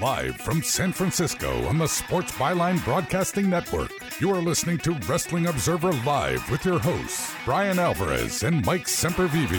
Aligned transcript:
Live 0.00 0.36
from 0.36 0.62
San 0.62 0.92
Francisco 0.92 1.64
on 1.64 1.78
the 1.78 1.86
Sports 1.86 2.30
Byline 2.32 2.84
Broadcasting 2.84 3.48
Network, 3.48 3.90
you 4.20 4.30
are 4.30 4.42
listening 4.42 4.76
to 4.78 4.92
Wrestling 5.08 5.46
Observer 5.46 5.90
Live 6.04 6.50
with 6.50 6.66
your 6.66 6.78
hosts, 6.78 7.32
Bryan 7.46 7.78
Alvarez 7.78 8.42
and 8.42 8.62
Mike 8.66 8.84
Sempervive. 8.84 9.50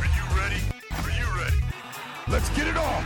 Are 0.00 0.04
you 0.04 0.36
ready? 0.36 0.60
Are 0.90 1.10
you 1.16 1.40
ready? 1.40 1.62
Let's 2.26 2.48
get 2.50 2.66
it 2.66 2.76
on! 2.76 3.04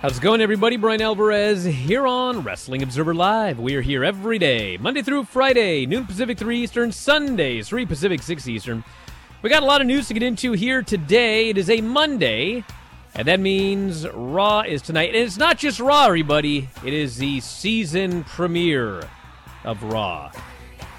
How's 0.00 0.16
it 0.16 0.22
going, 0.22 0.40
everybody? 0.40 0.78
Bryan 0.78 1.02
Alvarez 1.02 1.62
here 1.62 2.06
on 2.06 2.40
Wrestling 2.42 2.82
Observer 2.82 3.12
Live. 3.12 3.58
We 3.60 3.74
are 3.74 3.82
here 3.82 4.02
every 4.02 4.38
day, 4.38 4.78
Monday 4.78 5.02
through 5.02 5.24
Friday, 5.24 5.84
noon 5.84 6.06
Pacific, 6.06 6.38
3 6.38 6.58
Eastern, 6.58 6.90
Sundays, 6.90 7.68
3 7.68 7.84
Pacific, 7.84 8.22
6 8.22 8.48
Eastern. 8.48 8.82
We 9.42 9.50
got 9.50 9.62
a 9.62 9.66
lot 9.66 9.82
of 9.82 9.86
news 9.86 10.08
to 10.08 10.14
get 10.14 10.22
into 10.22 10.52
here 10.52 10.80
today. 10.80 11.50
It 11.50 11.58
is 11.58 11.68
a 11.68 11.82
Monday, 11.82 12.64
and 13.14 13.28
that 13.28 13.40
means 13.40 14.08
Raw 14.08 14.60
is 14.60 14.82
tonight. 14.82 15.14
And 15.14 15.16
it's 15.16 15.36
not 15.36 15.58
just 15.58 15.80
Raw, 15.80 16.06
everybody, 16.06 16.68
it 16.84 16.92
is 16.92 17.16
the 17.16 17.40
season 17.40 18.24
premiere 18.24 19.02
of 19.64 19.82
Raw. 19.82 20.32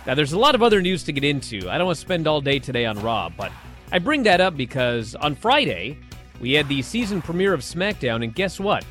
Now, 0.05 0.15
there's 0.15 0.33
a 0.33 0.39
lot 0.39 0.53
of 0.53 0.61
other 0.61 0.81
news 0.81 1.03
to 1.03 1.13
get 1.13 1.23
into. 1.23 1.69
I 1.69 1.77
don't 1.77 1.87
want 1.87 1.97
to 1.97 2.01
spend 2.01 2.27
all 2.27 2.41
day 2.41 2.59
today 2.59 2.85
on 2.85 3.01
Raw, 3.01 3.29
but 3.29 3.51
I 3.91 3.99
bring 3.99 4.23
that 4.23 4.41
up 4.41 4.57
because 4.57 5.15
on 5.15 5.33
Friday, 5.33 5.97
we 6.41 6.53
had 6.53 6.67
the 6.67 6.81
season 6.81 7.21
premiere 7.21 7.53
of 7.53 7.61
SmackDown, 7.61 8.23
and 8.23 8.35
guess 8.35 8.59
what? 8.59 8.85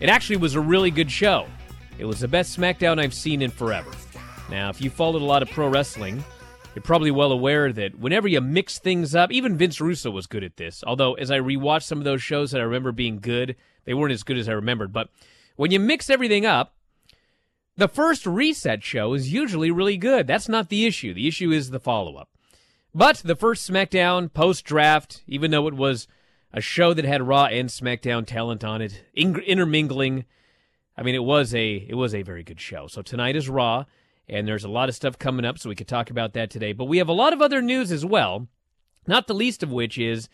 It 0.00 0.08
actually 0.08 0.36
was 0.36 0.54
a 0.54 0.60
really 0.60 0.90
good 0.90 1.10
show. 1.10 1.46
It 1.98 2.04
was 2.04 2.20
the 2.20 2.28
best 2.28 2.58
SmackDown 2.58 2.98
I've 2.98 3.14
seen 3.14 3.42
in 3.42 3.50
forever. 3.50 3.90
Now, 4.50 4.68
if 4.68 4.80
you 4.80 4.90
followed 4.90 5.22
a 5.22 5.24
lot 5.24 5.42
of 5.42 5.50
pro 5.50 5.68
wrestling, 5.68 6.22
you're 6.76 6.82
probably 6.82 7.10
well 7.10 7.32
aware 7.32 7.72
that 7.72 7.98
whenever 7.98 8.28
you 8.28 8.38
mix 8.42 8.78
things 8.78 9.14
up, 9.14 9.32
even 9.32 9.56
Vince 9.56 9.80
Russo 9.80 10.10
was 10.10 10.26
good 10.26 10.44
at 10.44 10.58
this. 10.58 10.84
Although, 10.86 11.14
as 11.14 11.30
I 11.30 11.38
rewatched 11.38 11.84
some 11.84 11.96
of 11.96 12.04
those 12.04 12.22
shows 12.22 12.50
that 12.50 12.60
I 12.60 12.64
remember 12.64 12.92
being 12.92 13.18
good, 13.18 13.56
they 13.86 13.94
weren't 13.94 14.12
as 14.12 14.22
good 14.22 14.36
as 14.36 14.46
I 14.46 14.52
remembered. 14.52 14.92
But 14.92 15.08
when 15.56 15.70
you 15.70 15.80
mix 15.80 16.10
everything 16.10 16.44
up, 16.44 16.74
the 17.78 17.88
first 17.88 18.26
reset 18.26 18.84
show 18.84 19.14
is 19.14 19.32
usually 19.32 19.70
really 19.70 19.96
good. 19.96 20.26
That's 20.26 20.50
not 20.50 20.68
the 20.68 20.84
issue. 20.84 21.14
The 21.14 21.26
issue 21.26 21.50
is 21.50 21.70
the 21.70 21.80
follow 21.80 22.16
up. 22.16 22.28
But 22.94 23.22
the 23.24 23.36
first 23.36 23.66
SmackDown 23.70 24.30
post 24.30 24.66
draft, 24.66 25.22
even 25.26 25.52
though 25.52 25.68
it 25.68 25.74
was 25.74 26.06
a 26.52 26.60
show 26.60 26.92
that 26.92 27.06
had 27.06 27.26
Raw 27.26 27.46
and 27.46 27.70
SmackDown 27.70 28.26
talent 28.26 28.62
on 28.64 28.82
it, 28.82 29.02
in- 29.14 29.40
intermingling, 29.40 30.26
I 30.94 31.02
mean, 31.02 31.14
it 31.14 31.24
was 31.24 31.54
a 31.54 31.86
it 31.88 31.94
was 31.94 32.14
a 32.14 32.20
very 32.20 32.42
good 32.42 32.60
show. 32.60 32.86
So 32.86 33.00
tonight 33.00 33.34
is 33.34 33.48
Raw, 33.48 33.86
and 34.28 34.46
there's 34.46 34.64
a 34.64 34.68
lot 34.68 34.88
of 34.88 34.94
stuff 34.94 35.18
coming 35.18 35.44
up, 35.44 35.58
so 35.58 35.68
we 35.68 35.74
could 35.74 35.88
talk 35.88 36.10
about 36.10 36.32
that 36.34 36.50
today. 36.50 36.72
But 36.72 36.86
we 36.86 36.98
have 36.98 37.08
a 37.08 37.12
lot 37.12 37.32
of 37.32 37.40
other 37.40 37.62
news 37.62 37.92
as 37.92 38.04
well. 38.04 38.48
Not 39.06 39.26
the 39.26 39.34
least 39.34 39.62
of 39.62 39.70
which 39.70 39.98
is 39.98 40.28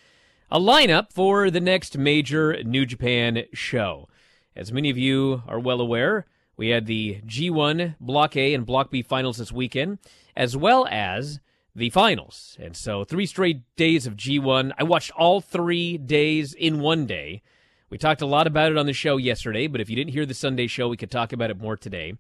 a 0.51 0.59
lineup 0.59 1.13
for 1.13 1.51
the 1.51 1.61
next 1.61 1.99
major 1.99 2.63
New 2.63 2.87
Japan 2.87 3.45
show. 3.53 4.09
As 4.57 4.73
many 4.73 4.91
of 4.91 4.99
you 4.99 5.43
are 5.47 5.59
well 5.59 5.81
aware, 5.81 6.27
we 6.57 6.69
had 6.69 6.87
the 6.87 7.21
G1 7.27 7.97
Block 8.01 8.37
A 8.37 8.55
and 8.55 8.67
Block 8.67 8.91
B 8.91 9.03
finals 9.03 9.39
this 9.39 9.53
weekend, 9.53 9.99
as 10.37 10.57
well 10.57 10.87
as 10.91 11.41
the 11.75 11.91
finals. 11.91 12.57
And 12.61 12.77
so, 12.77 13.05
three 13.05 13.27
straight 13.27 13.63
days 13.77 14.07
of 14.07 14.17
G1. 14.17 14.73
I 14.79 14.83
watched 14.83 15.11
all 15.13 15.41
three 15.41 15.97
days 15.97 16.53
in 16.55 16.81
one 16.81 17.07
day. 17.07 17.43
We 17.89 17.99
talked 17.99 18.23
a 18.23 18.27
lot 18.27 18.47
about 18.47 18.73
it 18.73 18.79
on 18.79 18.87
the 18.87 18.93
show 18.93 19.17
yesterday, 19.17 19.67
but 19.67 19.81
if 19.81 19.91
you 19.91 19.97
didn't 19.97 20.13
hear 20.13 20.27
the 20.27 20.35
Sunday 20.35 20.67
show, 20.67 20.89
we 20.89 20.97
could 20.97 21.11
talk 21.11 21.33
about 21.33 21.51
it 21.51 21.59
more 21.59 21.77
today. 21.77 22.15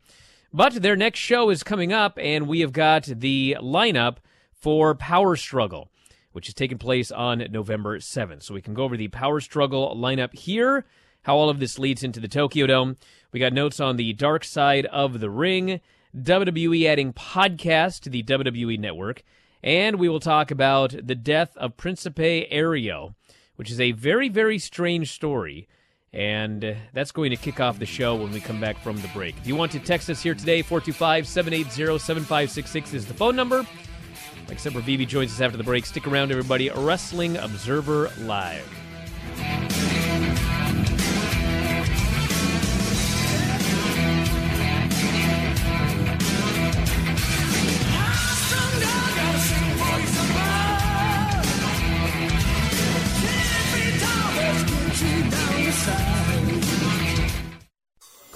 But 0.54 0.82
their 0.82 0.96
next 0.96 1.18
show 1.18 1.48
is 1.48 1.62
coming 1.62 1.94
up, 1.94 2.18
and 2.20 2.46
we 2.46 2.60
have 2.60 2.74
got 2.74 3.04
the 3.04 3.56
lineup 3.60 4.16
for 4.52 4.94
Power 4.94 5.34
Struggle, 5.34 5.88
which 6.32 6.46
is 6.46 6.52
taking 6.52 6.76
place 6.76 7.10
on 7.10 7.46
November 7.50 7.98
7th. 7.98 8.42
So 8.42 8.52
we 8.52 8.60
can 8.60 8.74
go 8.74 8.84
over 8.84 8.98
the 8.98 9.08
Power 9.08 9.40
Struggle 9.40 9.96
lineup 9.96 10.34
here, 10.34 10.84
how 11.22 11.36
all 11.36 11.48
of 11.48 11.58
this 11.58 11.78
leads 11.78 12.04
into 12.04 12.20
the 12.20 12.28
Tokyo 12.28 12.66
Dome. 12.66 12.98
We 13.32 13.40
got 13.40 13.54
notes 13.54 13.80
on 13.80 13.96
the 13.96 14.12
Dark 14.12 14.44
Side 14.44 14.84
of 14.86 15.20
the 15.20 15.30
Ring, 15.30 15.80
WWE 16.14 16.84
adding 16.84 17.14
podcast 17.14 18.00
to 18.00 18.10
the 18.10 18.22
WWE 18.22 18.78
network, 18.78 19.22
and 19.64 19.96
we 19.96 20.10
will 20.10 20.20
talk 20.20 20.50
about 20.50 20.94
the 21.02 21.14
death 21.14 21.56
of 21.56 21.78
Principe 21.78 22.46
Aéreo, 22.52 23.14
which 23.56 23.70
is 23.70 23.80
a 23.80 23.92
very, 23.92 24.28
very 24.28 24.58
strange 24.58 25.12
story. 25.12 25.66
And 26.12 26.76
that's 26.92 27.10
going 27.10 27.30
to 27.30 27.36
kick 27.36 27.58
off 27.58 27.78
the 27.78 27.86
show 27.86 28.14
when 28.14 28.32
we 28.32 28.40
come 28.40 28.60
back 28.60 28.78
from 28.82 28.96
the 28.98 29.08
break. 29.08 29.36
If 29.38 29.46
you 29.46 29.56
want 29.56 29.72
to 29.72 29.78
text 29.78 30.10
us 30.10 30.22
here 30.22 30.34
today, 30.34 30.60
425 30.60 31.26
780 31.26 31.98
7566 31.98 32.94
is 32.94 33.06
the 33.06 33.14
phone 33.14 33.34
number. 33.34 33.66
Mike 34.48 34.58
Sempervive 34.58 35.06
joins 35.08 35.32
us 35.32 35.40
after 35.40 35.56
the 35.56 35.64
break. 35.64 35.86
Stick 35.86 36.06
around, 36.06 36.30
everybody. 36.30 36.68
Wrestling 36.68 37.38
Observer 37.38 38.10
Live. 38.20 38.68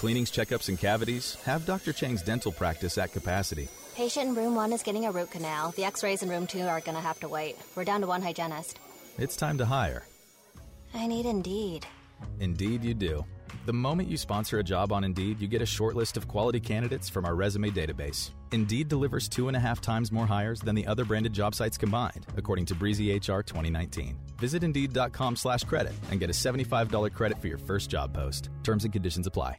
Cleanings, 0.06 0.30
checkups, 0.30 0.68
and 0.68 0.78
cavities? 0.78 1.36
Have 1.46 1.66
Dr. 1.66 1.92
Chang's 1.92 2.22
dental 2.22 2.52
practice 2.52 2.96
at 2.96 3.12
capacity. 3.12 3.66
Patient 3.96 4.28
in 4.28 4.34
room 4.36 4.54
one 4.54 4.72
is 4.72 4.84
getting 4.84 5.04
a 5.04 5.10
root 5.10 5.32
canal. 5.32 5.72
The 5.72 5.84
x 5.84 6.04
rays 6.04 6.22
in 6.22 6.28
room 6.28 6.46
two 6.46 6.62
are 6.62 6.78
going 6.78 6.94
to 6.94 7.00
have 7.00 7.18
to 7.20 7.28
wait. 7.28 7.56
We're 7.74 7.82
down 7.82 8.02
to 8.02 8.06
one 8.06 8.22
hygienist. 8.22 8.78
It's 9.18 9.34
time 9.34 9.58
to 9.58 9.64
hire. 9.64 10.06
I 10.94 11.08
need 11.08 11.26
Indeed. 11.26 11.88
Indeed, 12.38 12.84
you 12.84 12.94
do. 12.94 13.24
The 13.64 13.72
moment 13.72 14.08
you 14.08 14.16
sponsor 14.16 14.60
a 14.60 14.62
job 14.62 14.92
on 14.92 15.02
Indeed, 15.02 15.40
you 15.40 15.48
get 15.48 15.60
a 15.60 15.66
short 15.66 15.96
list 15.96 16.16
of 16.16 16.28
quality 16.28 16.60
candidates 16.60 17.08
from 17.08 17.24
our 17.24 17.34
resume 17.34 17.70
database. 17.70 18.30
Indeed 18.52 18.86
delivers 18.88 19.28
two 19.28 19.48
and 19.48 19.56
a 19.56 19.60
half 19.60 19.80
times 19.80 20.12
more 20.12 20.26
hires 20.26 20.60
than 20.60 20.76
the 20.76 20.86
other 20.86 21.04
branded 21.04 21.32
job 21.32 21.52
sites 21.52 21.76
combined, 21.76 22.28
according 22.36 22.66
to 22.66 22.76
Breezy 22.76 23.12
HR 23.12 23.42
2019. 23.42 24.16
Visit 24.38 24.62
Indeed.com 24.62 25.34
slash 25.34 25.64
credit 25.64 25.94
and 26.12 26.20
get 26.20 26.30
a 26.30 26.32
$75 26.32 27.12
credit 27.12 27.41
for 27.41 27.48
your 27.48 27.59
first 27.59 27.91
job 27.91 28.14
post. 28.14 28.50
Terms 28.62 28.84
and 28.84 28.92
conditions 28.92 29.26
apply. 29.26 29.59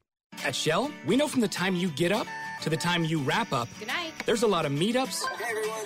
At 0.45 0.55
Shell, 0.55 0.91
we 1.05 1.15
know 1.15 1.27
from 1.27 1.41
the 1.41 1.47
time 1.47 1.75
you 1.75 1.89
get 1.89 2.11
up 2.11 2.25
to 2.61 2.69
the 2.69 2.77
time 2.77 3.03
you 3.03 3.19
wrap 3.19 3.53
up, 3.53 3.67
Good 3.79 3.87
night. 3.89 4.11
there's 4.25 4.41
a 4.43 4.47
lot 4.47 4.65
of 4.65 4.71
meetups, 4.71 5.23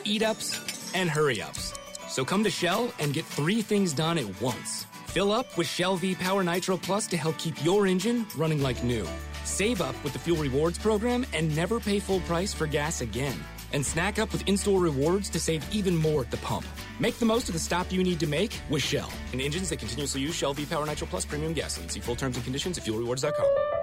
eat 0.06 0.24
ups, 0.24 0.92
and 0.94 1.10
hurry 1.10 1.42
ups. 1.42 1.74
So 2.08 2.24
come 2.24 2.44
to 2.44 2.50
Shell 2.50 2.94
and 3.00 3.14
get 3.14 3.26
three 3.26 3.62
things 3.62 3.92
done 3.92 4.18
at 4.18 4.42
once. 4.42 4.86
Fill 5.08 5.32
up 5.32 5.58
with 5.58 5.68
Shell 5.68 5.98
V 5.98 6.16
Power 6.16 6.44
Nitro 6.44 6.78
Plus 6.78 7.08
to 7.08 7.18
help 7.18 7.38
keep 7.38 7.62
your 7.66 7.86
engine 7.88 8.26
running 8.38 8.62
like 8.62 8.82
new. 8.84 9.06
Save 9.44 9.82
up 9.82 9.96
with 10.04 10.14
the 10.14 10.20
Fuel 10.20 10.38
Rewards 10.42 10.78
program 10.78 11.26
and 11.34 11.54
never 11.56 11.80
pay 11.80 12.00
full 12.00 12.22
price 12.22 12.54
for 12.54 12.66
gas 12.68 13.02
again. 13.02 13.38
And 13.74 13.86
snack 13.86 14.20
up 14.20 14.32
with 14.32 14.48
in 14.48 14.56
store 14.56 14.80
rewards 14.80 15.30
to 15.32 15.40
save 15.40 15.66
even 15.76 15.96
more 15.98 16.22
at 16.22 16.32
the 16.32 16.38
pump. 16.38 16.66
Make 17.00 17.18
the 17.20 17.26
most 17.26 17.50
of 17.50 17.54
the 17.54 17.60
stop 17.60 17.92
you 17.92 18.04
need 18.04 18.20
to 18.22 18.28
make 18.28 18.58
with 18.70 18.84
Shell. 18.84 19.12
And 19.34 19.42
engines 19.42 19.70
that 19.70 19.80
continuously 19.80 20.22
use 20.22 20.36
Shell 20.36 20.54
V 20.54 20.66
Power 20.66 20.86
Nitro 20.86 21.08
Plus 21.08 21.26
premium 21.26 21.52
gasoline. 21.54 21.90
See 21.90 22.00
full 22.00 22.16
terms 22.16 22.38
and 22.38 22.44
conditions 22.44 22.78
at 22.78 22.86
fuelrewards.com. 22.86 23.75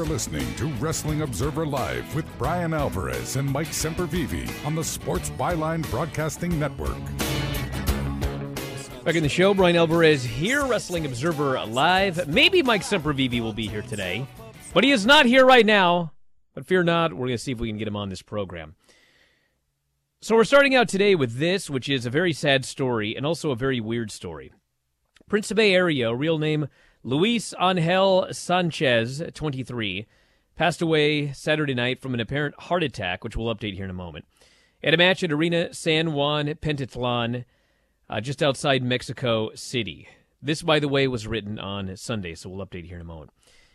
are 0.00 0.04
listening 0.04 0.54
to 0.54 0.64
Wrestling 0.76 1.20
Observer 1.20 1.66
Live 1.66 2.14
with 2.14 2.24
Bryan 2.38 2.72
Alvarez 2.72 3.36
and 3.36 3.46
Mike 3.46 3.68
Sempervive 3.68 4.50
on 4.64 4.74
the 4.74 4.82
Sports 4.82 5.28
Byline 5.28 5.88
Broadcasting 5.90 6.58
Network. 6.58 6.96
Back 9.04 9.16
in 9.16 9.22
the 9.22 9.28
show, 9.28 9.52
Bryan 9.52 9.76
Alvarez 9.76 10.24
here, 10.24 10.64
Wrestling 10.64 11.04
Observer 11.04 11.62
Live. 11.66 12.26
Maybe 12.26 12.62
Mike 12.62 12.80
Sempervive 12.80 13.42
will 13.42 13.52
be 13.52 13.68
here 13.68 13.82
today, 13.82 14.26
but 14.72 14.84
he 14.84 14.90
is 14.90 15.04
not 15.04 15.26
here 15.26 15.44
right 15.44 15.66
now. 15.66 16.12
But 16.54 16.64
fear 16.64 16.82
not, 16.82 17.12
we're 17.12 17.26
going 17.26 17.36
to 17.36 17.38
see 17.38 17.52
if 17.52 17.60
we 17.60 17.68
can 17.68 17.76
get 17.76 17.88
him 17.88 17.96
on 17.96 18.08
this 18.08 18.22
program. 18.22 18.76
So 20.22 20.34
we're 20.34 20.44
starting 20.44 20.74
out 20.74 20.88
today 20.88 21.14
with 21.14 21.36
this, 21.36 21.68
which 21.68 21.90
is 21.90 22.06
a 22.06 22.10
very 22.10 22.32
sad 22.32 22.64
story 22.64 23.14
and 23.14 23.26
also 23.26 23.50
a 23.50 23.56
very 23.56 23.80
weird 23.80 24.10
story. 24.10 24.50
Principe 25.28 25.72
Aéreo, 25.72 26.18
real 26.18 26.38
name 26.38 26.68
Luis 27.02 27.54
Angel 27.58 28.26
Sanchez, 28.30 29.22
23, 29.32 30.06
passed 30.54 30.82
away 30.82 31.32
Saturday 31.32 31.72
night 31.72 31.98
from 31.98 32.12
an 32.12 32.20
apparent 32.20 32.54
heart 32.60 32.82
attack, 32.82 33.24
which 33.24 33.34
we'll 33.34 33.54
update 33.54 33.74
here 33.74 33.84
in 33.84 33.90
a 33.90 33.94
moment. 33.94 34.26
At 34.84 34.92
a 34.92 34.98
match 34.98 35.22
at 35.24 35.32
Arena 35.32 35.72
San 35.72 36.12
Juan 36.12 36.48
Pantitlán, 36.48 37.46
uh, 38.10 38.20
just 38.20 38.42
outside 38.42 38.82
Mexico 38.82 39.50
City. 39.54 40.08
This, 40.42 40.60
by 40.60 40.78
the 40.78 40.88
way, 40.88 41.08
was 41.08 41.26
written 41.26 41.58
on 41.58 41.96
Sunday, 41.96 42.34
so 42.34 42.50
we'll 42.50 42.66
update 42.66 42.84
here 42.84 42.96
in 42.96 43.02
a 43.02 43.04
moment. 43.04 43.30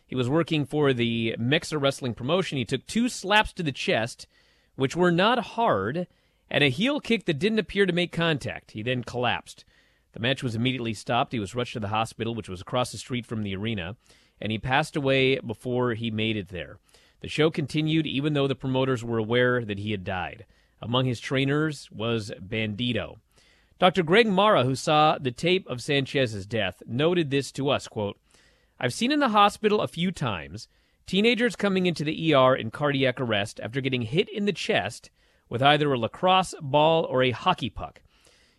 He 0.06 0.14
was 0.16 0.30
working 0.30 0.64
for 0.64 0.94
the 0.94 1.36
Mexa 1.40 1.82
Wrestling 1.82 2.14
promotion. 2.14 2.60
He 2.60 2.66
took 2.66 2.86
two 2.86 3.10
slaps 3.10 3.54
to 3.54 3.64
the 3.64 3.72
chest, 3.72 4.28
which 4.76 4.96
were 4.96 5.12
not 5.12 5.40
hard, 5.40 6.06
and 6.52 6.64
a 6.64 6.70
heel 6.70 7.00
kick 7.00 7.26
that 7.26 7.40
didn't 7.40 7.58
appear 7.58 7.88
to 7.88 7.94
make 7.94 8.12
contact. 8.12 8.72
He 8.72 8.84
then 8.84 9.04
collapsed. 9.04 9.66
The 10.16 10.22
match 10.22 10.42
was 10.42 10.56
immediately 10.56 10.94
stopped. 10.94 11.34
He 11.34 11.42
was 11.42 11.56
rushed 11.56 11.74
to 11.74 11.82
the 11.82 11.90
hospital, 11.90 12.34
which 12.34 12.48
was 12.48 12.62
across 12.62 12.94
the 12.94 12.98
street 12.98 13.26
from 13.26 13.44
the 13.44 13.54
arena, 13.54 13.98
and 14.40 14.50
he 14.50 14.58
passed 14.58 14.96
away 14.96 15.38
before 15.40 15.94
he 15.94 16.10
made 16.10 16.38
it 16.38 16.48
there. 16.48 16.80
The 17.20 17.28
show 17.28 17.52
continued 17.52 18.08
even 18.08 18.32
though 18.32 18.48
the 18.48 18.56
promoters 18.56 19.04
were 19.04 19.18
aware 19.18 19.66
that 19.66 19.80
he 19.80 19.92
had 19.92 20.06
died. 20.06 20.46
Among 20.82 21.04
his 21.04 21.20
trainers 21.20 21.92
was 21.92 22.32
Bandito. 22.40 23.18
Dr. 23.78 24.04
Greg 24.04 24.28
Mara, 24.28 24.64
who 24.64 24.74
saw 24.74 25.18
the 25.18 25.32
tape 25.32 25.68
of 25.68 25.82
Sanchez's 25.82 26.46
death, 26.46 26.82
noted 26.88 27.30
this 27.30 27.52
to 27.52 27.68
us, 27.68 27.90
quote, 27.90 28.18
I've 28.80 28.94
seen 28.94 29.12
in 29.12 29.20
the 29.20 29.30
hospital 29.30 29.82
a 29.82 29.88
few 29.88 30.14
times 30.14 30.70
teenagers 31.06 31.58
coming 31.58 31.88
into 31.88 32.06
the 32.06 32.34
ER 32.34 32.56
in 32.56 32.72
cardiac 32.72 33.20
arrest 33.20 33.60
after 33.62 33.82
getting 33.82 34.04
hit 34.04 34.30
in 34.30 34.46
the 34.46 34.54
chest 34.54 35.10
with 35.50 35.62
either 35.62 35.92
a 35.92 36.00
lacrosse 36.00 36.56
ball 36.62 37.04
or 37.04 37.22
a 37.22 37.32
hockey 37.32 37.70
puck. 37.70 38.02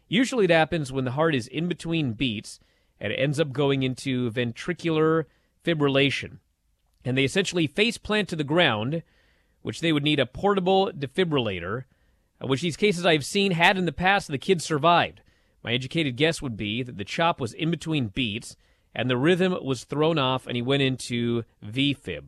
Usually 0.09 0.45
it 0.45 0.51
happens 0.51 0.93
when 0.93 1.05
the 1.05 1.13
heart 1.13 1.35
is 1.35 1.49
in 1.49 1.69
between 1.69 2.13
beats 2.13 2.61
and 3.01 3.13
it 3.13 3.17
ends 3.17 3.41
up 3.41 3.53
going 3.53 3.83
into 3.83 4.31
ventricular 4.31 5.25
fibrillation. 5.65 6.39
And 7.05 7.17
they 7.17 7.25
essentially 7.25 7.67
face 7.67 7.99
plant 7.99 8.29
to 8.31 8.37
the 8.37 8.45
ground, 8.45 9.03
which 9.63 9.81
they 9.81 9.93
would 9.93 10.03
need 10.03 10.21
a 10.21 10.27
portable 10.27 10.91
defibrillator, 10.93 11.85
uh, 12.43 12.47
which 12.47 12.63
these 12.63 12.77
cases 12.77 13.07
I've 13.07 13.25
seen 13.25 13.53
had 13.53 13.77
in 13.77 13.85
the 13.85 13.93
past, 13.93 14.29
the 14.29 14.39
kids 14.39 14.65
survived. 14.65 15.21
My 15.63 15.73
educated 15.73 16.17
guess 16.17 16.41
would 16.41 16.57
be 16.57 16.83
that 16.83 16.97
the 16.97 17.05
chop 17.05 17.41
was 17.41 17.53
in 17.53 17.71
between 17.71 18.09
beats 18.09 18.57
and 18.95 19.11
the 19.11 19.17
rhythm 19.17 19.57
was 19.63 19.85
thrown 19.85 20.19
off 20.19 20.47
and 20.47 20.57
he 20.57 20.63
went 20.63 20.83
into 20.83 21.45
VFib. 21.65 22.25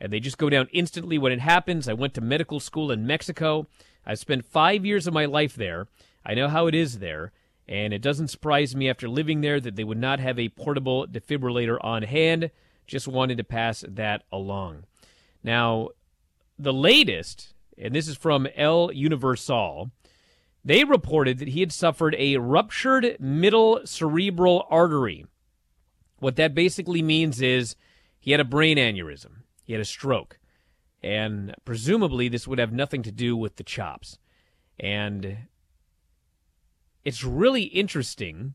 And 0.00 0.12
they 0.12 0.20
just 0.20 0.38
go 0.38 0.48
down 0.48 0.68
instantly 0.72 1.18
when 1.18 1.32
it 1.32 1.40
happens. 1.40 1.88
I 1.88 1.92
went 1.92 2.14
to 2.14 2.22
medical 2.22 2.58
school 2.58 2.90
in 2.90 3.06
Mexico. 3.06 3.66
I 4.06 4.14
spent 4.14 4.46
five 4.46 4.86
years 4.86 5.06
of 5.06 5.12
my 5.12 5.26
life 5.26 5.54
there. 5.54 5.86
I 6.24 6.34
know 6.34 6.48
how 6.48 6.66
it 6.66 6.74
is 6.74 6.98
there, 6.98 7.32
and 7.68 7.92
it 7.92 8.02
doesn't 8.02 8.28
surprise 8.28 8.74
me 8.74 8.88
after 8.90 9.08
living 9.08 9.40
there 9.40 9.60
that 9.60 9.76
they 9.76 9.84
would 9.84 9.98
not 9.98 10.20
have 10.20 10.38
a 10.38 10.48
portable 10.50 11.06
defibrillator 11.06 11.78
on 11.82 12.02
hand. 12.02 12.50
Just 12.86 13.08
wanted 13.08 13.38
to 13.38 13.44
pass 13.44 13.84
that 13.86 14.24
along. 14.32 14.84
Now, 15.42 15.90
the 16.58 16.72
latest, 16.72 17.54
and 17.78 17.94
this 17.94 18.08
is 18.08 18.16
from 18.16 18.48
El 18.56 18.92
Universal, 18.92 19.90
they 20.64 20.84
reported 20.84 21.38
that 21.38 21.48
he 21.48 21.60
had 21.60 21.72
suffered 21.72 22.14
a 22.18 22.36
ruptured 22.36 23.16
middle 23.18 23.80
cerebral 23.84 24.66
artery. 24.68 25.24
What 26.18 26.36
that 26.36 26.54
basically 26.54 27.00
means 27.00 27.40
is 27.40 27.76
he 28.18 28.32
had 28.32 28.40
a 28.40 28.44
brain 28.44 28.76
aneurysm, 28.76 29.44
he 29.64 29.72
had 29.72 29.80
a 29.80 29.86
stroke, 29.86 30.38
and 31.02 31.54
presumably 31.64 32.28
this 32.28 32.46
would 32.46 32.58
have 32.58 32.72
nothing 32.72 33.02
to 33.04 33.12
do 33.12 33.36
with 33.36 33.56
the 33.56 33.64
chops. 33.64 34.18
And 34.78 35.38
it's 37.04 37.24
really 37.24 37.62
interesting. 37.62 38.54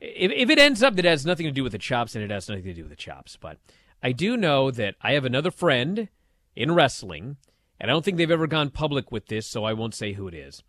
If, 0.00 0.32
if 0.32 0.50
it 0.50 0.58
ends 0.58 0.82
up 0.82 0.96
that 0.96 1.04
it 1.04 1.08
has 1.08 1.26
nothing 1.26 1.46
to 1.46 1.52
do 1.52 1.62
with 1.62 1.72
the 1.72 1.78
chops, 1.78 2.14
and 2.14 2.24
it 2.24 2.30
has 2.30 2.48
nothing 2.48 2.64
to 2.64 2.74
do 2.74 2.82
with 2.82 2.90
the 2.90 2.96
chops. 2.96 3.36
But 3.36 3.58
I 4.02 4.12
do 4.12 4.36
know 4.36 4.70
that 4.70 4.96
I 5.00 5.12
have 5.12 5.24
another 5.24 5.50
friend 5.50 6.08
in 6.54 6.74
wrestling, 6.74 7.36
and 7.80 7.90
I 7.90 7.94
don't 7.94 8.04
think 8.04 8.16
they've 8.16 8.30
ever 8.30 8.46
gone 8.46 8.70
public 8.70 9.10
with 9.10 9.26
this, 9.26 9.46
so 9.46 9.64
I 9.64 9.72
won't 9.72 9.94
say 9.94 10.12
who 10.12 10.28
it 10.28 10.34
is. 10.34 10.62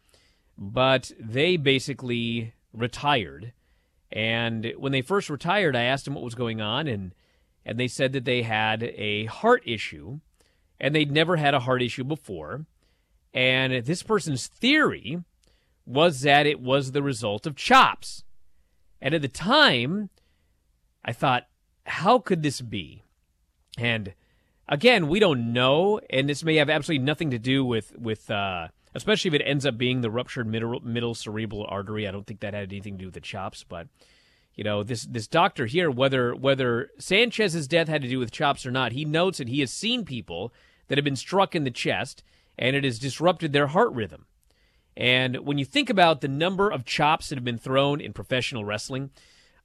But 0.57 1.11
they 1.19 1.57
basically 1.57 2.53
retired. 2.73 3.53
And 4.11 4.73
when 4.77 4.91
they 4.91 5.01
first 5.01 5.29
retired, 5.29 5.75
I 5.75 5.83
asked 5.83 6.05
them 6.05 6.13
what 6.13 6.23
was 6.23 6.35
going 6.35 6.61
on, 6.61 6.87
and, 6.87 7.13
and 7.65 7.79
they 7.79 7.87
said 7.87 8.13
that 8.13 8.25
they 8.25 8.43
had 8.43 8.83
a 8.83 9.25
heart 9.25 9.63
issue, 9.65 10.19
and 10.79 10.95
they'd 10.95 11.11
never 11.11 11.35
had 11.35 11.53
a 11.53 11.59
heart 11.61 11.81
issue 11.81 12.03
before. 12.03 12.65
And 13.33 13.85
this 13.85 14.01
person's 14.01 14.47
theory 14.47 15.23
was 15.85 16.21
that 16.21 16.45
it 16.45 16.59
was 16.59 16.91
the 16.91 17.03
result 17.03 17.45
of 17.45 17.55
chops. 17.55 18.23
And 19.01 19.13
at 19.13 19.21
the 19.21 19.27
time, 19.27 20.09
I 21.03 21.11
thought, 21.11 21.47
how 21.85 22.19
could 22.19 22.41
this 22.41 22.61
be? 22.61 23.03
And 23.77 24.13
again, 24.67 25.07
we 25.07 25.19
don't 25.19 25.53
know, 25.53 25.99
and 26.09 26.27
this 26.27 26.43
may 26.43 26.55
have 26.55 26.69
absolutely 26.69 27.05
nothing 27.05 27.31
to 27.31 27.39
do 27.39 27.63
with 27.63 27.95
with 27.97 28.31
uh, 28.31 28.69
especially 28.93 29.29
if 29.29 29.35
it 29.35 29.43
ends 29.43 29.65
up 29.65 29.77
being 29.77 30.01
the 30.01 30.09
ruptured 30.09 30.47
middle, 30.47 30.79
middle 30.79 31.13
cerebral 31.13 31.65
artery. 31.67 32.07
I 32.07 32.11
don't 32.11 32.25
think 32.25 32.39
that 32.39 32.53
had 32.53 32.71
anything 32.71 32.95
to 32.95 32.99
do 32.99 33.07
with 33.07 33.13
the 33.13 33.21
chops, 33.21 33.63
but 33.63 33.87
you 34.55 34.63
know 34.63 34.83
this 34.83 35.03
this 35.03 35.27
doctor 35.27 35.65
here, 35.65 35.91
whether 35.91 36.33
whether 36.33 36.89
Sanchez's 36.97 37.67
death 37.67 37.87
had 37.87 38.01
to 38.01 38.09
do 38.09 38.19
with 38.19 38.31
chops 38.31 38.65
or 38.65 38.71
not, 38.71 38.93
he 38.93 39.05
notes 39.05 39.37
that 39.37 39.49
he 39.49 39.59
has 39.59 39.71
seen 39.71 40.05
people 40.05 40.53
that 40.87 40.97
have 40.97 41.05
been 41.05 41.15
struck 41.15 41.55
in 41.55 41.63
the 41.63 41.71
chest, 41.71 42.23
and 42.57 42.75
it 42.75 42.83
has 42.83 42.99
disrupted 42.99 43.53
their 43.53 43.67
heart 43.67 43.91
rhythm. 43.91 44.25
And 44.97 45.37
when 45.45 45.57
you 45.57 45.65
think 45.65 45.89
about 45.89 46.21
the 46.21 46.27
number 46.27 46.69
of 46.69 46.85
chops 46.85 47.29
that 47.29 47.35
have 47.35 47.43
been 47.43 47.57
thrown 47.57 47.99
in 47.99 48.13
professional 48.13 48.63
wrestling, 48.63 49.11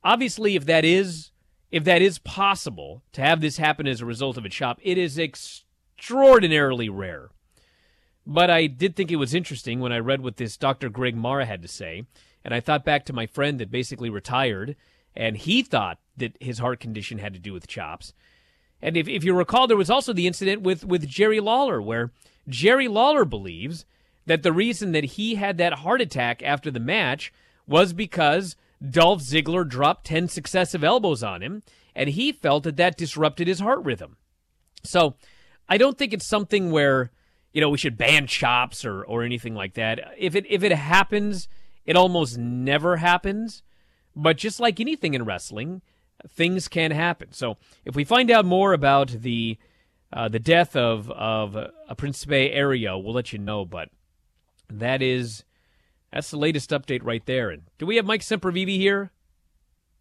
obviously, 0.03 0.57
if 0.57 0.67
that 0.67 0.85
is 0.85 1.31
if 1.71 1.85
that 1.85 2.03
is 2.03 2.19
possible 2.19 3.03
to 3.13 3.21
have 3.21 3.41
this 3.41 3.59
happen 3.59 3.87
as 3.87 4.01
a 4.01 4.07
result 4.07 4.37
of 4.37 4.45
a 4.45 4.49
chop, 4.49 4.81
it 4.83 4.99
is 4.99 5.19
extraordinarily 5.19 6.89
rare. 6.89 7.31
But 8.27 8.51
I 8.51 8.67
did 8.67 8.97
think 8.97 9.11
it 9.11 9.17
was 9.17 9.35
interesting 9.35 9.81
when 9.81 9.93
I 9.93 9.99
read 9.99 10.21
what 10.21 10.37
this 10.37 10.57
Dr. 10.57 10.89
Greg 10.89 11.17
Mara 11.17 11.47
had 11.47 11.63
to 11.63 11.69
say, 11.69 12.07
and 12.45 12.53
I 12.53 12.61
thought 12.61 12.85
back 12.85 13.05
to 13.07 13.13
my 13.13 13.27
friend 13.27 13.61
that 13.61 13.71
basically 13.71 14.11
retired, 14.11 14.77
and 15.15 15.37
he 15.37 15.63
thought 15.63 15.99
that 16.17 16.37
his 16.41 16.59
heart 16.59 16.81
condition 16.81 17.19
had 17.19 17.33
to 17.35 17.39
do 17.39 17.53
with 17.53 17.67
chops. 17.67 18.13
And 18.83 18.97
if, 18.97 19.09
if 19.09 19.25
you 19.25 19.35
recall, 19.35 19.67
there 19.67 19.77
was 19.77 19.91
also 19.91 20.13
the 20.13 20.27
incident 20.27 20.63
with, 20.63 20.85
with 20.85 21.07
Jerry 21.07 21.41
Lawler, 21.41 21.81
where 21.81 22.13
Jerry 22.49 22.89
Lawler 22.89 23.25
believes 23.25 23.85
that 24.27 24.43
the 24.43 24.53
reason 24.53 24.93
that 24.93 25.05
he 25.05 25.37
had 25.37 25.59
that 25.59 25.81
heart 25.81 26.01
attack 26.01 26.43
after 26.43 26.71
the 26.71 26.81
match 26.81 27.33
was 27.67 27.93
because 27.93 28.57
Dolph 28.87 29.23
Ziggler 29.23 29.69
dropped 29.69 30.07
10 30.07 30.29
successive 30.29 30.85
elbows 30.85 31.23
on 31.23 31.43
him, 31.43 31.63
and 31.95 32.11
he 32.11 32.33
felt 32.33 32.65
that 32.65 32.77
that 32.77 32.97
disrupted 32.97 33.49
his 33.49 33.61
heart 33.61 33.85
rhythm. 33.85 34.17
So 34.85 35.17
I 35.69 35.77
don't 35.79 35.99
think 35.99 36.13
it's 36.13 36.27
something 36.27 36.71
where 36.71 37.11
you 37.53 37.61
know, 37.61 37.69
we 37.69 37.79
should 37.79 37.97
ban 37.97 38.27
chops 38.27 38.85
or 38.85 39.03
or 39.05 39.23
anything 39.23 39.55
like 39.55 39.75
that. 39.75 40.15
If 40.17 40.35
it 40.35 40.47
if 40.49 40.63
it 40.63 40.73
happens, 40.73 41.49
it 41.85 41.97
almost 41.97 42.39
never 42.39 42.97
happens. 42.97 43.63
But 44.15 44.37
just 44.37 44.61
like 44.61 44.81
anything 44.81 45.15
in 45.15 45.25
wrestling, 45.25 45.83
things 46.29 46.69
can 46.69 46.91
happen. 46.91 47.33
So 47.33 47.57
if 47.85 47.95
we 47.95 48.05
find 48.05 48.31
out 48.31 48.45
more 48.45 48.73
about 48.73 49.09
the 49.09 49.59
uh, 50.13 50.29
the 50.29 50.39
death 50.39 50.77
of 50.77 51.11
of 51.11 51.57
a 51.57 51.95
Principe 51.97 52.55
Aéreo, 52.55 53.03
we'll 53.03 53.15
let 53.15 53.33
you 53.33 53.39
know. 53.39 53.65
But 53.65 53.89
that 54.71 55.03
is 55.03 55.45
that's 56.13 56.31
the 56.31 56.37
latest 56.37 56.71
update 56.71 57.05
right 57.05 57.25
there. 57.27 57.51
And 57.51 57.63
do 57.79 57.87
we 57.87 57.97
have 57.97 58.07
Mike 58.07 58.23
Sempervive 58.23 58.69
here? 58.69 59.11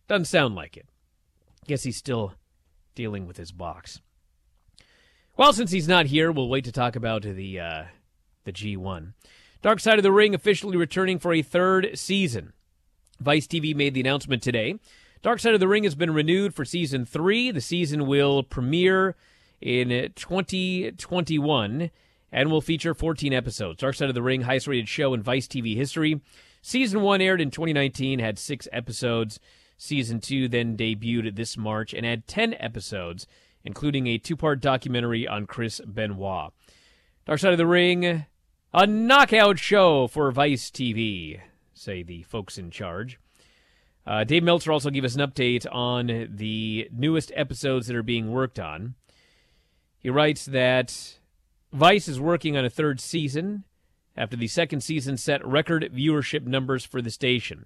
Doesn't 0.07 0.25
sound 0.25 0.55
like 0.55 0.75
it. 0.75 0.87
Guess 1.67 1.83
he's 1.83 1.97
still 1.97 2.33
dealing 2.95 3.27
with 3.27 3.37
his 3.37 3.51
box. 3.51 4.01
Well, 5.37 5.53
since 5.53 5.71
he's 5.71 5.87
not 5.87 6.07
here, 6.07 6.31
we'll 6.31 6.49
wait 6.49 6.65
to 6.65 6.71
talk 6.71 6.95
about 6.95 7.21
the 7.21 7.59
uh, 7.59 7.83
the 8.43 8.51
G1. 8.51 9.13
Dark 9.61 9.79
Side 9.79 9.99
of 9.99 10.03
the 10.03 10.11
Ring 10.11 10.33
officially 10.33 10.77
returning 10.77 11.19
for 11.19 11.33
a 11.33 11.41
third 11.41 11.91
season. 11.95 12.53
Vice 13.19 13.45
TV 13.45 13.75
made 13.75 13.93
the 13.93 13.99
announcement 13.99 14.41
today. 14.41 14.79
Dark 15.21 15.39
Side 15.39 15.53
of 15.53 15.59
the 15.59 15.67
Ring 15.67 15.83
has 15.83 15.95
been 15.95 16.13
renewed 16.13 16.55
for 16.55 16.63
season 16.63 17.05
three. 17.05 17.51
The 17.51 17.61
season 17.61 18.07
will 18.07 18.41
premiere 18.41 19.15
in 19.61 19.89
2021 20.15 21.91
and 22.31 22.51
will 22.51 22.61
feature 22.61 22.93
14 22.93 23.33
episodes. 23.33 23.79
Dark 23.79 23.95
Side 23.95 24.09
of 24.09 24.15
the 24.15 24.21
Ring, 24.21 24.41
highest 24.41 24.67
rated 24.67 24.87
show 24.87 25.13
in 25.13 25.21
Vice 25.21 25.47
TV 25.47 25.75
history. 25.75 26.21
Season 26.61 27.01
one 27.01 27.21
aired 27.21 27.41
in 27.41 27.51
2019, 27.51 28.19
had 28.19 28.37
six 28.37 28.67
episodes. 28.71 29.39
Season 29.77 30.19
two 30.19 30.47
then 30.47 30.75
debuted 30.75 31.35
this 31.35 31.57
March 31.57 31.93
and 31.93 32.05
had 32.05 32.27
10 32.27 32.55
episodes 32.59 33.27
including 33.63 34.07
a 34.07 34.17
two 34.17 34.35
part 34.35 34.61
documentary 34.61 35.27
on 35.27 35.45
Chris 35.45 35.81
Benoit. 35.85 36.51
Dark 37.25 37.39
Side 37.39 37.51
of 37.51 37.57
the 37.57 37.67
Ring, 37.67 38.25
a 38.73 38.87
knockout 38.87 39.59
show 39.59 40.07
for 40.07 40.31
Vice 40.31 40.69
TV, 40.69 41.39
say 41.73 42.03
the 42.03 42.23
folks 42.23 42.57
in 42.57 42.71
charge. 42.71 43.19
Uh, 44.07 44.23
Dave 44.23 44.43
Meltzer 44.43 44.71
also 44.71 44.89
gave 44.89 45.03
us 45.03 45.15
an 45.15 45.21
update 45.21 45.67
on 45.71 46.29
the 46.31 46.89
newest 46.91 47.31
episodes 47.35 47.87
that 47.87 47.95
are 47.95 48.03
being 48.03 48.31
worked 48.31 48.59
on. 48.59 48.95
He 49.99 50.09
writes 50.09 50.45
that 50.45 51.18
Vice 51.71 52.07
is 52.07 52.19
working 52.19 52.57
on 52.57 52.65
a 52.65 52.69
third 52.69 52.99
season 52.99 53.63
after 54.17 54.35
the 54.35 54.47
second 54.47 54.81
season 54.81 55.17
set 55.17 55.45
record 55.45 55.91
viewership 55.93 56.45
numbers 56.45 56.83
for 56.83 57.01
the 57.01 57.11
station. 57.11 57.65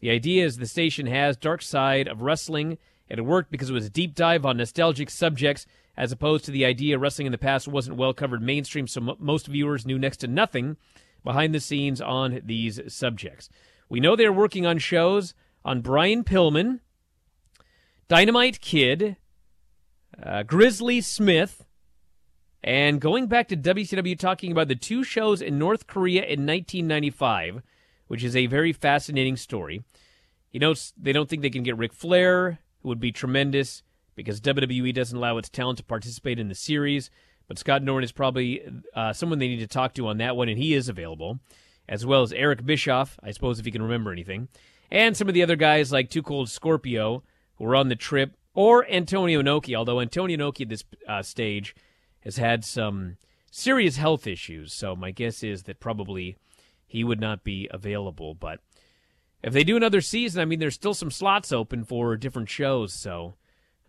The 0.00 0.10
idea 0.10 0.44
is 0.44 0.56
the 0.56 0.66
station 0.66 1.06
has 1.06 1.36
Dark 1.36 1.62
Side 1.62 2.08
of 2.08 2.22
Wrestling 2.22 2.78
and 3.10 3.18
it 3.18 3.22
worked 3.22 3.50
because 3.50 3.70
it 3.70 3.74
was 3.74 3.86
a 3.86 3.90
deep 3.90 4.14
dive 4.14 4.44
on 4.44 4.56
nostalgic 4.56 5.10
subjects, 5.10 5.66
as 5.96 6.12
opposed 6.12 6.44
to 6.44 6.50
the 6.50 6.64
idea 6.64 6.98
wrestling 6.98 7.26
in 7.26 7.32
the 7.32 7.38
past 7.38 7.66
wasn't 7.66 7.96
well 7.96 8.12
covered 8.12 8.42
mainstream, 8.42 8.86
so 8.86 9.00
m- 9.00 9.16
most 9.18 9.46
viewers 9.46 9.86
knew 9.86 9.98
next 9.98 10.18
to 10.18 10.28
nothing 10.28 10.76
behind 11.24 11.54
the 11.54 11.60
scenes 11.60 12.00
on 12.00 12.40
these 12.44 12.80
subjects. 12.88 13.48
We 13.88 14.00
know 14.00 14.14
they're 14.14 14.32
working 14.32 14.66
on 14.66 14.78
shows 14.78 15.34
on 15.64 15.80
Brian 15.80 16.22
Pillman, 16.22 16.80
Dynamite 18.08 18.60
Kid, 18.60 19.16
uh, 20.22 20.42
Grizzly 20.42 21.00
Smith, 21.00 21.64
and 22.62 23.00
going 23.00 23.26
back 23.26 23.48
to 23.48 23.56
WCW 23.56 24.18
talking 24.18 24.50
about 24.50 24.68
the 24.68 24.74
two 24.74 25.04
shows 25.04 25.40
in 25.40 25.58
North 25.58 25.86
Korea 25.86 26.22
in 26.22 26.46
1995, 26.46 27.62
which 28.08 28.24
is 28.24 28.34
a 28.34 28.46
very 28.46 28.72
fascinating 28.72 29.36
story. 29.36 29.84
He 30.48 30.58
notes 30.58 30.92
they 30.96 31.12
don't 31.12 31.28
think 31.28 31.42
they 31.42 31.50
can 31.50 31.62
get 31.62 31.76
Ric 31.76 31.92
Flair, 31.92 32.58
who 32.82 32.88
would 32.88 33.00
be 33.00 33.12
tremendous 33.12 33.82
because 34.16 34.40
WWE 34.40 34.92
doesn't 34.92 35.16
allow 35.16 35.38
its 35.38 35.48
talent 35.48 35.78
to 35.78 35.84
participate 35.84 36.40
in 36.40 36.48
the 36.48 36.54
series. 36.54 37.10
But 37.46 37.58
Scott 37.58 37.82
Norton 37.82 38.04
is 38.04 38.12
probably 38.12 38.62
uh, 38.94 39.12
someone 39.12 39.38
they 39.38 39.48
need 39.48 39.60
to 39.60 39.66
talk 39.66 39.94
to 39.94 40.08
on 40.08 40.18
that 40.18 40.36
one, 40.36 40.48
and 40.48 40.58
he 40.58 40.74
is 40.74 40.88
available, 40.88 41.38
as 41.88 42.04
well 42.04 42.22
as 42.22 42.32
Eric 42.32 42.66
Bischoff, 42.66 43.18
I 43.22 43.30
suppose, 43.30 43.58
if 43.58 43.64
he 43.64 43.70
can 43.70 43.82
remember 43.82 44.12
anything, 44.12 44.48
and 44.90 45.16
some 45.16 45.28
of 45.28 45.34
the 45.34 45.42
other 45.42 45.56
guys 45.56 45.90
like 45.90 46.10
2 46.10 46.22
Cold 46.22 46.50
Scorpio, 46.50 47.22
who 47.56 47.64
were 47.64 47.76
on 47.76 47.88
the 47.88 47.96
trip, 47.96 48.36
or 48.54 48.86
Antonio 48.90 49.40
Inoki, 49.40 49.74
although 49.74 50.00
Antonio 50.00 50.36
Inoki 50.36 50.62
at 50.62 50.68
this 50.68 50.84
uh, 51.08 51.22
stage 51.22 51.74
has 52.20 52.36
had 52.36 52.64
some 52.64 53.16
serious 53.50 53.96
health 53.96 54.26
issues. 54.26 54.72
So 54.72 54.94
my 54.94 55.10
guess 55.10 55.42
is 55.42 55.64
that 55.64 55.80
probably 55.80 56.36
he 56.86 57.04
would 57.04 57.20
not 57.20 57.44
be 57.44 57.68
available. 57.70 58.34
But 58.34 58.60
if 59.42 59.52
they 59.52 59.64
do 59.64 59.76
another 59.76 60.00
season, 60.00 60.40
I 60.40 60.44
mean, 60.44 60.58
there's 60.58 60.74
still 60.74 60.94
some 60.94 61.10
slots 61.10 61.52
open 61.52 61.84
for 61.84 62.16
different 62.16 62.48
shows. 62.48 62.92
So 62.92 63.34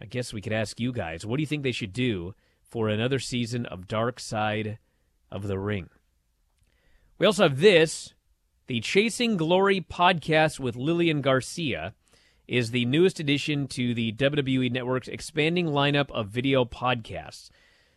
I 0.02 0.06
guess 0.06 0.34
we 0.34 0.42
could 0.42 0.54
ask 0.54 0.80
you 0.80 0.92
guys, 0.92 1.26
what 1.26 1.38
do 1.38 1.42
you 1.42 1.48
think 1.48 1.64
they 1.64 1.72
should 1.72 1.94
do 1.94 2.36
for 2.64 2.88
another 2.90 3.20
season 3.20 3.66
of 3.66 3.88
Dark 3.88 4.20
Side 4.20 4.78
of 5.32 5.48
the 5.48 5.60
Ring? 5.60 5.90
We 7.18 7.26
also 7.26 7.44
have 7.44 7.60
this 7.60 8.14
the 8.68 8.80
Chasing 8.80 9.36
Glory 9.36 9.82
podcast 9.82 10.60
with 10.60 10.76
Lillian 10.76 11.22
Garcia 11.22 11.96
is 12.48 12.72
the 12.72 12.86
newest 12.86 13.20
addition 13.20 13.68
to 13.68 13.94
the 13.94 14.12
WWE 14.14 14.72
Network's 14.72 15.08
expanding 15.08 15.68
lineup 15.68 16.10
of 16.12 16.30
video 16.30 16.66
podcasts. 16.66 17.50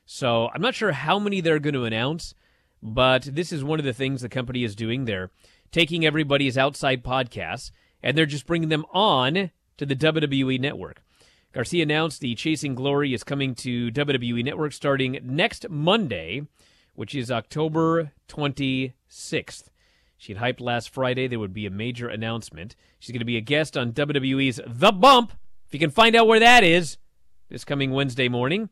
So 0.04 0.50
I'm 0.54 0.62
not 0.62 0.74
sure 0.74 0.92
how 0.92 1.18
many 1.18 1.40
they're 1.40 1.58
going 1.58 1.74
to 1.74 1.84
announce, 1.84 2.34
but 2.82 3.22
this 3.22 3.52
is 3.52 3.64
one 3.64 3.78
of 3.78 3.84
the 3.84 3.92
things 3.92 4.20
the 4.20 4.28
company 4.28 4.64
is 4.64 4.74
doing. 4.74 5.04
They're 5.04 5.30
taking 5.70 6.04
everybody's 6.04 6.58
outside 6.58 7.02
podcasts 7.02 7.70
and 8.02 8.16
they're 8.16 8.26
just 8.26 8.46
bringing 8.46 8.68
them 8.68 8.84
on 8.92 9.50
to 9.78 9.86
the 9.86 9.96
WWE 9.96 10.60
network. 10.60 11.02
Garcia 11.52 11.82
announced 11.82 12.20
the 12.20 12.34
Chasing 12.34 12.74
Glory 12.74 13.12
is 13.12 13.24
coming 13.24 13.54
to 13.56 13.90
WWE 13.90 14.42
Network 14.42 14.72
starting 14.72 15.18
next 15.22 15.68
Monday, 15.68 16.46
which 16.94 17.14
is 17.14 17.30
October 17.30 18.12
26th. 18.28 19.64
She 20.16 20.32
had 20.32 20.42
hyped 20.42 20.60
last 20.60 20.88
Friday 20.88 21.26
there 21.26 21.38
would 21.38 21.52
be 21.52 21.66
a 21.66 21.70
major 21.70 22.08
announcement. 22.08 22.74
She's 22.98 23.12
going 23.12 23.18
to 23.18 23.26
be 23.26 23.36
a 23.36 23.42
guest 23.42 23.76
on 23.76 23.92
WWE's 23.92 24.60
The 24.66 24.92
Bump, 24.92 25.32
if 25.66 25.74
you 25.74 25.80
can 25.80 25.90
find 25.90 26.16
out 26.16 26.26
where 26.26 26.40
that 26.40 26.64
is, 26.64 26.96
this 27.50 27.64
coming 27.64 27.90
Wednesday 27.90 28.28
morning. 28.28 28.70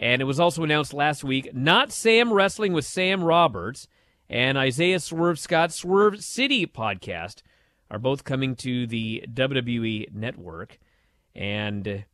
And 0.00 0.22
it 0.22 0.24
was 0.24 0.40
also 0.40 0.64
announced 0.64 0.94
last 0.94 1.22
week 1.22 1.54
Notsam 1.54 2.32
Wrestling 2.32 2.72
with 2.72 2.86
Sam 2.86 3.22
Roberts 3.22 3.86
and 4.30 4.56
Isaiah 4.56 4.98
Swerve 4.98 5.38
Scott 5.38 5.72
Swerve 5.72 6.24
City 6.24 6.66
podcast 6.66 7.42
are 7.90 7.98
both 7.98 8.24
coming 8.24 8.56
to 8.56 8.86
the 8.86 9.22
WWE 9.30 10.10
network. 10.14 10.78
And 11.34 12.04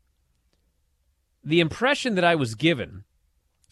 the 1.45 1.61
impression 1.61 2.17
that 2.17 2.25
I 2.25 2.35
was 2.35 2.57
given, 2.57 3.05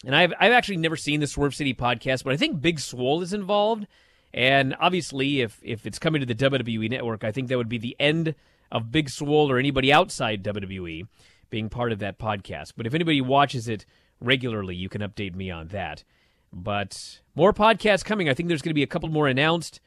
and 0.05 0.15
I've, 0.15 0.33
I've 0.39 0.53
actually 0.53 0.77
never 0.77 0.95
seen 0.95 1.19
the 1.19 1.27
Swerve 1.27 1.53
City 1.53 1.73
podcast, 1.73 2.23
but 2.23 2.31
I 2.31 2.37
think 2.37 2.61
Big 2.61 2.79
Swole 2.79 3.21
is 3.21 3.33
involved. 3.33 3.85
And 4.33 4.77
obviously, 4.79 5.41
if, 5.41 5.59
if 5.61 5.85
it's 5.85 5.99
coming 5.99 6.21
to 6.21 6.25
the 6.25 6.35
WWE 6.35 6.89
network, 6.89 7.25
I 7.25 7.33
think 7.33 7.49
that 7.49 7.57
would 7.57 7.67
be 7.67 7.79
the 7.79 7.97
end 7.99 8.33
of 8.71 8.93
Big 8.93 9.09
Swole 9.09 9.51
or 9.51 9.57
anybody 9.57 9.91
outside 9.91 10.41
WWE 10.41 11.05
being 11.49 11.67
part 11.67 11.91
of 11.91 11.99
that 11.99 12.17
podcast. 12.17 12.73
But 12.77 12.87
if 12.87 12.93
anybody 12.93 13.19
watches 13.19 13.67
it 13.67 13.85
regularly, 14.19 14.75
you 14.75 14.89
can 14.89 15.01
update 15.01 15.35
me 15.35 15.51
on 15.51 15.67
that. 15.69 16.03
But 16.51 17.19
more 17.35 17.53
podcasts 17.53 18.05
coming. 18.05 18.29
I 18.29 18.33
think 18.33 18.47
there's 18.47 18.61
going 18.61 18.71
to 18.71 18.75
be 18.75 18.83
a 18.83 18.87
couple 18.87 19.09
more 19.09 19.27
announced, 19.27 19.81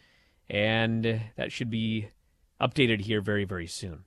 and 0.50 1.22
that 1.36 1.50
should 1.50 1.70
be 1.70 2.10
updated 2.60 3.02
here 3.02 3.20
very, 3.20 3.44
very 3.44 3.66
soon. 3.66 4.04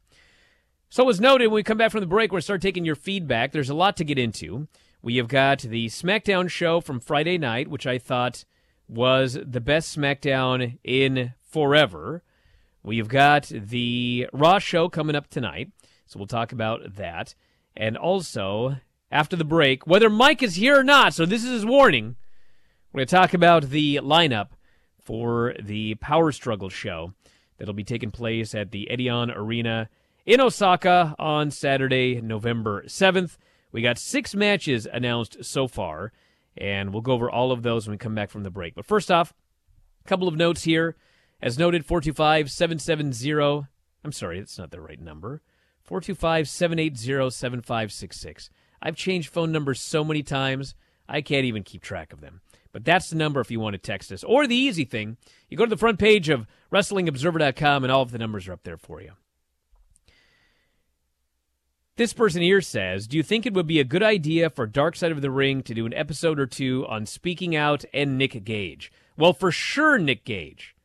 So, 0.90 1.10
as 1.10 1.22
noted, 1.22 1.48
when 1.48 1.56
we 1.56 1.64
come 1.64 1.78
back 1.78 1.92
from 1.92 2.02
the 2.02 2.06
break, 2.06 2.32
we're 2.32 2.36
going 2.36 2.42
to 2.42 2.46
start 2.46 2.62
taking 2.62 2.86
your 2.86 2.96
feedback. 2.96 3.52
There's 3.52 3.70
a 3.70 3.74
lot 3.74 3.98
to 3.98 4.04
get 4.04 4.20
into. 4.20 4.68
We 5.02 5.18
have 5.18 5.28
got 5.28 5.60
the 5.60 5.88
SmackDown 5.88 6.50
show 6.50 6.82
from 6.82 7.00
Friday 7.00 7.38
night, 7.38 7.70
which 7.70 7.88
I 7.88 7.98
thought 7.98 8.46
was 8.88 9.40
the 9.42 9.62
best 9.62 9.98
SmackDown 9.98 10.78
in 10.84 11.34
forever. 11.42 12.24
We've 12.84 13.08
got 13.08 13.48
the 13.48 14.28
Raw 14.34 14.60
show 14.60 14.90
coming 14.90 15.16
up 15.16 15.30
tonight, 15.30 15.72
so 16.06 16.20
we'll 16.20 16.28
talk 16.28 16.52
about 16.52 16.96
that. 16.96 17.36
And 17.76 17.96
also, 17.96 18.76
after 19.12 19.36
the 19.36 19.44
break, 19.44 19.86
whether 19.86 20.10
Mike 20.10 20.42
is 20.42 20.56
here 20.56 20.80
or 20.80 20.84
not, 20.84 21.14
so 21.14 21.26
this 21.26 21.44
is 21.44 21.52
his 21.52 21.66
warning, 21.66 22.16
we're 22.92 23.00
going 23.00 23.08
to 23.08 23.16
talk 23.16 23.34
about 23.34 23.70
the 23.70 23.98
lineup 23.98 24.50
for 25.04 25.54
the 25.62 25.96
Power 25.96 26.32
Struggle 26.32 26.70
show 26.70 27.14
that'll 27.58 27.74
be 27.74 27.84
taking 27.84 28.12
place 28.12 28.56
at 28.56 28.72
the 28.72 28.88
Edion 28.92 29.36
Arena 29.36 29.90
in 30.26 30.40
Osaka 30.40 31.16
on 31.20 31.52
Saturday, 31.52 32.22
November 32.22 32.84
7th. 32.84 33.38
We 33.72 33.82
got 33.82 33.98
six 33.98 34.34
matches 34.36 34.88
announced 34.92 35.44
so 35.44 35.68
far, 35.68 36.12
and 36.58 36.92
we'll 36.92 37.02
go 37.02 37.14
over 37.14 37.30
all 37.30 37.52
of 37.52 37.64
those 37.64 37.88
when 37.88 37.94
we 37.94 37.98
come 37.98 38.16
back 38.16 38.30
from 38.30 38.44
the 38.44 38.50
break. 38.50 38.76
But 38.76 38.86
first 38.86 39.12
off, 39.12 39.34
a 40.06 40.08
couple 40.08 40.28
of 40.28 40.36
notes 40.36 40.64
here. 40.64 40.96
As 41.42 41.58
noted, 41.58 41.86
425 41.86 42.52
770. 42.52 43.68
I'm 44.04 44.12
sorry, 44.12 44.40
that's 44.40 44.58
not 44.58 44.72
the 44.72 44.82
right 44.82 45.00
number. 45.00 45.42
425 45.84 46.48
780 46.48 47.30
7566. 47.32 48.50
I've 48.82 48.96
changed 48.96 49.30
phone 49.30 49.52
numbers 49.52 49.80
so 49.80 50.04
many 50.04 50.24
times, 50.24 50.76
I 51.08 51.22
can't 51.22 51.46
even 51.46 51.64
keep 51.64 51.82
track 51.82 52.14
of 52.14 52.22
them. 52.22 52.42
But 52.72 52.86
that's 52.86 53.10
the 53.10 53.18
number 53.18 53.42
if 53.42 53.52
you 53.52 53.60
want 53.60 53.74
to 53.74 53.78
text 53.78 54.12
us. 54.12 54.24
Or 54.24 54.48
the 54.48 54.56
easy 54.56 54.86
thing, 54.86 55.18
you 55.50 55.58
go 55.58 55.66
to 55.66 55.70
the 55.70 55.78
front 55.78 56.00
page 56.00 56.30
of 56.30 56.48
WrestlingObserver.com 56.72 57.84
and 57.84 57.92
all 57.92 58.02
of 58.02 58.12
the 58.12 58.18
numbers 58.18 58.48
are 58.48 58.54
up 58.54 58.64
there 58.64 58.78
for 58.78 59.02
you. 59.02 59.12
This 61.98 62.14
person 62.14 62.42
here 62.42 62.62
says, 62.62 63.08
Do 63.08 63.18
you 63.18 63.24
think 63.24 63.46
it 63.46 63.54
would 63.54 63.68
be 63.68 63.80
a 63.80 63.84
good 63.84 64.02
idea 64.02 64.50
for 64.50 64.66
Dark 64.66 64.96
Side 64.96 65.12
of 65.12 65.22
the 65.22 65.30
Ring 65.30 65.62
to 65.64 65.74
do 65.74 65.86
an 65.86 65.94
episode 65.94 66.40
or 66.40 66.48
two 66.48 66.86
on 66.88 67.06
Speaking 67.06 67.56
Out 67.56 67.84
and 67.94 68.18
Nick 68.18 68.44
Gage? 68.46 68.92
Well, 69.18 69.34
for 69.34 69.52
sure, 69.52 70.00
Nick 70.00 70.24
Gage. 70.24 70.76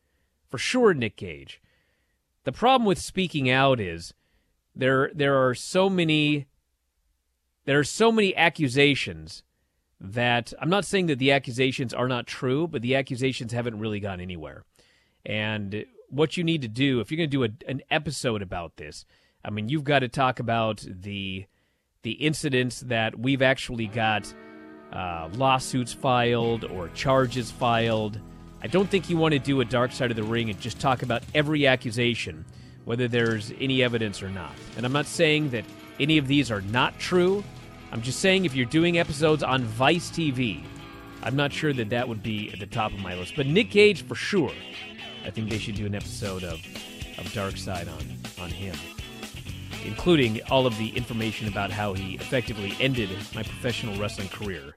For 0.49 0.57
sure, 0.57 0.93
Nick 0.93 1.15
Gage. 1.15 1.61
The 2.43 2.51
problem 2.51 2.85
with 2.85 2.99
Speaking 2.99 3.49
Out 3.49 3.79
is 3.79 4.13
there 4.75 5.09
there 5.13 5.35
are 5.35 5.55
so 5.55 5.89
many 5.89 6.47
there 7.67 7.77
are 7.77 7.83
so 7.83 8.13
many 8.13 8.33
accusations 8.35 9.43
that 9.99 10.53
I'm 10.59 10.69
not 10.69 10.85
saying 10.85 11.07
that 11.07 11.19
the 11.19 11.33
accusations 11.33 11.93
are 11.93 12.07
not 12.07 12.25
true, 12.25 12.65
but 12.65 12.81
the 12.81 12.95
accusations 12.95 13.51
haven't 13.51 13.77
really 13.77 13.99
gone 13.99 14.21
anywhere. 14.21 14.63
And 15.25 15.85
what 16.09 16.37
you 16.37 16.45
need 16.45 16.61
to 16.61 16.69
do, 16.69 17.01
if 17.01 17.11
you're 17.11 17.17
going 17.17 17.29
to 17.29 17.37
do 17.37 17.43
a, 17.43 17.69
an 17.69 17.81
episode 17.91 18.41
about 18.41 18.77
this, 18.77 19.05
I 19.43 19.49
mean, 19.49 19.67
you've 19.67 19.83
got 19.83 19.99
to 19.99 20.07
talk 20.07 20.39
about 20.39 20.83
the 20.87 21.45
the 22.03 22.11
incidents 22.11 22.81
that 22.81 23.19
we've 23.19 23.41
actually 23.41 23.87
got 23.87 24.33
uh, 24.93 25.27
lawsuits 25.33 25.91
filed 25.91 26.63
or 26.63 26.87
charges 26.89 27.51
filed. 27.51 28.17
I 28.61 28.67
don't 28.67 28.89
think 28.89 29.09
you 29.09 29.17
want 29.17 29.33
to 29.33 29.39
do 29.39 29.59
a 29.59 29.65
dark 29.65 29.91
side 29.91 30.09
of 30.09 30.15
the 30.15 30.23
ring 30.23 30.49
and 30.49 30.57
just 30.61 30.79
talk 30.79 31.01
about 31.01 31.21
every 31.35 31.67
accusation, 31.67 32.45
whether 32.85 33.09
there's 33.09 33.51
any 33.59 33.83
evidence 33.83 34.23
or 34.23 34.29
not. 34.29 34.53
And 34.77 34.85
I'm 34.85 34.93
not 34.93 35.05
saying 35.05 35.49
that 35.49 35.65
any 35.99 36.17
of 36.17 36.27
these 36.27 36.49
are 36.49 36.61
not 36.61 36.97
true. 36.97 37.43
I'm 37.91 38.01
just 38.01 38.19
saying 38.19 38.45
if 38.45 38.55
you're 38.55 38.65
doing 38.65 38.97
episodes 38.97 39.43
on 39.43 39.63
Vice 39.63 40.09
TV, 40.09 40.63
I'm 41.23 41.35
not 41.35 41.51
sure 41.51 41.73
that 41.73 41.89
that 41.89 42.07
would 42.07 42.21
be 42.21 42.51
at 42.51 42.59
the 42.59 42.65
top 42.65 42.91
of 42.93 42.99
my 42.99 43.15
list. 43.15 43.33
But 43.35 43.47
Nick 43.47 43.71
Gage, 43.71 44.03
for 44.03 44.15
sure. 44.15 44.53
I 45.25 45.29
think 45.29 45.49
they 45.49 45.57
should 45.57 45.75
do 45.75 45.85
an 45.85 45.95
episode 45.95 46.43
of 46.43 46.61
of 47.17 47.33
Dark 47.33 47.57
Side 47.57 47.87
on 47.89 48.43
on 48.43 48.49
him, 48.49 48.75
including 49.85 50.41
all 50.49 50.65
of 50.65 50.77
the 50.77 50.89
information 50.89 51.47
about 51.47 51.71
how 51.71 51.93
he 51.93 52.15
effectively 52.15 52.73
ended 52.79 53.09
my 53.35 53.43
professional 53.43 53.99
wrestling 53.99 54.29
career. 54.29 54.76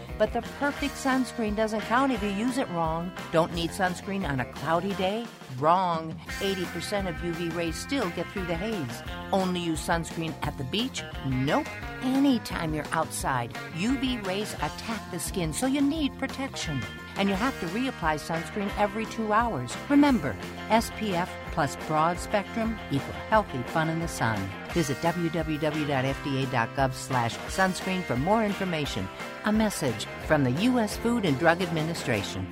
But 0.21 0.33
the 0.33 0.43
perfect 0.59 0.93
sunscreen 0.93 1.55
doesn't 1.55 1.81
count 1.81 2.11
if 2.11 2.21
you 2.21 2.29
use 2.29 2.59
it 2.59 2.69
wrong. 2.69 3.11
Don't 3.31 3.51
need 3.55 3.71
sunscreen 3.71 4.23
on 4.29 4.41
a 4.41 4.45
cloudy 4.45 4.93
day? 4.93 5.25
Wrong. 5.59 6.15
80% 6.39 7.07
of 7.09 7.15
UV 7.15 7.55
rays 7.55 7.75
still 7.75 8.09
get 8.11 8.27
through 8.27 8.45
the 8.45 8.55
haze. 8.55 9.03
Only 9.31 9.59
use 9.59 9.85
sunscreen 9.85 10.33
at 10.43 10.57
the 10.57 10.63
beach? 10.65 11.03
Nope. 11.27 11.67
Anytime 12.03 12.73
you're 12.73 12.85
outside, 12.91 13.53
UV 13.75 14.25
rays 14.25 14.53
attack 14.55 15.11
the 15.11 15.19
skin, 15.19 15.53
so 15.53 15.67
you 15.67 15.81
need 15.81 16.17
protection. 16.17 16.81
And 17.17 17.29
you 17.29 17.35
have 17.35 17.59
to 17.59 17.67
reapply 17.67 18.19
sunscreen 18.19 18.71
every 18.77 19.05
two 19.05 19.33
hours. 19.33 19.75
Remember, 19.89 20.35
SPF 20.69 21.29
plus 21.51 21.75
broad 21.87 22.17
spectrum 22.17 22.79
equal 22.89 23.13
healthy 23.29 23.61
fun 23.67 23.89
in 23.89 23.99
the 23.99 24.07
sun. 24.07 24.39
Visit 24.69 24.97
www.fda.gov 24.97 26.93
slash 26.93 27.37
sunscreen 27.37 28.03
for 28.03 28.15
more 28.15 28.43
information. 28.43 29.07
A 29.45 29.51
message 29.51 30.05
from 30.25 30.43
the 30.43 30.51
U.S. 30.69 30.97
Food 30.97 31.25
and 31.25 31.37
Drug 31.37 31.61
Administration. 31.61 32.47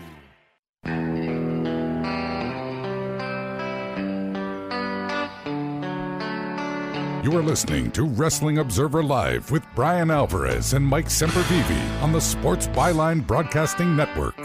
You 7.29 7.37
are 7.37 7.43
listening 7.43 7.91
to 7.91 8.05
Wrestling 8.05 8.57
Observer 8.57 9.03
Live 9.03 9.51
with 9.51 9.63
Bryan 9.75 10.09
Alvarez 10.09 10.73
and 10.73 10.83
Mike 10.83 11.05
Sempervive 11.05 12.01
on 12.01 12.11
the 12.11 12.19
Sports 12.19 12.65
Byline 12.69 13.27
Broadcasting 13.27 13.95
Network. 13.95 14.35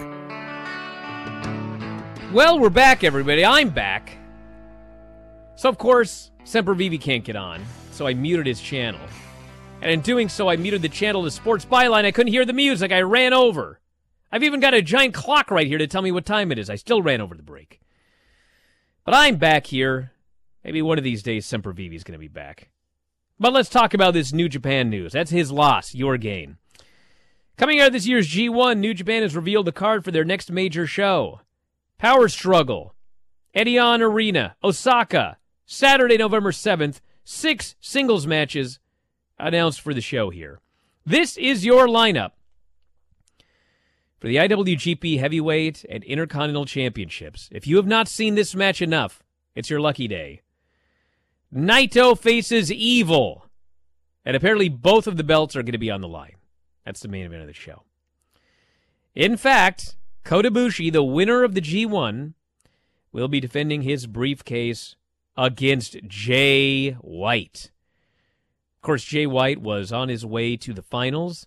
Well, 2.30 2.58
we're 2.58 2.68
back, 2.68 3.02
everybody. 3.02 3.42
I'm 3.42 3.70
back. 3.70 4.18
So, 5.56 5.70
of 5.70 5.78
course, 5.78 6.30
Sempervive 6.44 7.00
can't 7.00 7.24
get 7.24 7.36
on, 7.36 7.64
so 7.90 8.06
I 8.06 8.12
muted 8.12 8.44
his 8.44 8.60
channel. 8.60 9.00
And 9.80 9.90
in 9.90 10.02
doing 10.02 10.28
so, 10.28 10.50
I 10.50 10.56
muted 10.56 10.82
the 10.82 10.90
channel 10.90 11.24
to 11.24 11.30
Sports 11.30 11.64
Byline. 11.64 12.04
I 12.04 12.12
couldn't 12.12 12.34
hear 12.34 12.44
the 12.44 12.52
music. 12.52 12.92
I 12.92 13.00
ran 13.00 13.32
over. 13.32 13.80
I've 14.30 14.42
even 14.42 14.60
got 14.60 14.74
a 14.74 14.82
giant 14.82 15.14
clock 15.14 15.50
right 15.50 15.66
here 15.66 15.78
to 15.78 15.86
tell 15.86 16.02
me 16.02 16.12
what 16.12 16.26
time 16.26 16.52
it 16.52 16.58
is. 16.58 16.68
I 16.68 16.76
still 16.76 17.00
ran 17.00 17.22
over 17.22 17.34
the 17.34 17.42
break. 17.42 17.80
But 19.06 19.14
I'm 19.14 19.36
back 19.36 19.68
here. 19.68 20.12
Maybe 20.62 20.82
one 20.82 20.98
of 20.98 21.04
these 21.04 21.22
days 21.22 21.46
Sempervive 21.46 21.94
is 21.94 22.04
going 22.04 22.12
to 22.12 22.18
be 22.18 22.28
back. 22.28 22.68
But 23.38 23.52
let's 23.52 23.68
talk 23.68 23.94
about 23.94 24.14
this 24.14 24.32
New 24.32 24.48
Japan 24.48 24.90
news. 24.90 25.12
That's 25.12 25.30
his 25.30 25.50
loss, 25.50 25.94
your 25.94 26.16
gain. 26.16 26.58
Coming 27.56 27.80
out 27.80 27.88
of 27.88 27.92
this 27.92 28.06
year's 28.06 28.28
G1, 28.28 28.78
New 28.78 28.94
Japan 28.94 29.22
has 29.22 29.36
revealed 29.36 29.66
the 29.66 29.72
card 29.72 30.04
for 30.04 30.10
their 30.10 30.24
next 30.24 30.50
major 30.50 30.86
show. 30.86 31.40
Power 31.98 32.28
Struggle, 32.28 32.94
Edion 33.54 34.00
Arena, 34.00 34.56
Osaka, 34.62 35.38
Saturday, 35.66 36.16
November 36.16 36.50
7th. 36.50 37.00
Six 37.24 37.74
singles 37.80 38.26
matches 38.26 38.78
announced 39.38 39.80
for 39.80 39.94
the 39.94 40.00
show 40.00 40.30
here. 40.30 40.60
This 41.06 41.36
is 41.36 41.64
your 41.64 41.86
lineup 41.86 42.32
for 44.18 44.28
the 44.28 44.36
IWGP 44.36 45.18
Heavyweight 45.18 45.84
and 45.88 46.04
Intercontinental 46.04 46.66
Championships. 46.66 47.48
If 47.52 47.66
you 47.66 47.76
have 47.76 47.86
not 47.86 48.08
seen 48.08 48.34
this 48.34 48.54
match 48.54 48.82
enough, 48.82 49.22
it's 49.54 49.70
your 49.70 49.80
lucky 49.80 50.08
day. 50.08 50.42
Naito 51.54 52.18
faces 52.18 52.72
Evil. 52.72 53.46
And 54.24 54.34
apparently 54.34 54.68
both 54.68 55.06
of 55.06 55.16
the 55.16 55.24
belts 55.24 55.54
are 55.54 55.62
going 55.62 55.72
to 55.72 55.78
be 55.78 55.90
on 55.90 56.00
the 56.00 56.08
line. 56.08 56.36
That's 56.84 57.00
the 57.00 57.08
main 57.08 57.26
event 57.26 57.42
of 57.42 57.46
the 57.46 57.52
show. 57.52 57.82
In 59.14 59.36
fact, 59.36 59.96
Kota 60.24 60.50
Ibushi, 60.50 60.92
the 60.92 61.04
winner 61.04 61.44
of 61.44 61.54
the 61.54 61.60
G1, 61.60 62.32
will 63.12 63.28
be 63.28 63.40
defending 63.40 63.82
his 63.82 64.06
briefcase 64.06 64.96
against 65.36 65.96
Jay 66.06 66.92
White. 66.92 67.70
Of 68.76 68.82
course, 68.82 69.04
Jay 69.04 69.26
White 69.26 69.60
was 69.60 69.92
on 69.92 70.08
his 70.08 70.26
way 70.26 70.56
to 70.56 70.72
the 70.72 70.82
finals. 70.82 71.46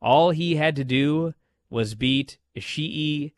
All 0.00 0.30
he 0.30 0.56
had 0.56 0.76
to 0.76 0.84
do 0.84 1.34
was 1.68 1.94
beat 1.94 2.38
Ishii, 2.56 3.32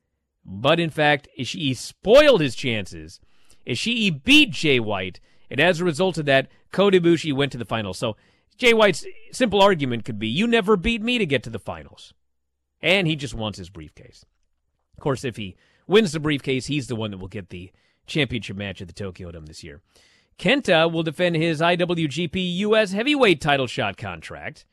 but 0.45 0.79
in 0.79 0.91
fact, 0.91 1.29
Ishii 1.39 1.77
spoiled 1.77 2.41
his 2.41 2.55
chances. 2.55 3.21
Ishii 3.67 4.23
beat 4.23 4.51
Jay 4.51 4.79
White, 4.81 5.21
and 5.53 5.61
as 5.61 5.81
a 5.81 5.85
result 5.85 6.17
of 6.17 6.25
that, 6.25 6.49
Kota 6.73 6.99
went 7.35 7.53
to 7.53 7.59
the 7.59 7.67
finals. 7.67 7.99
So 7.99 8.17
Jay 8.57 8.73
White's 8.73 9.05
simple 9.33 9.61
argument 9.61 10.07
could 10.07 10.19
be, 10.19 10.27
you 10.27 10.47
never 10.47 10.79
beat 10.79 11.03
me 11.03 11.19
to 11.19 11.27
get 11.27 11.43
to 11.43 11.51
the 11.51 11.59
finals. 11.59 12.15
And 12.81 13.07
he 13.07 13.17
just 13.17 13.35
wants 13.35 13.59
his 13.59 13.69
briefcase. 13.69 14.25
Of 14.97 15.03
course, 15.03 15.25
if 15.25 15.37
he 15.37 15.55
wins 15.87 16.13
the 16.13 16.21
briefcase, 16.21 16.69
he's 16.69 16.87
the 16.87 16.97
one 16.97 17.11
that 17.11 17.19
will 17.19 17.29
get 17.29 17.51
the 17.51 17.71
championship 18.07 18.57
match 18.57 18.81
at 18.81 18.89
the 18.89 18.95
Tokyo 18.95 19.31
Dome 19.31 19.45
this 19.45 19.63
year. 19.63 19.83
Kenta 20.39 20.91
will 20.91 21.03
defend 21.03 21.37
his 21.37 21.61
IWGP 21.61 22.57
US 22.61 22.93
heavyweight 22.93 23.43
title 23.43 23.67
shot 23.67 23.99
contract, 23.99 24.65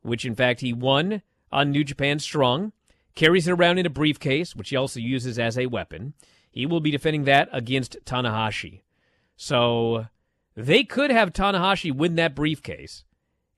which 0.00 0.24
in 0.24 0.34
fact 0.34 0.62
he 0.62 0.72
won 0.72 1.20
on 1.52 1.70
New 1.70 1.84
Japan 1.84 2.20
Strong, 2.20 2.72
carries 3.14 3.46
it 3.46 3.52
around 3.52 3.76
in 3.76 3.84
a 3.84 3.90
briefcase, 3.90 4.56
which 4.56 4.70
he 4.70 4.76
also 4.76 4.98
uses 4.98 5.38
as 5.38 5.58
a 5.58 5.66
weapon. 5.66 6.14
He 6.50 6.64
will 6.64 6.80
be 6.80 6.90
defending 6.90 7.24
that 7.24 7.50
against 7.52 7.98
Tanahashi. 8.06 8.80
So 9.36 10.06
they 10.54 10.84
could 10.84 11.10
have 11.10 11.32
Tanahashi 11.32 11.94
win 11.94 12.16
that 12.16 12.34
briefcase 12.34 13.04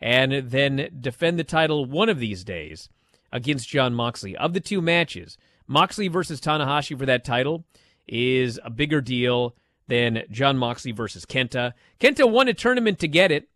and 0.01 0.51
then 0.51 0.91
defend 1.01 1.39
the 1.39 1.45
title 1.45 1.85
one 1.85 2.09
of 2.09 2.19
these 2.19 2.45
days 2.45 2.89
against 3.33 3.69
Jon 3.69 3.95
Moxley. 3.95 4.37
Of 4.37 4.53
the 4.53 4.61
two 4.61 4.81
matches, 4.81 5.39
Moxley 5.67 6.09
versus 6.09 6.41
Tanahashi 6.41 6.99
for 6.99 7.07
that 7.07 7.25
title 7.25 7.65
is 8.07 8.59
a 8.65 8.71
bigger 8.71 9.01
deal 9.01 9.55
than 9.87 10.25
Jon 10.31 10.59
Moxley 10.59 10.93
versus 10.93 11.25
Kenta. 11.25 11.73
Kenta 12.01 12.31
won 12.31 12.49
a 12.49 12.55
tournament 12.55 12.99
to 13.01 13.09
get 13.09 13.31
it. 13.31 13.49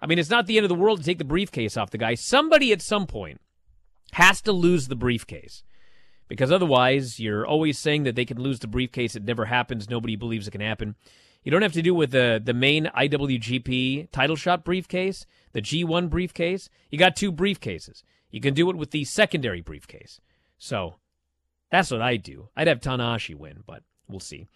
I 0.00 0.06
mean, 0.06 0.18
it's 0.18 0.30
not 0.30 0.46
the 0.46 0.56
end 0.56 0.64
of 0.64 0.68
the 0.68 0.74
world 0.74 1.00
to 1.00 1.04
take 1.04 1.18
the 1.18 1.24
briefcase 1.24 1.76
off 1.76 1.90
the 1.90 1.98
guy. 1.98 2.14
Somebody 2.14 2.72
at 2.72 2.82
some 2.82 3.06
point 3.06 3.40
has 4.12 4.40
to 4.42 4.52
lose 4.52 4.88
the 4.88 4.96
briefcase. 4.96 5.62
Because 6.28 6.52
otherwise, 6.52 7.18
you're 7.18 7.46
always 7.46 7.78
saying 7.78 8.04
that 8.04 8.14
they 8.14 8.26
can 8.26 8.38
lose 8.38 8.60
the 8.60 8.68
briefcase. 8.68 9.16
It 9.16 9.24
never 9.24 9.46
happens. 9.46 9.88
Nobody 9.88 10.14
believes 10.14 10.46
it 10.46 10.52
can 10.52 10.60
happen. 10.60 10.94
You 11.48 11.52
don't 11.52 11.62
have 11.62 11.72
to 11.72 11.80
do 11.80 11.94
with 11.94 12.10
the 12.10 12.38
the 12.44 12.52
main 12.52 12.90
IWGP 12.94 14.10
title 14.12 14.36
shot 14.36 14.66
briefcase, 14.66 15.24
the 15.54 15.62
G1 15.62 16.10
briefcase. 16.10 16.68
You 16.90 16.98
got 16.98 17.16
two 17.16 17.32
briefcases. 17.32 18.02
You 18.30 18.42
can 18.42 18.52
do 18.52 18.68
it 18.68 18.76
with 18.76 18.90
the 18.90 19.04
secondary 19.04 19.62
briefcase. 19.62 20.20
So 20.58 20.96
that's 21.72 21.90
what 21.90 22.02
I 22.02 22.18
do. 22.18 22.50
I'd 22.54 22.66
have 22.66 22.80
Tanahashi 22.80 23.34
win, 23.34 23.64
but 23.66 23.82
we'll 24.06 24.20
see. 24.20 24.46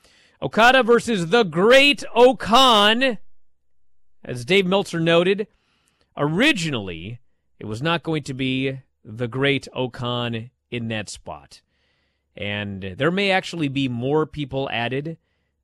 Okada 0.42 0.82
versus 0.82 1.28
the 1.28 1.44
Great 1.44 2.04
O-Khan. 2.14 3.16
As 4.22 4.44
Dave 4.44 4.66
Meltzer 4.66 5.00
noted, 5.00 5.46
originally 6.14 7.20
it 7.58 7.64
was 7.64 7.80
not 7.80 8.02
going 8.02 8.22
to 8.24 8.34
be 8.34 8.80
the 9.02 9.28
Great 9.28 9.66
O-Khan 9.72 10.50
in 10.70 10.88
that 10.88 11.08
spot. 11.08 11.62
And 12.36 12.82
there 12.98 13.10
may 13.10 13.30
actually 13.30 13.68
be 13.68 13.88
more 13.88 14.26
people 14.26 14.68
added 14.70 15.16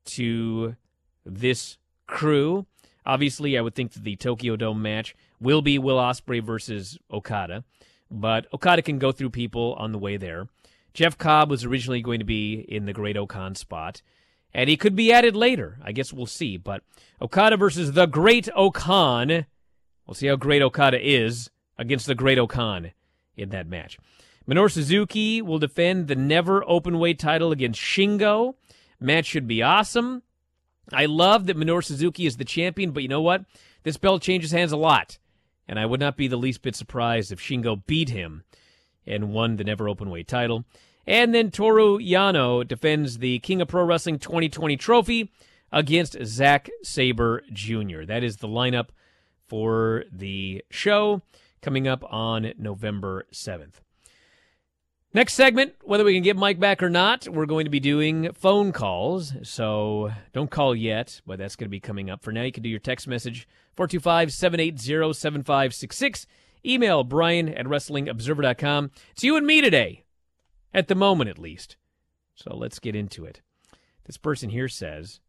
to 0.06 0.74
this 1.28 1.78
crew. 2.06 2.66
Obviously, 3.04 3.56
I 3.56 3.60
would 3.60 3.74
think 3.74 3.92
that 3.92 4.04
the 4.04 4.16
Tokyo 4.16 4.56
Dome 4.56 4.82
match 4.82 5.14
will 5.40 5.62
be 5.62 5.78
Will 5.78 5.96
Ospreay 5.96 6.42
versus 6.42 6.98
Okada, 7.10 7.64
but 8.10 8.46
Okada 8.52 8.82
can 8.82 8.98
go 8.98 9.12
through 9.12 9.30
people 9.30 9.74
on 9.78 9.92
the 9.92 9.98
way 9.98 10.16
there. 10.16 10.48
Jeff 10.94 11.16
Cobb 11.16 11.50
was 11.50 11.64
originally 11.64 12.02
going 12.02 12.18
to 12.18 12.24
be 12.24 12.54
in 12.54 12.86
the 12.86 12.92
Great 12.92 13.16
O-Khan 13.16 13.54
spot, 13.54 14.02
and 14.52 14.68
he 14.68 14.76
could 14.76 14.96
be 14.96 15.12
added 15.12 15.36
later. 15.36 15.78
I 15.84 15.92
guess 15.92 16.12
we'll 16.12 16.26
see. 16.26 16.56
But 16.56 16.82
Okada 17.20 17.56
versus 17.56 17.92
the 17.92 18.06
Great 18.06 18.48
O-Khan. 18.54 19.46
We'll 20.06 20.14
see 20.14 20.26
how 20.26 20.36
great 20.36 20.62
Okada 20.62 20.98
is 21.00 21.50
against 21.76 22.06
the 22.06 22.14
Great 22.14 22.38
O-Khan 22.38 22.92
in 23.36 23.50
that 23.50 23.68
match. 23.68 23.98
Minoru 24.48 24.70
Suzuki 24.70 25.42
will 25.42 25.58
defend 25.58 26.08
the 26.08 26.16
NEVER 26.16 26.62
Openweight 26.62 27.18
title 27.18 27.52
against 27.52 27.80
Shingo. 27.80 28.54
Match 28.98 29.26
should 29.26 29.46
be 29.46 29.62
awesome. 29.62 30.22
I 30.92 31.07
love 31.07 31.46
that 31.46 31.57
Minoru 31.57 31.85
Suzuki 31.85 32.27
is 32.27 32.37
the 32.37 32.44
champion, 32.44 32.92
but 32.92 33.03
you 33.03 33.09
know 33.09 33.20
what? 33.20 33.44
This 33.83 33.96
belt 33.96 34.22
changes 34.22 34.53
hands 34.53 34.72
a 34.72 34.77
lot. 34.77 35.18
And 35.68 35.79
I 35.79 35.87
would 35.87 36.01
not 36.01 36.16
be 36.16 36.29
the 36.29 36.37
least 36.37 36.62
bit 36.62 36.74
surprised 36.74 37.31
if 37.31 37.40
Shingo 37.40 37.85
beat 37.87 38.09
him 38.09 38.44
and 39.07 39.33
won 39.33 39.57
the 39.57 39.64
NEVER 39.64 39.85
Openweight 39.85 40.27
title. 40.27 40.64
And 41.07 41.35
then 41.35 41.51
Toru 41.51 41.98
Yano 41.98 42.66
defends 42.66 43.18
the 43.18 43.38
King 43.40 43.61
of 43.61 43.68
Pro 43.68 43.85
Wrestling 43.85 44.18
2020 44.18 44.77
trophy 44.77 45.33
against 45.72 46.16
Zack 46.24 46.70
Sabre 46.83 47.42
Jr. 47.53 48.05
That 48.05 48.22
is 48.22 48.37
the 48.37 48.48
lineup 48.48 48.88
for 49.46 50.05
the 50.12 50.64
show 50.70 51.22
coming 51.62 51.88
up 51.88 52.05
on 52.12 52.53
November 52.59 53.27
7th. 53.33 53.81
Next 55.14 55.32
segment, 55.32 55.74
whether 55.82 56.04
we 56.04 56.12
can 56.12 56.22
get 56.22 56.36
Mike 56.36 56.60
back 56.60 56.82
or 56.82 56.90
not, 56.90 57.26
we're 57.26 57.46
going 57.46 57.64
to 57.64 57.70
be 57.70 57.80
doing 57.80 58.30
phone 58.34 58.72
calls. 58.72 59.32
So 59.42 60.12
don't 60.34 60.50
call 60.50 60.74
yet, 60.74 61.22
but 61.26 61.38
that's 61.38 61.56
going 61.56 61.66
to 61.66 61.70
be 61.70 61.80
coming 61.80 62.10
up. 62.10 62.22
For 62.22 62.30
now, 62.30 62.42
you 62.42 62.52
can 62.52 62.62
do 62.62 62.68
your 62.68 62.78
text 62.78 63.08
message 63.08 63.48
425 63.74 64.32
780 64.32 65.14
7566. 65.14 66.26
Email 66.64 67.04
Brian 67.04 67.48
at 67.48 67.64
WrestlingObserver.com. 67.64 68.90
It's 69.12 69.24
you 69.24 69.36
and 69.36 69.46
me 69.46 69.62
today, 69.62 70.04
at 70.74 70.88
the 70.88 70.94
moment 70.94 71.30
at 71.30 71.38
least. 71.38 71.76
So 72.34 72.54
let's 72.54 72.78
get 72.78 72.94
into 72.94 73.24
it. 73.24 73.40
This 74.04 74.18
person 74.18 74.50
here 74.50 74.68
says, 74.68 75.20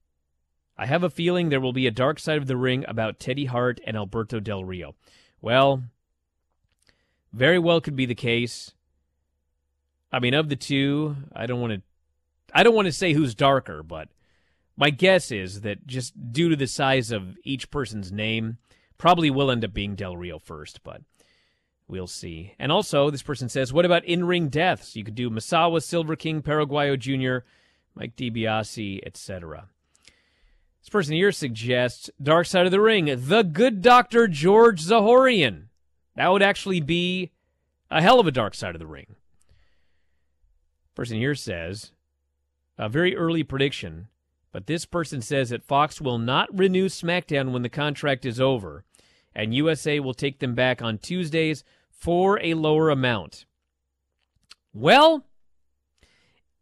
I 0.78 0.88
have 0.88 1.04
a 1.04 1.10
feeling 1.10 1.48
there 1.48 1.62
will 1.62 1.74
be 1.74 1.88
a 1.88 1.92
dark 1.92 2.20
side 2.20 2.38
of 2.38 2.48
the 2.48 2.58
ring 2.58 2.84
about 2.88 3.20
Teddy 3.20 3.46
Hart 3.46 3.80
and 3.88 3.96
Alberto 3.96 4.42
Del 4.42 4.66
Rio. 4.66 4.96
Well, 5.42 5.84
very 7.32 7.60
well 7.60 7.80
could 7.80 7.96
be 7.96 8.06
the 8.06 8.16
case. 8.16 8.74
I 10.12 10.20
mean, 10.20 10.34
of 10.34 10.50
the 10.50 10.56
two, 10.56 11.16
I 11.34 11.46
don't 11.46 11.62
want 11.62 11.74
to, 11.74 11.82
I 12.54 12.64
don't 12.64 12.76
want 12.76 12.88
to 12.88 12.92
say 12.92 13.14
who's 13.14 13.36
darker, 13.36 13.84
but 13.84 14.10
my 14.76 14.90
guess 14.90 15.32
is 15.32 15.62
that 15.62 15.86
just 15.86 16.32
due 16.32 16.50
to 16.50 16.56
the 16.56 16.68
size 16.68 17.12
of 17.12 17.38
each 17.44 17.70
person's 17.70 18.12
name, 18.12 18.58
probably 18.98 19.30
will 19.30 19.52
end 19.52 19.64
up 19.64 19.74
being 19.74 19.96
Del 19.96 20.18
Rio 20.18 20.40
first. 20.40 20.84
But 20.84 21.02
We'll 21.90 22.06
see. 22.06 22.54
And 22.60 22.72
also, 22.72 23.10
this 23.10 23.24
person 23.24 23.50
says, 23.50 23.74
what 23.74 23.84
about 23.84 24.06
in 24.06 24.24
ring 24.26 24.50
deaths? 24.50 24.96
You 24.96 25.04
could 25.04 25.16
do 25.16 25.32
Misawa, 25.32 25.82
Silver 25.82 26.16
King, 26.16 26.44
Paraguayo 26.44 26.98
Jr., 26.98 27.48
Mike 27.96 28.16
DiBiase, 28.16 29.00
etc. 29.04 29.66
This 30.82 30.90
person 30.90 31.16
here 31.16 31.32
suggests 31.32 32.12
Dark 32.22 32.46
Side 32.46 32.68
of 32.68 32.72
the 32.72 32.80
Ring, 32.80 33.06
the 33.06 33.42
good 33.42 33.82
Dr. 33.82 34.28
George 34.28 34.84
Zahorian. 34.84 35.64
That 36.16 36.32
would 36.32 36.44
actually 36.44 36.80
be 36.80 37.32
a 37.90 38.04
hell 38.04 38.20
of 38.20 38.28
a 38.28 38.32
Dark 38.32 38.54
Side 38.54 38.76
of 38.76 38.80
the 38.80 38.86
Ring. 38.86 39.16
Person 41.00 41.16
here 41.16 41.34
says, 41.34 41.94
a 42.78 42.90
very 42.90 43.16
early 43.16 43.42
prediction, 43.42 44.10
but 44.52 44.68
this 44.68 44.84
person 44.84 45.22
says 45.22 45.50
that 45.50 45.64
Fox 45.64 46.02
will 46.02 46.18
not 46.18 46.50
renew 46.52 46.90
SmackDown 46.90 47.54
when 47.54 47.62
the 47.62 47.70
contract 47.70 48.26
is 48.26 48.42
over, 48.42 48.84
and 49.34 49.54
USA 49.54 50.02
will 50.02 50.14
take 50.14 50.40
them 50.40 50.56
back 50.56 50.82
on 50.82 50.98
Tuesdays 50.98 51.64
for 51.90 52.38
a 52.42 52.54
lower 52.54 52.90
amount. 52.90 53.46
Well, 54.74 55.26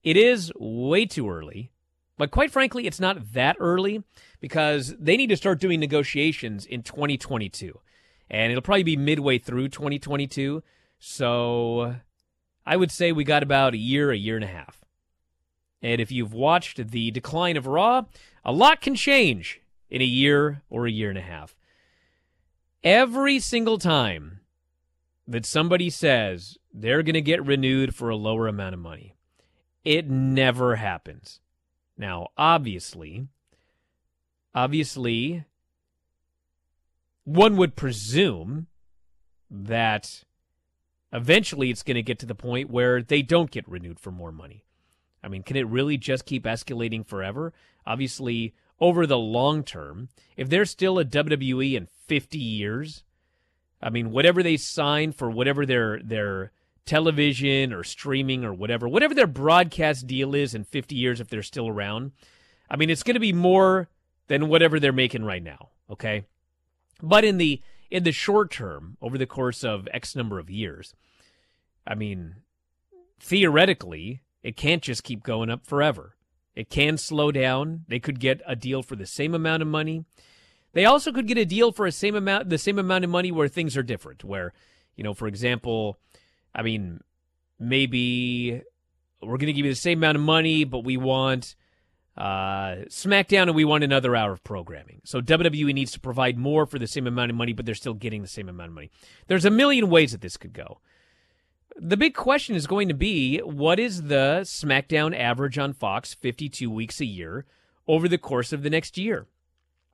it 0.04 0.15
is 0.15 0.52
way 0.60 1.08
too 1.08 1.28
early, 1.28 1.71
but 2.15 2.30
quite 2.30 2.52
frankly, 2.52 2.86
it's 2.86 3.00
not 3.00 3.34
that 3.34 3.56
early 3.60 4.04
because 4.39 4.93
they 5.00 5.17
need 5.17 5.30
to 5.30 5.36
start 5.36 5.60
doing 5.60 5.80
negotiations 5.80 6.63
in 6.63 6.84
2022. 6.84 7.80
And 8.30 8.52
it'll 8.52 8.62
probably 8.62 8.84
be 8.84 8.97
midway 8.97 9.39
through 9.39 9.69
2022. 9.69 10.62
So 11.00 11.95
I 12.67 12.75
would 12.75 12.91
say 12.91 13.13
we 13.13 13.23
got 13.23 13.43
about 13.43 13.73
a 13.73 13.77
year, 13.77 14.12
a 14.12 14.17
year 14.17 14.36
and 14.36 14.43
a 14.43 14.47
half. 14.47 14.84
And 15.82 16.01
if 16.01 16.12
you've 16.12 16.34
watched 16.34 16.91
the 16.91 17.12
decline 17.12 17.56
of 17.56 17.65
Raw, 17.65 18.03
a 18.43 18.51
lot 18.51 18.82
can 18.82 18.93
change 18.93 19.62
in 19.89 20.01
a 20.01 20.06
year 20.06 20.63
or 20.69 20.86
a 20.86 20.91
year 20.91 21.08
and 21.08 21.17
a 21.17 21.21
half. 21.21 21.56
Every 22.84 23.39
single 23.39 23.77
time 23.77 24.41
that 25.25 25.45
somebody 25.45 25.89
says 25.89 26.58
they're 26.73 27.03
going 27.03 27.13
to 27.13 27.21
get 27.21 27.45
renewed 27.45 27.95
for 27.95 28.10
a 28.10 28.17
lower 28.17 28.49
amount 28.49 28.73
of 28.73 28.82
money. 28.82 29.15
It 29.86 30.10
never 30.10 30.75
happens. 30.75 31.39
Now, 31.97 32.27
obviously, 32.38 33.30
obviously, 34.53 35.45
one 37.23 37.56
would 37.56 37.77
presume 37.77 38.67
that 39.49 40.25
eventually 41.12 41.70
it's 41.70 41.84
going 41.84 41.96
to 41.96 42.04
get 42.04 42.20
to 42.20 42.26
the 42.26 42.36
point 42.36 42.70
where 42.70 43.02
they 43.02 43.22
don't 43.22 43.52
get 43.52 43.67
renewed 43.67 44.00
for 44.00 44.12
more 44.12 44.32
money. 44.32 44.65
I 45.24 45.28
mean, 45.28 45.43
can 45.43 45.56
it 45.56 45.67
really 45.67 45.98
just 45.98 46.26
keep 46.26 46.43
escalating 46.43 47.06
forever? 47.06 47.54
Obviously, 47.86 48.54
over 48.80 49.08
the 49.08 49.17
long 49.17 49.63
term, 49.63 50.10
if 50.36 50.50
they're 50.50 50.65
still 50.65 51.00
a 51.00 51.06
WWE 51.06 51.74
in 51.74 51.88
50 52.08 52.38
years, 52.38 53.04
I 53.82 53.89
mean, 53.89 54.12
whatever 54.12 54.43
they 54.43 54.58
sign 54.58 55.12
for 55.12 55.30
whatever 55.30 55.65
their 55.65 56.00
their 56.02 56.52
television 56.86 57.74
or 57.74 57.84
streaming 57.84 58.46
or 58.46 58.54
whatever, 58.54 58.88
whatever 58.88 59.13
their 59.13 59.28
broadcast 59.28 60.08
deal 60.08 60.34
is 60.34 60.56
in 60.56 60.63
50 60.63 60.96
years 60.96 61.20
if 61.20 61.28
they're 61.28 61.43
still 61.43 61.67
around, 61.67 62.12
I 62.70 62.78
mean, 62.78 62.89
it's 62.89 63.04
going 63.04 63.15
to 63.15 63.20
be 63.20 63.34
more 63.34 63.89
than 64.28 64.48
whatever 64.48 64.80
they're 64.80 64.93
making 64.93 65.24
right 65.24 65.43
now, 65.43 65.70
okay? 65.89 66.26
But 67.02 67.24
in 67.24 67.38
the 67.38 67.62
in 67.89 68.04
the 68.04 68.12
short 68.12 68.52
term, 68.52 68.97
over 69.02 69.17
the 69.17 69.26
course 69.26 69.63
of 69.63 69.88
X 69.93 70.15
number 70.15 70.39
of 70.39 70.50
years, 70.50 70.93
I 71.86 71.95
mean, 71.95 72.38
theoretically, 73.19 74.21
it 74.43 74.58
can't 74.58 74.82
just 74.82 75.04
keep 75.04 75.23
going 75.23 75.50
up 75.50 75.65
forever. 75.65 76.15
It 76.56 76.69
can 76.69 76.97
slow 76.97 77.32
down. 77.32 77.86
They 77.88 78.00
could 78.00 78.19
get 78.19 78.41
a 78.47 78.56
deal 78.56 78.82
for 78.82 78.95
the 78.95 79.06
same 79.06 79.34
amount 79.34 79.62
of 79.62 79.67
money. 79.67 80.06
They 80.73 80.86
also 80.86 81.12
could 81.12 81.28
get 81.28 81.38
a 81.38 81.45
deal 81.45 81.71
for 81.71 81.86
a 81.86 81.91
same 81.91 82.15
amount 82.15 82.50
the 82.50 82.58
same 82.58 82.78
amount 82.80 83.04
of 83.04 83.10
money 83.10 83.32
where 83.32 83.47
things 83.47 83.78
are 83.78 83.84
different. 83.84 84.23
Where, 84.23 84.54
you 84.95 85.04
know, 85.04 85.13
for 85.13 85.28
example, 85.28 86.00
I 86.54 86.63
mean, 86.63 87.02
maybe 87.60 88.62
we're 89.21 89.38
going 89.38 89.47
to 89.47 89.54
give 89.54 89.65
you 89.65 89.71
the 89.71 89.76
same 89.76 90.00
amount 90.00 90.17
of 90.17 90.23
money, 90.23 90.63
but 90.63 90.84
we 90.84 90.97
want 90.97 91.56
uh, 92.17 92.86
SmackDown 92.89 93.43
and 93.43 93.56
we 93.56 93.63
want 93.63 93.84
another 93.84 94.15
hour 94.15 94.32
of 94.32 94.43
programming. 94.43 95.01
So 95.03 95.21
WWE 95.21 95.73
needs 95.73 95.91
to 95.91 95.99
provide 95.99 96.38
more 96.38 96.65
for 96.65 96.80
the 96.80 96.88
same 96.88 97.06
amount 97.06 97.30
of 97.30 97.38
money, 97.38 97.53
but 97.53 97.65
they're 97.65 97.75
still 97.75 97.93
getting 97.93 98.23
the 98.23 98.27
same 98.27 98.49
amount 98.49 98.69
of 98.69 98.75
money. 98.75 98.89
There's 99.27 99.45
a 99.45 99.51
million 99.51 99.89
ways 99.89 100.13
that 100.13 100.21
this 100.21 100.38
could 100.38 100.53
go. 100.53 100.80
The 101.80 101.97
big 101.97 102.15
question 102.15 102.56
is 102.56 102.65
going 102.65 102.88
to 102.88 102.95
be 102.95 103.38
what 103.39 103.80
is 103.80 104.03
the 104.03 104.39
SmackDown 104.43 105.15
average 105.15 105.60
on 105.60 105.73
Fox 105.73 106.15
52 106.15 106.71
weeks 106.71 106.99
a 106.99 107.06
year 107.06 107.45
over 107.88 108.08
the 108.08 108.17
course 108.17 108.51
of 108.51 108.63
the 108.63 108.71
next 108.71 108.97
year? 108.97 109.27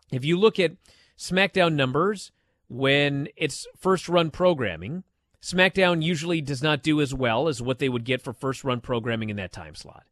If 0.09 0.23
you 0.23 0.39
look 0.39 0.59
at 0.59 0.77
SmackDown 1.17 1.73
numbers 1.73 2.31
when 2.69 3.27
it's 3.36 3.67
first 3.77 4.07
run 4.07 4.31
programming, 4.31 5.03
SmackDown 5.41 6.01
usually 6.01 6.39
does 6.39 6.63
not 6.63 6.83
do 6.83 7.01
as 7.01 7.13
well 7.13 7.49
as 7.49 7.62
what 7.62 7.79
they 7.79 7.89
would 7.89 8.05
get 8.05 8.21
for 8.21 8.31
first 8.31 8.63
run 8.63 8.79
programming 8.79 9.29
in 9.29 9.36
that 9.36 9.51
time 9.51 9.75
slot. 9.75 10.05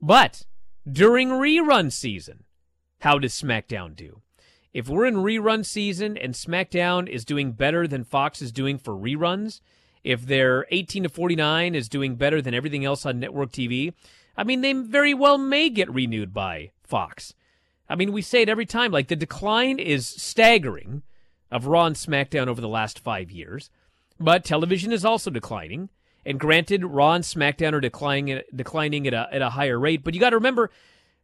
But 0.00 0.44
during 0.90 1.30
rerun 1.30 1.92
season, 1.92 2.44
how 3.00 3.18
does 3.18 3.34
SmackDown 3.34 3.96
do? 3.96 4.22
If 4.72 4.88
we're 4.88 5.06
in 5.06 5.16
rerun 5.16 5.64
season 5.66 6.16
and 6.16 6.34
SmackDown 6.34 7.08
is 7.08 7.24
doing 7.24 7.52
better 7.52 7.88
than 7.88 8.04
Fox 8.04 8.40
is 8.40 8.52
doing 8.52 8.78
for 8.78 8.94
reruns, 8.94 9.60
if 10.04 10.26
their 10.26 10.66
18 10.70 11.04
to 11.04 11.08
49 11.08 11.74
is 11.74 11.88
doing 11.88 12.16
better 12.16 12.40
than 12.40 12.54
everything 12.54 12.84
else 12.84 13.04
on 13.04 13.18
network 13.18 13.50
TV, 13.50 13.92
I 14.36 14.44
mean, 14.44 14.60
they 14.60 14.72
very 14.72 15.12
well 15.12 15.38
may 15.38 15.68
get 15.70 15.92
renewed 15.92 16.32
by 16.32 16.70
Fox. 16.82 17.34
I 17.88 17.96
mean, 17.96 18.12
we 18.12 18.22
say 18.22 18.42
it 18.42 18.48
every 18.48 18.66
time. 18.66 18.92
Like 18.92 19.08
the 19.08 19.16
decline 19.16 19.78
is 19.78 20.06
staggering 20.06 21.02
of 21.50 21.66
Raw 21.66 21.86
and 21.86 21.96
SmackDown 21.96 22.46
over 22.46 22.60
the 22.60 22.68
last 22.68 23.00
five 23.00 23.30
years, 23.30 23.70
but 24.18 24.44
television 24.44 24.92
is 24.92 25.04
also 25.04 25.30
declining. 25.30 25.90
And 26.24 26.38
granted, 26.38 26.84
Raw 26.84 27.14
and 27.14 27.24
SmackDown 27.24 27.72
are 27.72 27.80
declining 27.80 28.40
declining 28.54 29.06
at 29.06 29.14
a 29.14 29.28
at 29.32 29.42
a 29.42 29.50
higher 29.50 29.78
rate. 29.78 30.04
But 30.04 30.14
you 30.14 30.20
got 30.20 30.30
to 30.30 30.36
remember, 30.36 30.70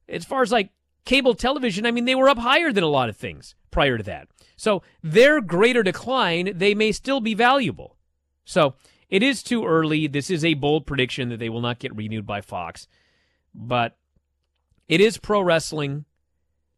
as 0.08 0.24
far 0.24 0.42
as 0.42 0.52
like 0.52 0.70
cable 1.04 1.34
television, 1.34 1.86
I 1.86 1.90
mean, 1.90 2.04
they 2.04 2.14
were 2.14 2.28
up 2.28 2.38
higher 2.38 2.72
than 2.72 2.84
a 2.84 2.88
lot 2.88 3.08
of 3.08 3.16
things 3.16 3.54
prior 3.70 3.98
to 3.98 4.04
that. 4.04 4.28
So 4.56 4.82
their 5.02 5.40
greater 5.40 5.82
decline, 5.82 6.56
they 6.56 6.74
may 6.74 6.92
still 6.92 7.20
be 7.20 7.34
valuable. 7.34 7.96
So 8.44 8.74
it 9.08 9.22
is 9.22 9.42
too 9.42 9.64
early. 9.64 10.06
This 10.06 10.30
is 10.30 10.44
a 10.44 10.54
bold 10.54 10.86
prediction 10.86 11.28
that 11.28 11.38
they 11.38 11.48
will 11.48 11.60
not 11.60 11.78
get 11.78 11.94
renewed 11.94 12.26
by 12.26 12.40
Fox, 12.40 12.88
but 13.54 13.96
it 14.88 15.00
is 15.00 15.18
pro 15.18 15.40
wrestling. 15.42 16.06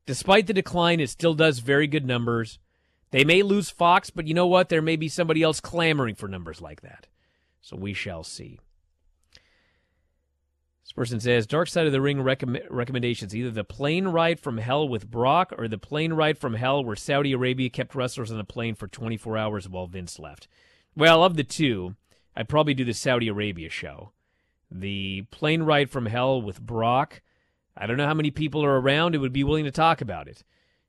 Despite 0.07 0.47
the 0.47 0.55
decline, 0.55 1.01
it 1.01 1.11
still 1.11 1.35
does 1.35 1.59
very 1.59 1.87
good 1.87 2.07
numbers. 2.07 2.59
They 3.11 3.25
may 3.25 3.43
lose 3.43 3.71
Fox, 3.71 4.11
but 4.11 4.27
you 4.27 4.35
know 4.35 4.47
what? 4.47 4.69
There 4.69 4.83
may 4.83 4.97
be 4.97 5.09
somebody 5.09 5.43
else 5.43 5.61
clamoring 5.61 6.15
for 6.15 6.29
numbers 6.29 6.61
like 6.61 6.81
that. 6.83 7.07
So 7.69 7.77
we 7.77 7.93
shall 7.93 8.25
see. 8.25 8.59
This 10.83 10.93
person 10.95 11.21
says 11.21 11.47
Dark 11.47 11.69
Side 11.69 11.85
of 11.85 11.93
the 11.93 12.01
Ring 12.01 12.23
recommendations 12.23 13.37
either 13.37 13.51
the 13.51 13.63
plane 13.63 14.09
ride 14.09 14.41
from 14.41 14.57
hell 14.57 14.89
with 14.89 15.11
Brock 15.11 15.53
or 15.59 15.69
the 15.69 15.77
plane 15.77 16.15
ride 16.15 16.39
from 16.39 16.55
hell 16.55 16.83
where 16.83 16.97
Saudi 16.97 17.33
Arabia 17.35 17.69
kept 17.69 17.95
wrestlers 17.95 18.33
on 18.33 18.41
a 18.41 18.45
plane 18.45 18.75
for 18.75 18.89
24 18.89 19.37
hours 19.37 19.69
while 19.69 19.87
Vince 19.87 20.19
left. 20.19 20.49
Well, 20.97 21.23
of 21.23 21.37
the 21.37 21.45
two, 21.45 21.95
I'd 22.35 22.49
probably 22.49 22.73
do 22.73 22.87
the 22.87 22.95
Saudi 22.95 23.29
Arabia 23.29 23.69
show. 23.69 24.13
The 24.71 25.27
plane 25.31 25.63
ride 25.63 25.91
from 25.91 26.07
hell 26.07 26.41
with 26.41 26.63
Brock 26.63 27.21
I 27.79 27.87
don't 27.87 27.99
know 27.99 28.07
how 28.07 28.15
many 28.15 28.31
people 28.31 28.65
are 28.65 28.81
around 28.81 29.15
who 29.15 29.21
would 29.21 29.33
be 29.33 29.45
willing 29.45 29.65
to 29.65 29.71
talk 29.71 30.01
about 30.01 30.27
it. 30.27 30.43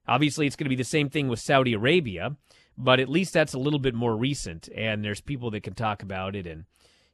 Obviously, 0.07 0.47
it's 0.47 0.55
going 0.55 0.65
to 0.65 0.69
be 0.69 0.75
the 0.75 0.85
same 0.85 1.09
thing 1.09 1.27
with 1.27 1.39
Saudi 1.39 1.73
Arabia, 1.73 2.35
but 2.79 3.01
at 3.01 3.09
least 3.09 3.33
that's 3.33 3.53
a 3.53 3.59
little 3.59 3.77
bit 3.77 3.93
more 3.93 4.15
recent, 4.15 4.69
and 4.73 5.03
there's 5.03 5.19
people 5.19 5.51
that 5.51 5.63
can 5.63 5.75
talk 5.75 6.01
about 6.01 6.33
it. 6.33 6.47
And, 6.47 6.63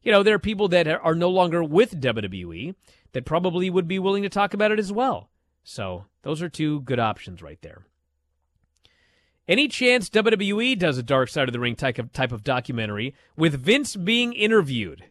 you 0.04 0.12
know, 0.12 0.22
there 0.22 0.36
are 0.36 0.40
people 0.40 0.68
that 0.70 0.88
are 0.88 1.16
no 1.16 1.30
longer 1.30 1.64
with 1.64 2.00
WWE 2.00 2.76
that 3.14 3.26
probably 3.26 3.72
would 3.72 3.88
be 3.88 3.98
willing 3.98 4.22
to 4.22 4.30
talk 4.30 4.54
about 4.54 4.72
it 4.72 4.78
as 4.78 4.92
well. 4.92 5.30
So, 5.64 6.06
those 6.22 6.44
are 6.44 6.50
two 6.50 6.82
good 6.82 7.00
options 7.00 7.42
right 7.42 7.60
there. 7.64 7.88
Any 9.48 9.68
chance 9.68 10.10
WWE 10.10 10.78
does 10.78 11.00
a 11.00 11.04
Dark 11.04 11.30
Side 11.30 11.50
of 11.50 11.54
the 11.54 11.60
Ring 11.60 11.76
type 11.76 11.98
of, 11.98 12.14
type 12.14 12.32
of 12.32 12.44
documentary 12.44 13.16
with 13.36 13.60
Vince 13.60 13.96
being 13.96 14.34
interviewed? 14.34 15.06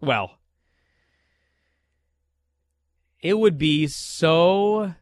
Well, 0.00 0.38
it 3.20 3.38
would 3.38 3.58
be 3.58 3.88
so 3.88 4.94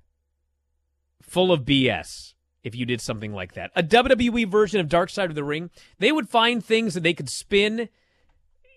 full 1.21 1.53
of 1.53 1.65
BS 1.65 2.34
if 2.65 2.75
you 2.75 2.87
did 2.87 3.01
something 3.01 3.33
like 3.33 3.53
that. 3.55 3.71
A 3.77 3.83
WWE 3.83 4.51
version 4.51 4.81
of 4.81 4.89
Dark 4.89 5.11
Side 5.11 5.29
of 5.29 5.37
the 5.37 5.45
Ring, 5.45 5.71
they 5.99 6.11
would 6.11 6.29
find 6.29 6.65
things 6.65 6.95
that 6.95 7.03
they 7.03 7.15
could 7.15 7.29
spin 7.29 7.89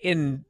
in 0.04 0.46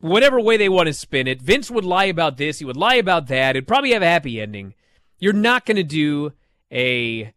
whatever 0.00 0.40
way 0.40 0.56
they 0.56 0.68
want 0.68 0.86
to 0.88 0.94
spin 0.94 1.28
it. 1.28 1.40
Vince 1.40 1.70
would 1.70 1.84
lie 1.84 2.06
about 2.06 2.38
this, 2.38 2.58
he 2.58 2.64
would 2.64 2.76
lie 2.76 2.96
about 2.96 3.28
that. 3.28 3.54
It'd 3.54 3.68
probably 3.68 3.92
have 3.92 4.02
a 4.02 4.06
happy 4.06 4.40
ending. 4.40 4.74
You're 5.18 5.32
not 5.32 5.66
going 5.66 5.76
to 5.76 5.84
do 5.84 6.32
a 6.72 7.32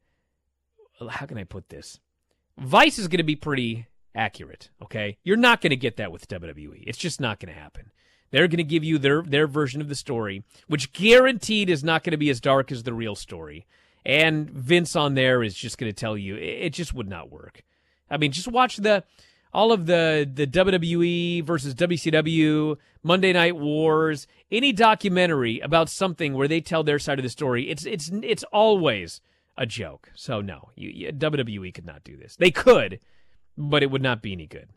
how 1.10 1.28
can 1.28 1.38
I 1.38 1.44
put 1.44 1.70
this? 1.70 2.00
Vice 2.58 2.98
is 2.98 3.08
going 3.08 3.20
to 3.20 3.24
be 3.24 3.36
pretty 3.36 3.86
accurate, 4.16 4.72
okay? 4.82 5.18
You're 5.24 5.38
not 5.38 5.62
going 5.62 5.70
to 5.70 5.76
get 5.76 5.98
that 5.98 6.12
with 6.12 6.28
WWE. 6.28 6.84
It's 6.88 6.98
just 6.98 7.22
not 7.22 7.40
going 7.40 7.54
to 7.54 7.60
happen. 7.60 7.92
They're 8.32 8.48
going 8.48 8.58
to 8.58 8.64
give 8.64 8.84
you 8.84 8.98
their 8.98 9.22
their 9.22 9.48
version 9.48 9.80
of 9.80 9.90
the 9.90 9.96
story, 9.96 10.44
which 10.68 10.92
guaranteed 10.92 11.70
is 11.70 11.84
not 11.84 12.04
going 12.04 12.12
to 12.12 12.18
be 12.18 12.30
as 12.30 12.42
dark 12.42 12.72
as 12.72 12.84
the 12.84 12.94
real 12.94 13.16
story. 13.16 13.66
And 14.08 14.50
Vince 14.50 14.96
on 14.96 15.16
there 15.16 15.44
is 15.44 15.54
just 15.54 15.78
going 15.78 15.92
to 15.92 15.96
tell 15.96 16.18
you 16.18 16.38
it, 16.38 16.70
just 16.70 16.94
would 16.94 17.10
not 17.10 17.30
work. 17.30 17.64
I 18.10 18.16
mean, 18.16 18.32
just 18.32 18.48
watch 18.48 18.78
the 18.78 19.04
all 19.54 19.74
of 19.74 19.86
the 19.86 20.28
the 20.34 20.48
WWE 20.48 21.44
versus 21.44 21.76
WCW, 21.76 22.78
Monday 23.04 23.34
Night 23.34 23.58
Wars, 23.58 24.26
any 24.50 24.72
documentary 24.72 25.60
about 25.60 25.90
something 25.90 26.34
where 26.34 26.48
they 26.48 26.62
tell 26.62 26.84
their 26.84 27.00
side 27.00 27.20
of 27.20 27.24
the 27.24 27.30
story, 27.30 27.70
it's 27.70 27.86
it's 27.86 28.10
it's 28.24 28.46
always 28.46 29.20
a 29.58 29.66
joke. 29.66 30.10
So 30.16 30.40
no, 30.40 30.70
you, 30.78 30.90
you, 30.90 31.12
WWE 31.12 31.74
could 31.74 31.86
not 31.86 32.06
do 32.06 32.16
this. 32.16 32.38
They 32.38 32.52
could, 32.52 33.02
but 33.58 33.84
it 33.84 33.92
would 33.92 34.02
not 34.02 34.22
be 34.22 34.32
any 34.32 34.48
good. 34.48 34.70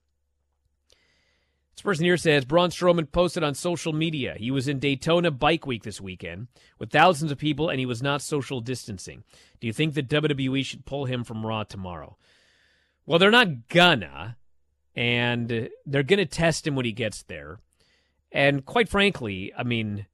This 1.81 1.85
person 1.85 2.05
here 2.05 2.19
says 2.19 2.45
Braun 2.45 2.69
Strowman 2.69 3.11
posted 3.11 3.43
on 3.43 3.55
social 3.55 3.95
media 3.95 4.35
he 4.37 4.51
was 4.51 4.69
in 4.69 4.81
Daytona 4.81 5.31
Bike 5.31 5.67
Week 5.67 5.83
this 5.83 5.99
weekend 5.99 6.49
with 6.79 6.91
thousands 6.91 7.33
of 7.33 7.39
people 7.39 7.71
and 7.71 7.81
he 7.81 7.87
was 7.87 8.03
not 8.03 8.21
social 8.21 8.61
distancing. 8.61 9.25
Do 9.61 9.67
you 9.67 9.73
think 9.73 9.95
that 9.95 10.07
WWE 10.07 10.63
should 10.63 10.85
pull 10.85 11.07
him 11.07 11.25
from 11.25 11.47
Raw 11.47 11.63
tomorrow? 11.63 12.19
Well, 13.07 13.19
they're 13.19 13.31
not 13.31 13.69
gonna 13.69 14.37
and 14.95 15.71
they're 15.87 16.03
to 16.03 16.27
test 16.27 16.67
him 16.67 16.75
when 16.75 16.85
he 16.85 16.93
gets 16.93 17.23
there. 17.23 17.61
And 18.31 18.67
quite 18.67 18.91
frankly, 18.91 19.51
I 19.57 19.63
mean, 19.63 20.05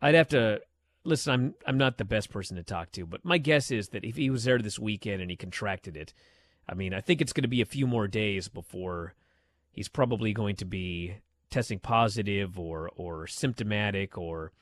I'd 0.00 0.14
have 0.14 0.28
to 0.28 0.60
listen. 1.02 1.32
I'm 1.32 1.54
I'm 1.66 1.78
not 1.78 1.98
the 1.98 2.04
best 2.04 2.30
person 2.30 2.56
to 2.58 2.62
talk 2.62 2.92
to, 2.92 3.06
but 3.06 3.24
my 3.24 3.38
guess 3.38 3.72
is 3.72 3.88
that 3.88 4.04
if 4.04 4.14
he 4.14 4.30
was 4.30 4.44
there 4.44 4.58
this 4.58 4.78
weekend 4.78 5.20
and 5.20 5.32
he 5.32 5.36
contracted 5.36 5.96
it, 5.96 6.14
I 6.68 6.74
mean, 6.74 6.94
I 6.94 7.00
think 7.00 7.20
it's 7.20 7.32
going 7.32 7.42
to 7.42 7.48
be 7.48 7.60
a 7.60 7.66
few 7.66 7.88
more 7.88 8.06
days 8.06 8.46
before 8.46 9.14
he's 9.74 9.88
probably 9.88 10.32
going 10.32 10.56
to 10.56 10.64
be 10.64 11.16
testing 11.50 11.78
positive 11.78 12.58
or 12.58 12.90
or 12.96 13.26
symptomatic 13.26 14.16
or 14.16 14.52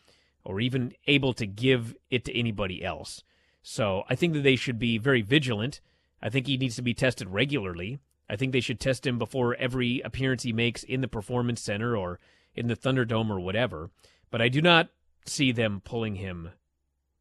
or 0.45 0.61
even 0.61 0.93
able 1.07 1.33
to 1.35 1.47
give 1.47 1.95
it 2.11 2.25
to 2.25 2.37
anybody 2.37 2.85
else. 2.85 3.23
So 3.63 4.03
I 4.11 4.17
think 4.17 4.33
that 4.35 4.43
they 4.43 4.57
should 4.57 4.79
be 4.79 4.99
very 4.99 5.23
vigilant. 5.23 5.81
I 6.21 6.29
think 6.29 6.47
he 6.47 6.57
needs 6.57 6.77
to 6.77 6.83
be 6.83 6.95
tested 6.95 7.29
regularly. 7.29 7.99
I 8.29 8.37
think 8.37 8.53
they 8.53 8.61
should 8.61 8.81
test 8.81 9.07
him 9.07 9.19
before 9.19 9.55
every 9.57 10.01
appearance 10.01 10.43
he 10.43 10.53
makes 10.53 10.83
in 10.83 11.01
the 11.01 11.09
Performance 11.09 11.61
Center 11.61 11.97
or 11.97 12.19
in 12.55 12.67
the 12.67 12.77
Thunderdome 12.77 13.31
or 13.31 13.39
whatever. 13.41 13.91
But 14.31 14.43
I 14.43 14.49
do 14.49 14.61
not 14.61 14.89
see 15.27 15.53
them 15.53 15.81
pulling 15.85 16.17
him 16.17 16.51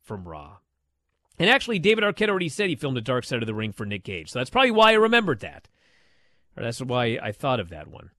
from 0.01 0.27
Raw. 0.27 0.57
And 1.37 1.49
actually, 1.49 1.79
David 1.79 2.03
Arquette 2.03 2.29
already 2.29 2.49
said 2.49 2.69
he 2.69 2.75
filmed 2.75 2.97
a 2.97 3.01
Dark 3.01 3.25
Side 3.25 3.41
of 3.41 3.47
the 3.47 3.53
Ring 3.53 3.71
for 3.71 3.85
Nick 3.85 4.03
Gage. 4.03 4.31
So 4.31 4.39
that's 4.39 4.49
probably 4.49 4.71
why 4.71 4.91
I 4.91 4.95
remembered 4.95 5.39
that. 5.39 5.67
Or 6.61 6.65
that's 6.65 6.79
why 6.79 7.17
I 7.19 7.31
thought 7.31 7.59
of 7.59 7.69
that 7.69 7.87
one. 7.87 8.11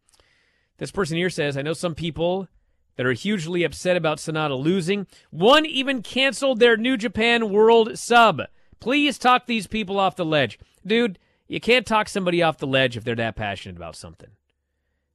This 0.79 0.91
person 0.91 1.17
here 1.17 1.31
says, 1.31 1.57
I 1.57 1.63
know 1.63 1.75
some 1.75 1.95
people 1.95 2.49
that 2.97 3.07
are 3.07 3.13
hugely 3.13 3.63
upset 3.63 3.97
about 3.97 4.19
Sanada 4.19 4.61
losing. 4.61 5.07
One 5.31 5.65
even 5.65 6.03
canceled 6.03 6.59
their 6.59 6.77
New 6.77 6.97
Japan 6.97 7.51
World 7.51 7.97
sub. 7.97 8.43
Please 8.81 9.17
talk 9.17 9.47
these 9.47 9.69
people 9.69 10.01
off 10.01 10.17
the 10.17 10.25
ledge. 10.25 10.59
Dude, 10.85 11.21
you 11.47 11.61
can't 11.61 11.87
talk 11.87 12.09
somebody 12.09 12.43
off 12.43 12.59
the 12.59 12.67
ledge 12.67 12.97
if 12.97 13.05
they're 13.05 13.15
that 13.15 13.37
passionate 13.37 13.77
about 13.77 13.95
something. 13.95 14.31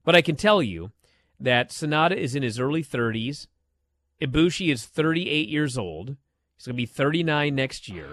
But 0.06 0.16
I 0.16 0.22
can 0.22 0.38
tell 0.38 0.64
you 0.64 0.92
that 1.38 1.72
Sanada 1.72 2.16
is 2.16 2.34
in 2.34 2.44
his 2.44 2.62
early 2.62 2.82
30s. 2.82 3.48
Ibushi 4.22 4.72
is 4.72 4.86
38 4.86 5.50
years 5.50 5.78
old. 5.78 6.16
He's 6.56 6.66
going 6.66 6.76
to 6.76 6.82
be 6.82 6.86
39 6.86 7.54
next 7.54 7.90
year. 7.90 8.08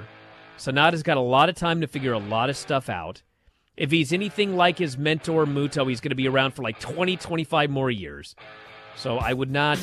Sanada's 0.58 1.04
got 1.04 1.16
a 1.16 1.20
lot 1.20 1.48
of 1.48 1.54
time 1.54 1.80
to 1.82 1.86
figure 1.86 2.12
a 2.12 2.18
lot 2.18 2.50
of 2.50 2.56
stuff 2.56 2.88
out. 2.88 3.22
If 3.76 3.90
he's 3.90 4.12
anything 4.12 4.56
like 4.56 4.78
his 4.78 4.96
mentor 4.96 5.46
Muto, 5.46 5.88
he's 5.88 6.00
going 6.00 6.10
to 6.10 6.16
be 6.16 6.28
around 6.28 6.52
for 6.52 6.62
like 6.62 6.78
20, 6.78 7.16
25 7.16 7.70
more 7.70 7.90
years. 7.90 8.36
So 8.94 9.18
I 9.18 9.32
would 9.32 9.50
not 9.50 9.80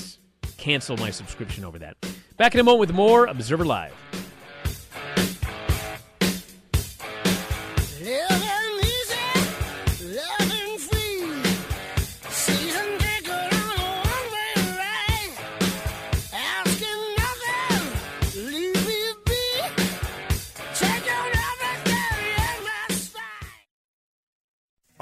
cancel 0.58 0.96
my 0.96 1.10
subscription 1.10 1.66
over 1.66 1.78
that. 1.80 1.98
Back 2.38 2.54
in 2.54 2.62
a 2.62 2.64
moment 2.64 2.80
with 2.80 2.94
more 2.94 3.26
Observer 3.26 3.66
Live. 3.66 3.94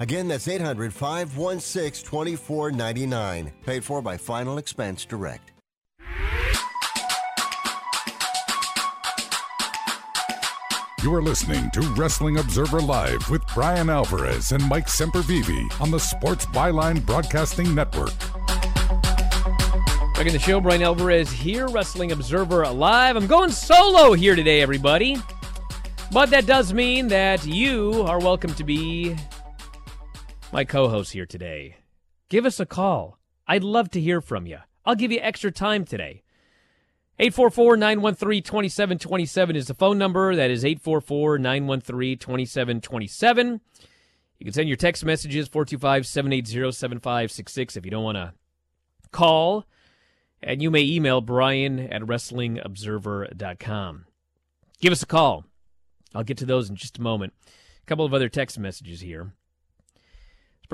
Again, 0.00 0.28
that's 0.28 0.48
800 0.48 0.94
516 0.94 2.06
2499. 2.06 3.52
Paid 3.66 3.84
for 3.84 4.00
by 4.00 4.16
Final 4.16 4.56
Expense 4.56 5.04
Direct. 5.04 5.52
You 11.02 11.14
are 11.14 11.22
listening 11.22 11.70
to 11.72 11.82
Wrestling 11.98 12.38
Observer 12.38 12.80
Live 12.80 13.28
with 13.28 13.46
Bryan 13.48 13.90
Alvarez 13.90 14.52
and 14.52 14.66
Mike 14.70 14.86
Sempervive 14.86 15.80
on 15.82 15.90
the 15.90 16.00
Sports 16.00 16.46
Byline 16.46 17.04
Broadcasting 17.04 17.74
Network. 17.74 18.18
Back 20.14 20.26
in 20.26 20.32
the 20.32 20.38
show, 20.38 20.62
Bryan 20.62 20.82
Alvarez 20.82 21.30
here, 21.30 21.68
Wrestling 21.68 22.12
Observer 22.12 22.66
Live. 22.68 23.16
I'm 23.16 23.26
going 23.26 23.50
solo 23.50 24.14
here 24.14 24.34
today, 24.34 24.62
everybody. 24.62 25.18
But 26.10 26.30
that 26.30 26.46
does 26.46 26.72
mean 26.72 27.08
that 27.08 27.44
you 27.46 28.02
are 28.02 28.18
welcome 28.18 28.54
to 28.54 28.64
be 28.64 29.16
my 30.52 30.64
co 30.64 30.88
host 30.88 31.12
here 31.12 31.26
today. 31.26 31.76
Give 32.28 32.46
us 32.46 32.60
a 32.60 32.66
call. 32.66 33.18
I'd 33.46 33.64
love 33.64 33.90
to 33.90 34.00
hear 34.00 34.20
from 34.20 34.46
you. 34.46 34.58
I'll 34.84 34.94
give 34.94 35.12
you 35.12 35.18
extra 35.20 35.50
time 35.50 35.84
today. 35.84 36.22
844 37.18 37.76
913 37.76 38.42
2727 38.42 39.56
is 39.56 39.66
the 39.66 39.74
phone 39.74 39.98
number. 39.98 40.34
That 40.34 40.50
is 40.50 40.64
844 40.64 41.38
913 41.38 42.18
2727. 42.18 43.60
You 44.38 44.44
can 44.44 44.54
send 44.54 44.68
your 44.68 44.76
text 44.76 45.04
messages 45.04 45.48
425 45.48 46.06
780 46.06 46.72
7566 46.72 47.76
if 47.76 47.84
you 47.84 47.90
don't 47.90 48.04
want 48.04 48.16
to 48.16 48.32
call. 49.12 49.66
And 50.42 50.62
you 50.62 50.70
may 50.70 50.82
email 50.82 51.20
Bryan 51.20 51.78
at 51.78 52.00
WrestlingObserver.com. 52.00 54.06
Give 54.80 54.92
us 54.92 55.02
a 55.02 55.06
call. 55.06 55.44
I'll 56.14 56.24
get 56.24 56.38
to 56.38 56.46
those 56.46 56.70
in 56.70 56.76
just 56.76 56.96
a 56.96 57.02
moment. 57.02 57.34
A 57.46 57.86
couple 57.86 58.06
of 58.06 58.14
other 58.14 58.30
text 58.30 58.58
messages 58.58 59.02
here. 59.02 59.34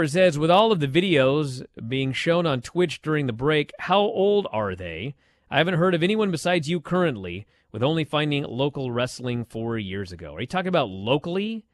Says, 0.05 0.39
with 0.39 0.51
all 0.51 0.73
of 0.73 0.81
the 0.81 0.87
videos 0.87 1.65
being 1.89 2.13
shown 2.13 2.47
on 2.47 2.61
Twitch 2.61 3.01
during 3.01 3.27
the 3.27 3.33
break, 3.33 3.73
how 3.79 4.01
old 4.01 4.47
are 4.53 4.77
they? 4.77 5.15
I 5.51 5.57
haven't 5.57 5.75
heard 5.79 5.95
of 5.95 6.03
anyone 6.03 6.31
besides 6.31 6.69
you 6.69 6.81
currently, 6.81 7.47
with 7.73 7.83
only 7.83 8.05
finding 8.05 8.45
local 8.45 8.93
wrestling 8.93 9.47
four 9.47 9.79
years 9.79 10.13
ago. 10.13 10.35
Are 10.35 10.41
you 10.43 10.47
talking 10.47 10.69
about 10.69 10.91
locally? 10.91 11.65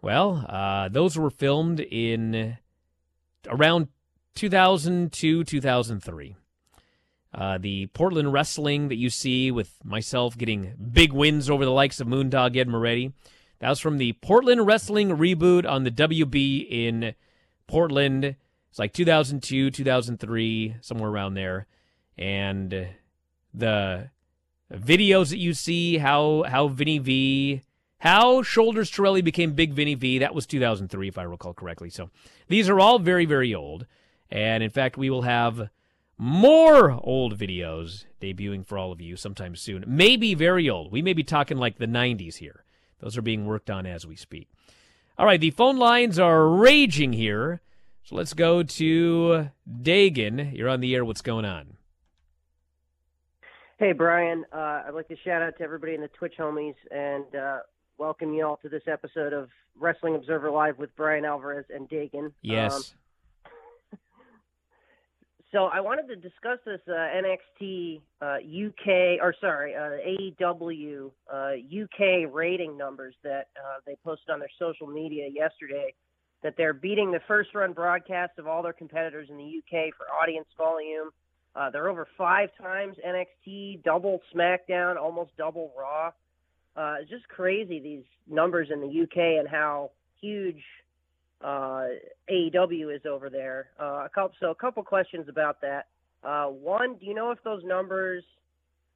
Well, 0.00 0.46
uh, 0.48 0.88
those 0.88 1.18
were 1.18 1.30
filmed 1.30 1.80
in 1.80 2.58
around 3.48 3.88
2002, 4.36 5.42
2003. 5.44 6.36
Uh, 7.34 7.58
the 7.58 7.86
Portland 7.86 8.32
wrestling 8.32 8.88
that 8.88 8.96
you 8.96 9.10
see 9.10 9.50
with 9.50 9.78
myself 9.84 10.38
getting 10.38 10.74
big 10.92 11.12
wins 11.12 11.50
over 11.50 11.64
the 11.64 11.72
likes 11.72 12.00
of 12.00 12.06
Moondog 12.06 12.56
Ed 12.56 12.68
Moretti. 12.68 13.12
That 13.58 13.68
was 13.68 13.80
from 13.80 13.98
the 13.98 14.12
Portland 14.14 14.64
Wrestling 14.66 15.10
reboot 15.10 15.68
on 15.68 15.84
the 15.84 15.90
WB 15.90 16.66
in 16.70 17.14
Portland. 17.72 18.36
It's 18.68 18.78
like 18.78 18.92
2002, 18.92 19.70
2003, 19.70 20.76
somewhere 20.82 21.10
around 21.10 21.34
there. 21.34 21.66
And 22.18 22.88
the 23.54 24.10
videos 24.70 25.30
that 25.30 25.38
you 25.38 25.54
see, 25.54 25.96
how 25.96 26.44
how 26.46 26.68
Vinny 26.68 26.98
V, 26.98 27.62
how 27.98 28.42
Shoulders 28.42 28.90
Torelli 28.90 29.22
became 29.22 29.54
Big 29.54 29.72
Vinny 29.72 29.94
V, 29.94 30.18
that 30.18 30.34
was 30.34 30.46
2003, 30.46 31.08
if 31.08 31.16
I 31.16 31.22
recall 31.22 31.54
correctly. 31.54 31.88
So 31.88 32.10
these 32.48 32.68
are 32.68 32.78
all 32.78 32.98
very, 32.98 33.24
very 33.24 33.54
old. 33.54 33.86
And 34.30 34.62
in 34.62 34.70
fact, 34.70 34.98
we 34.98 35.08
will 35.08 35.22
have 35.22 35.70
more 36.18 36.92
old 37.02 37.38
videos 37.38 38.04
debuting 38.20 38.66
for 38.66 38.76
all 38.76 38.92
of 38.92 39.00
you 39.00 39.16
sometime 39.16 39.56
soon. 39.56 39.84
Maybe 39.86 40.34
very 40.34 40.68
old. 40.68 40.92
We 40.92 41.00
may 41.00 41.14
be 41.14 41.24
talking 41.24 41.56
like 41.56 41.78
the 41.78 41.86
90s 41.86 42.36
here. 42.36 42.64
Those 43.00 43.16
are 43.16 43.22
being 43.22 43.46
worked 43.46 43.70
on 43.70 43.86
as 43.86 44.06
we 44.06 44.16
speak. 44.16 44.50
All 45.18 45.26
right, 45.26 45.40
the 45.40 45.50
phone 45.50 45.76
lines 45.76 46.18
are 46.18 46.48
raging 46.48 47.12
here. 47.12 47.60
So 48.04 48.16
let's 48.16 48.32
go 48.32 48.62
to 48.62 49.50
Dagan. 49.70 50.56
You're 50.56 50.68
on 50.68 50.80
the 50.80 50.94
air. 50.94 51.04
What's 51.04 51.20
going 51.20 51.44
on? 51.44 51.76
Hey, 53.78 53.92
Bryan. 53.92 54.44
Uh, 54.52 54.84
I'd 54.86 54.94
like 54.94 55.08
to 55.08 55.16
shout 55.24 55.42
out 55.42 55.58
to 55.58 55.64
everybody 55.64 55.94
in 55.94 56.00
the 56.00 56.08
Twitch 56.08 56.34
homies 56.38 56.74
and 56.90 57.34
uh, 57.34 57.58
welcome 57.98 58.32
you 58.32 58.46
all 58.46 58.56
to 58.58 58.68
this 58.68 58.82
episode 58.86 59.32
of 59.32 59.50
Wrestling 59.78 60.14
Observer 60.14 60.50
Live 60.50 60.78
with 60.78 60.94
Bryan 60.96 61.24
Alvarez 61.24 61.66
and 61.72 61.88
Dagan. 61.88 62.32
Yes. 62.40 62.74
Um, 62.74 62.82
so 65.52 65.64
I 65.66 65.80
wanted 65.80 66.08
to 66.08 66.16
discuss 66.16 66.58
this 66.64 66.80
uh, 66.88 66.92
NXT 66.92 68.00
uh, 68.22 68.36
UK 68.36 69.20
or 69.20 69.34
sorry 69.38 69.74
uh, 69.74 70.00
AEW 70.40 71.10
UK 71.30 72.00
uh, 72.00 72.28
rating 72.30 72.78
numbers 72.78 73.14
that 73.22 73.48
uh, 73.56 73.80
they 73.86 73.96
posted 74.02 74.30
on 74.30 74.38
their 74.38 74.50
social 74.58 74.86
media 74.86 75.28
yesterday. 75.32 75.94
That 76.42 76.54
they're 76.56 76.72
beating 76.72 77.12
the 77.12 77.20
first 77.28 77.54
run 77.54 77.72
broadcast 77.72 78.32
of 78.38 78.48
all 78.48 78.62
their 78.62 78.72
competitors 78.72 79.28
in 79.30 79.36
the 79.36 79.44
UK 79.44 79.94
for 79.96 80.06
audience 80.20 80.48
volume. 80.56 81.10
Uh, 81.54 81.70
they're 81.70 81.88
over 81.88 82.08
five 82.18 82.48
times 82.60 82.96
NXT, 83.06 83.84
double 83.84 84.20
SmackDown, 84.34 84.96
almost 84.96 85.30
double 85.36 85.70
Raw. 85.78 86.10
it's 86.98 87.10
just 87.10 87.28
crazy 87.28 87.78
these 87.78 88.04
numbers 88.26 88.68
in 88.72 88.80
the 88.80 89.02
UK 89.02 89.38
and 89.38 89.46
how 89.46 89.90
huge 90.20 90.62
uh, 91.42 91.86
AEW 92.30 92.94
is 92.94 93.02
over 93.06 93.28
there. 93.28 93.70
Uh, 93.80 94.04
a 94.04 94.10
couple, 94.14 94.34
so 94.40 94.50
a 94.50 94.54
couple 94.54 94.82
questions 94.82 95.28
about 95.28 95.60
that. 95.62 95.86
Uh, 96.22 96.46
one, 96.46 96.96
do 96.96 97.06
you 97.06 97.14
know 97.14 97.30
if 97.30 97.42
those 97.42 97.62
numbers 97.64 98.22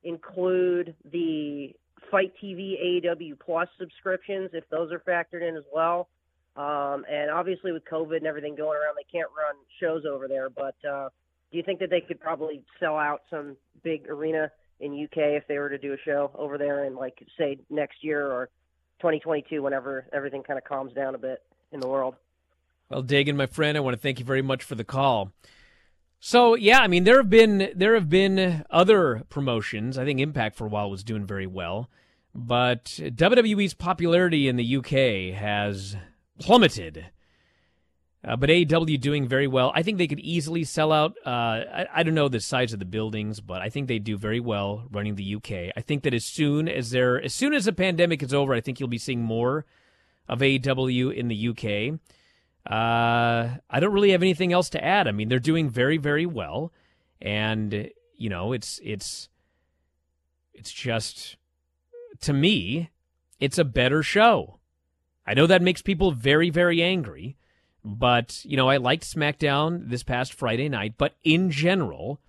include 0.05 0.95
the 1.11 1.75
FITE 2.11 2.33
TV 2.43 3.03
AEW 3.05 3.39
Plus 3.45 3.69
subscriptions, 3.79 4.51
if 4.53 4.69
those 4.71 4.93
are 4.93 5.01
factored 5.01 5.47
in 5.47 5.57
as 5.57 5.65
well? 5.75 6.09
Um, 6.57 7.05
and 7.11 7.31
obviously 7.31 7.73
with 7.73 7.85
COVID 7.85 8.19
and 8.19 8.27
everything 8.27 8.55
going 8.55 8.79
around, 8.79 8.97
they 8.97 9.11
can't 9.11 9.31
run 9.37 9.57
shows 9.81 10.05
over 10.11 10.29
there. 10.29 10.49
But 10.49 10.77
uh, 10.89 11.09
do 11.51 11.59
you 11.59 11.65
think 11.65 11.81
that 11.81 11.91
they 11.91 12.01
could 12.01 12.21
probably 12.21 12.63
sell 12.81 12.97
out 12.97 13.23
some 13.29 13.57
big 13.83 14.09
arena 14.09 14.51
in 14.81 14.93
UK 14.93 15.17
if 15.17 15.47
they 15.49 15.59
were 15.59 15.69
to 15.69 15.79
do 15.79 15.95
a 15.95 15.99
show 16.05 16.31
over 16.35 16.59
there 16.59 16.85
in 16.85 16.95
like 16.95 17.27
say 17.39 17.59
next 17.69 18.03
year 18.03 18.27
or 18.27 18.49
2022, 19.01 19.63
whenever 19.63 20.07
everything 20.13 20.43
kind 20.43 20.59
of 20.59 20.65
calms 20.65 20.93
down 20.95 21.15
a 21.15 21.19
bit 21.19 21.43
in 21.73 21.81
the 21.81 21.89
world? 21.89 22.15
Well, 22.89 23.03
Dagan, 23.03 23.37
my 23.37 23.47
friend, 23.47 23.77
I 23.77 23.81
want 23.81 23.95
to 23.95 24.01
thank 24.01 24.19
you 24.19 24.25
very 24.25 24.43
much 24.43 24.63
for 24.63 24.77
the 24.77 24.85
call. 24.85 25.33
So 26.21 26.55
yeah, 26.55 26.81
I 26.81 26.87
mean 26.87 27.05
there 27.05 27.19
have 27.19 27.31
been 27.31 27.71
there 27.75 27.95
have 27.95 28.09
been 28.09 28.65
other 28.71 29.25
promotions. 29.29 29.99
I 29.99 30.05
think 30.05 30.21
Impact 30.21 30.57
for 30.57 30.67
a 30.67 30.69
while 30.69 30.91
was 30.91 31.05
doing 31.05 31.27
very 31.27 31.47
well, 31.47 31.91
but 32.35 32.85
WWE's 32.85 33.75
popularity 33.75 34.49
in 34.49 34.57
the 34.57 34.77
UK 34.77 35.39
has 35.39 35.97
plummeted. 36.41 37.07
Uh, 38.25 38.35
but 38.35 38.49
AEW 38.49 39.01
doing 39.01 39.29
very 39.29 39.47
well. 39.47 39.71
I 39.73 39.85
think 39.85 39.99
they 39.99 40.09
could 40.09 40.19
easily 40.19 40.65
sell 40.65 40.91
out. 40.91 41.17
Uh, 41.25 41.31
I, 41.31 41.87
I, 41.95 42.03
don't 42.03 42.15
know 42.15 42.29
the 42.29 42.41
size 42.41 42.73
of 42.73 42.81
the 42.81 42.85
buildings, 42.85 43.41
but 43.41 43.63
I 43.63 43.69
think 43.69 43.87
they 43.87 44.01
do 44.01 44.17
very 44.17 44.41
well 44.41 44.89
running 44.91 45.15
the 45.15 45.37
UK. 45.37 45.73
I 45.77 45.81
think 45.81 46.03
that 46.03 46.13
as 46.13 46.25
soon 46.25 46.69
as 46.69 46.91
they're 46.91 47.23
as 47.23 47.35
soon 47.35 47.55
as 47.55 47.67
the 47.67 47.73
pandemic 47.73 48.25
is 48.25 48.35
over, 48.35 48.53
I 48.53 48.61
think 48.61 48.81
you'll 48.81 48.89
be 48.89 48.99
seeing 48.99 49.23
more 49.23 49.65
of 50.29 50.41
AEW 50.41 51.15
in 51.15 51.29
the 51.29 51.49
UK. 51.49 52.01
Uh, 52.67 53.59
I 53.71 53.81
don't 53.81 53.93
really 53.93 54.11
have 54.11 54.23
anything 54.23 54.53
else 54.53 54.69
to 54.71 54.85
add. 54.85 55.07
I 55.07 55.13
mean, 55.13 55.29
they're 55.29 55.39
doing 55.39 55.71
very, 55.71 55.99
very 55.99 56.27
well, 56.27 56.73
and 57.23 57.91
you 58.17 58.29
know, 58.29 58.53
it's 58.53 58.81
it's 58.83 59.29
it's 60.53 60.73
just 60.73 61.37
to 62.23 62.33
me, 62.33 62.91
it's 63.39 63.59
a 63.59 63.65
better 63.65 64.03
show. 64.03 64.59
I 65.27 65.35
know 65.35 65.47
that 65.47 65.63
makes 65.63 65.83
people 65.83 66.13
very, 66.13 66.51
very 66.51 66.83
angry, 66.83 67.37
but 67.85 68.45
you 68.45 68.57
know, 68.57 68.69
I 68.69 68.79
liked 68.79 69.05
SmackDown 69.05 69.89
this 69.89 70.03
past 70.03 70.35
Friday 70.35 70.69
night. 70.69 70.95
But 70.99 71.15
in 71.23 71.51
general, 71.51 72.21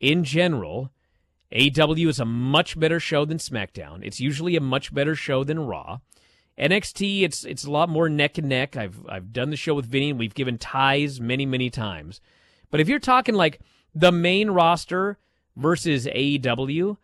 in 0.00 0.22
general, 0.22 0.90
AEW 1.52 2.08
is 2.08 2.20
a 2.20 2.24
much 2.24 2.78
better 2.78 3.00
show 3.00 3.24
than 3.24 3.38
SmackDown. 3.38 4.00
It's 4.02 4.20
usually 4.20 4.56
a 4.56 4.60
much 4.60 4.92
better 4.92 5.14
show 5.14 5.44
than 5.44 5.60
Raw. 5.60 6.00
NXT, 6.58 7.22
it's 7.22 7.44
it's 7.44 7.64
a 7.64 7.70
lot 7.70 7.88
more 7.88 8.08
neck 8.08 8.36
and 8.36 8.48
neck. 8.48 8.76
I've 8.76 8.98
I've 9.08 9.32
done 9.32 9.50
the 9.50 9.56
show 9.56 9.74
with 9.74 9.86
Vinny, 9.86 10.10
and 10.10 10.18
we've 10.18 10.34
given 10.34 10.58
ties 10.58 11.20
many 11.20 11.46
many 11.46 11.70
times. 11.70 12.20
But 12.70 12.80
if 12.80 12.88
you're 12.88 12.98
talking 12.98 13.34
like 13.34 13.60
the 13.94 14.10
main 14.12 14.50
roster 14.50 15.18
versus 15.56 16.06
AEW, 16.06 16.96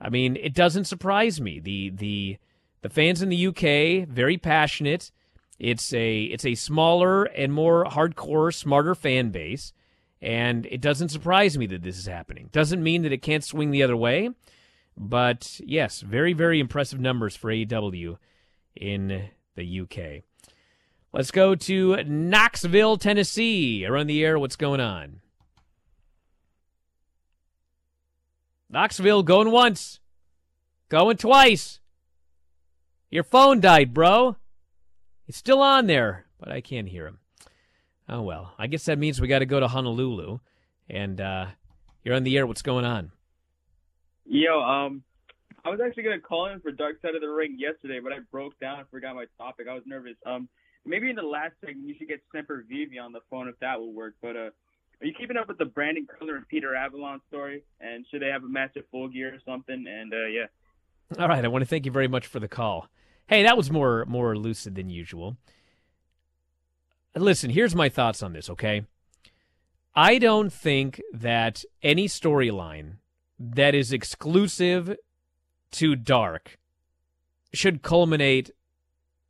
I 0.00 0.08
mean, 0.08 0.36
it 0.36 0.54
doesn't 0.54 0.84
surprise 0.84 1.40
me. 1.40 1.60
The 1.60 1.90
the 1.90 2.38
the 2.80 2.88
fans 2.88 3.20
in 3.20 3.28
the 3.28 3.46
UK 3.48 4.08
very 4.08 4.38
passionate. 4.38 5.10
It's 5.58 5.92
a 5.92 6.22
it's 6.22 6.46
a 6.46 6.54
smaller 6.54 7.24
and 7.24 7.52
more 7.52 7.84
hardcore, 7.84 8.54
smarter 8.54 8.94
fan 8.94 9.30
base, 9.30 9.74
and 10.22 10.64
it 10.66 10.80
doesn't 10.80 11.10
surprise 11.10 11.58
me 11.58 11.66
that 11.66 11.82
this 11.82 11.98
is 11.98 12.06
happening. 12.06 12.48
Doesn't 12.50 12.82
mean 12.82 13.02
that 13.02 13.12
it 13.12 13.22
can't 13.22 13.44
swing 13.44 13.70
the 13.70 13.82
other 13.82 13.96
way, 13.96 14.30
but 14.96 15.60
yes, 15.64 16.00
very 16.00 16.32
very 16.32 16.60
impressive 16.60 16.98
numbers 16.98 17.36
for 17.36 17.50
AEW 17.50 18.16
in 18.76 19.30
the 19.54 19.80
UK. 19.80 20.22
Let's 21.12 21.30
go 21.30 21.54
to 21.54 22.02
Knoxville, 22.04 22.98
Tennessee. 22.98 23.86
Around 23.86 24.08
the 24.08 24.24
air, 24.24 24.38
what's 24.38 24.56
going 24.56 24.80
on? 24.80 25.20
Knoxville 28.68 29.22
going 29.22 29.50
once, 29.50 30.00
going 30.88 31.16
twice. 31.16 31.80
Your 33.10 33.22
phone 33.22 33.60
died, 33.60 33.94
bro. 33.94 34.36
It's 35.26 35.38
still 35.38 35.62
on 35.62 35.86
there, 35.86 36.26
but 36.38 36.50
I 36.50 36.60
can't 36.60 36.88
hear 36.88 37.06
him. 37.06 37.18
Oh 38.08 38.22
well, 38.22 38.54
I 38.58 38.66
guess 38.66 38.84
that 38.84 38.98
means 38.98 39.20
we 39.20 39.28
got 39.28 39.40
to 39.40 39.46
go 39.46 39.58
to 39.58 39.68
Honolulu, 39.68 40.38
and 40.88 41.20
uh, 41.20 41.46
you're 42.04 42.14
on 42.14 42.24
the 42.24 42.36
air. 42.36 42.46
What's 42.46 42.62
going 42.62 42.84
on? 42.84 43.10
Yo, 44.24 44.60
um, 44.60 45.02
I 45.66 45.70
was 45.70 45.80
actually 45.84 46.04
gonna 46.04 46.20
call 46.20 46.46
in 46.46 46.60
for 46.60 46.70
Dark 46.70 47.02
Side 47.02 47.16
of 47.16 47.20
the 47.20 47.28
Ring 47.28 47.56
yesterday, 47.58 47.98
but 47.98 48.12
I 48.12 48.20
broke 48.30 48.56
down 48.60 48.78
and 48.78 48.88
forgot 48.88 49.16
my 49.16 49.24
topic. 49.36 49.66
I 49.68 49.74
was 49.74 49.82
nervous. 49.84 50.14
Um, 50.24 50.48
maybe 50.84 51.10
in 51.10 51.16
the 51.16 51.22
last 51.22 51.54
segment 51.60 51.88
you 51.88 51.96
should 51.98 52.06
get 52.06 52.22
Sempervive 52.32 52.92
on 53.02 53.10
the 53.10 53.18
phone 53.28 53.48
if 53.48 53.58
that 53.58 53.80
will 53.80 53.92
work. 53.92 54.14
But 54.22 54.36
uh, 54.36 54.50
are 55.00 55.06
you 55.06 55.12
keeping 55.18 55.36
up 55.36 55.48
with 55.48 55.58
the 55.58 55.64
Brandon 55.64 56.06
Cutler 56.06 56.36
and 56.36 56.46
Peter 56.46 56.76
Avalon 56.76 57.20
story? 57.26 57.64
And 57.80 58.06
should 58.08 58.22
they 58.22 58.28
have 58.28 58.44
a 58.44 58.48
match 58.48 58.76
at 58.76 58.84
Full 58.92 59.08
Gear 59.08 59.34
or 59.34 59.40
something? 59.44 59.86
And 59.88 60.14
uh, 60.14 60.26
yeah. 60.26 60.46
All 61.18 61.26
right, 61.28 61.44
I 61.44 61.48
want 61.48 61.62
to 61.62 61.68
thank 61.68 61.84
you 61.84 61.90
very 61.90 62.06
much 62.06 62.28
for 62.28 62.38
the 62.38 62.46
call. 62.46 62.88
Hey, 63.26 63.42
that 63.42 63.56
was 63.56 63.68
more 63.68 64.04
more 64.04 64.36
lucid 64.36 64.76
than 64.76 64.88
usual. 64.88 65.36
Listen, 67.16 67.50
here's 67.50 67.74
my 67.74 67.88
thoughts 67.88 68.22
on 68.22 68.34
this, 68.34 68.48
okay? 68.50 68.84
I 69.96 70.18
don't 70.18 70.52
think 70.52 71.02
that 71.12 71.64
any 71.82 72.06
storyline 72.06 72.98
that 73.38 73.74
is 73.74 73.92
exclusive 73.92 74.96
to 75.76 75.96
Dark 75.96 76.58
should 77.52 77.82
culminate 77.82 78.50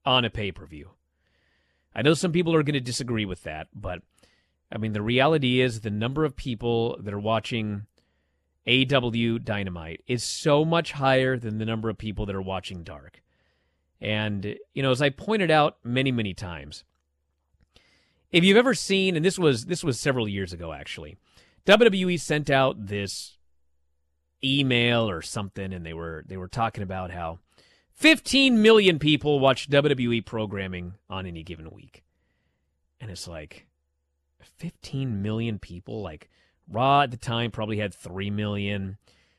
on 0.05 0.25
a 0.25 0.31
pay 0.31 0.53
per 0.53 0.67
view. 0.67 0.91
I 1.95 2.03
know 2.03 2.15
some 2.15 2.33
people 2.33 2.55
are 2.55 2.63
going 2.63 2.75
to 2.75 2.81
disagree 2.81 3.25
with 3.25 3.43
that, 3.45 3.69
but 3.75 4.03
I 4.71 4.79
mean, 4.79 4.93
the 4.93 5.03
reality 5.03 5.61
is 5.61 5.81
the 5.81 5.91
number 5.91 6.25
of 6.25 6.37
people 6.37 6.99
that 7.01 7.15
are 7.15 7.19
watching 7.19 7.87
AEW 8.67 9.45
Dynamite 9.45 10.03
is 10.07 10.23
so 10.23 10.65
much 10.65 10.93
higher 10.93 11.37
than 11.37 11.59
the 11.59 11.65
number 11.65 11.89
of 11.89 11.99
people 11.99 12.27
that 12.27 12.35
are 12.35 12.43
watching 12.43 12.83
Dark. 12.83 13.23
And, 14.01 14.57
you 14.75 14.83
know, 14.83 14.91
as 14.91 15.01
I 15.01 15.11
pointed 15.11 15.51
out 15.51 15.79
many, 15.85 16.13
many 16.13 16.35
times, 16.35 16.85
if 18.31 18.45
you've 18.45 18.57
ever 18.57 18.75
seen, 18.75 19.17
and 19.17 19.25
this 19.25 19.39
was 19.39 19.67
this 19.67 19.83
was 19.83 19.99
several 19.99 20.29
years 20.29 20.53
ago 20.53 20.73
actually, 20.73 21.17
WWE 21.65 22.21
sent 22.21 22.51
out 22.51 22.87
this 22.87 23.36
email 24.47 25.09
or 25.09 25.23
something, 25.23 25.73
and 25.73 25.85
they 25.85 25.95
were 25.95 26.25
they 26.27 26.37
were 26.37 26.49
talking 26.49 26.83
about 26.83 27.11
how 27.11 27.39
15 27.95 28.61
million 28.61 28.99
people 28.99 29.41
watch 29.41 29.71
WWE 29.71 30.25
programming 30.25 30.95
on 31.09 31.27
any 31.27 31.43
given 31.43 31.71
week, 31.71 32.05
and 33.01 33.11
it's 33.11 33.27
like 33.27 33.67
15 34.59 35.23
million 35.23 35.59
people. 35.59 36.03
Like 36.03 36.29
Raw 36.69 37.03
at 37.03 37.11
the 37.11 37.17
time 37.17 37.51
probably 37.51 37.79
had 37.79 37.95
three 37.95 38.31
million. 38.31 38.99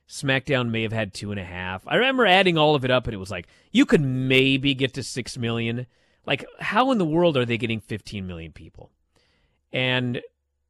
SmackDown 0.09 0.69
may 0.69 0.83
have 0.83 0.93
had 0.93 1.13
two 1.13 1.31
and 1.31 1.39
a 1.39 1.43
half. 1.43 1.85
I 1.85 1.95
remember 1.95 2.25
adding 2.25 2.57
all 2.57 2.75
of 2.75 2.85
it 2.85 2.91
up, 2.91 3.07
and 3.07 3.13
it 3.13 3.17
was 3.17 3.31
like 3.31 3.47
you 3.71 3.85
could 3.85 4.01
maybe 4.01 4.73
get 4.73 4.93
to 4.93 5.03
six 5.03 5.37
million. 5.37 5.85
Like, 6.25 6.45
how 6.59 6.91
in 6.91 6.97
the 6.97 7.05
world 7.05 7.37
are 7.37 7.45
they 7.45 7.57
getting 7.57 7.79
15 7.79 8.27
million 8.27 8.51
people? 8.51 8.91
And 9.71 10.21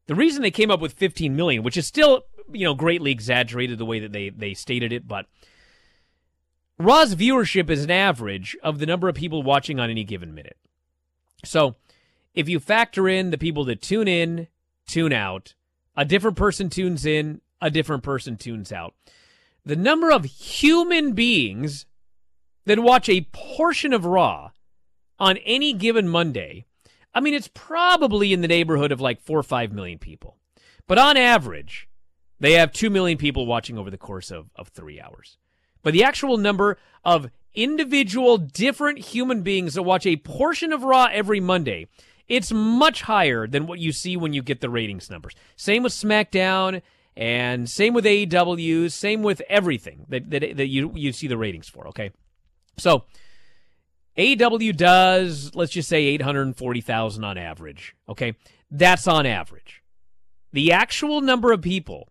the 0.05 0.15
reason 0.15 0.41
they 0.41 0.51
came 0.51 0.71
up 0.71 0.79
with 0.79 0.93
15 0.93 1.35
million, 1.35 1.63
which 1.63 1.77
is 1.77 1.87
still, 1.87 2.23
you 2.51 2.65
know, 2.65 2.73
greatly 2.73 3.11
exaggerated 3.11 3.77
the 3.77 3.85
way 3.85 3.99
that 3.99 4.11
they, 4.11 4.29
they 4.29 4.53
stated 4.53 4.91
it, 4.93 5.07
but 5.07 5.25
Raw's 6.79 7.15
viewership 7.15 7.69
is 7.69 7.83
an 7.83 7.91
average 7.91 8.55
of 8.61 8.79
the 8.79 8.85
number 8.85 9.09
of 9.09 9.15
people 9.15 9.41
watching 9.41 9.79
on 9.79 9.89
any 9.89 10.03
given 10.03 10.33
minute. 10.33 10.57
So 11.43 11.75
if 12.33 12.47
you 12.47 12.59
factor 12.59 13.07
in 13.07 13.31
the 13.31 13.37
people 13.37 13.63
that 13.65 13.81
tune 13.81 14.07
in, 14.07 14.47
tune 14.87 15.13
out, 15.13 15.55
a 15.95 16.05
different 16.05 16.37
person 16.37 16.69
tunes 16.69 17.05
in, 17.05 17.41
a 17.59 17.71
different 17.71 18.03
person 18.03 18.37
tunes 18.37 18.71
out. 18.71 18.93
The 19.65 19.75
number 19.75 20.11
of 20.11 20.25
human 20.25 21.13
beings 21.13 21.87
that 22.65 22.79
watch 22.79 23.09
a 23.09 23.27
portion 23.31 23.91
of 23.91 24.05
Raw 24.05 24.51
on 25.19 25.37
any 25.37 25.73
given 25.73 26.07
Monday, 26.07 26.65
I 27.13 27.19
mean, 27.19 27.33
it's 27.33 27.49
probably 27.51 28.33
in 28.33 28.41
the 28.41 28.47
neighborhood 28.47 28.91
of 28.91 29.01
like 29.01 29.19
four 29.19 29.39
or 29.39 29.43
five 29.43 29.71
million 29.71 29.97
people. 29.97 30.37
But 30.85 30.99
on 30.99 31.17
average, 31.17 31.86
they 32.39 32.53
have 32.53 32.71
two 32.71 32.89
million 32.89 33.17
people 33.17 33.45
watching 33.45 33.77
over 33.77 33.89
the 33.89 33.97
course 33.97 34.31
of, 34.31 34.49
of 34.55 34.69
three 34.69 34.99
hours. 34.99 35.37
But 35.83 35.93
the 35.93 36.03
actual 36.03 36.37
number 36.37 36.77
of 37.03 37.29
individual 37.53 38.37
different 38.37 38.99
human 38.99 39.41
beings 39.41 39.73
that 39.73 39.83
watch 39.83 40.05
a 40.05 40.17
portion 40.17 40.71
of 40.71 40.83
Raw 40.83 41.07
every 41.11 41.39
Monday, 41.39 41.87
it's 42.27 42.51
much 42.51 43.03
higher 43.03 43.47
than 43.47 43.67
what 43.67 43.79
you 43.79 43.91
see 43.91 44.17
when 44.17 44.33
you 44.33 44.41
get 44.41 44.61
the 44.61 44.69
ratings 44.69 45.09
numbers. 45.09 45.33
Same 45.55 45.83
with 45.83 45.93
SmackDown 45.93 46.81
and 47.15 47.69
same 47.69 47.93
with 47.93 48.05
AEW, 48.05 48.91
same 48.91 49.23
with 49.23 49.41
everything 49.49 50.05
that, 50.09 50.29
that, 50.29 50.57
that 50.57 50.67
you, 50.67 50.91
you 50.93 51.11
see 51.11 51.27
the 51.27 51.37
ratings 51.37 51.67
for, 51.67 51.87
okay? 51.87 52.11
So, 52.77 53.05
AEW 54.17 54.75
does, 54.75 55.55
let's 55.55 55.71
just 55.71 55.87
say 55.87 56.05
840,000 56.05 57.23
on 57.23 57.37
average. 57.37 57.95
Okay. 58.09 58.35
That's 58.71 59.07
on 59.07 59.25
average. 59.25 59.83
The 60.53 60.71
actual 60.71 61.21
number 61.21 61.51
of 61.51 61.61
people 61.61 62.09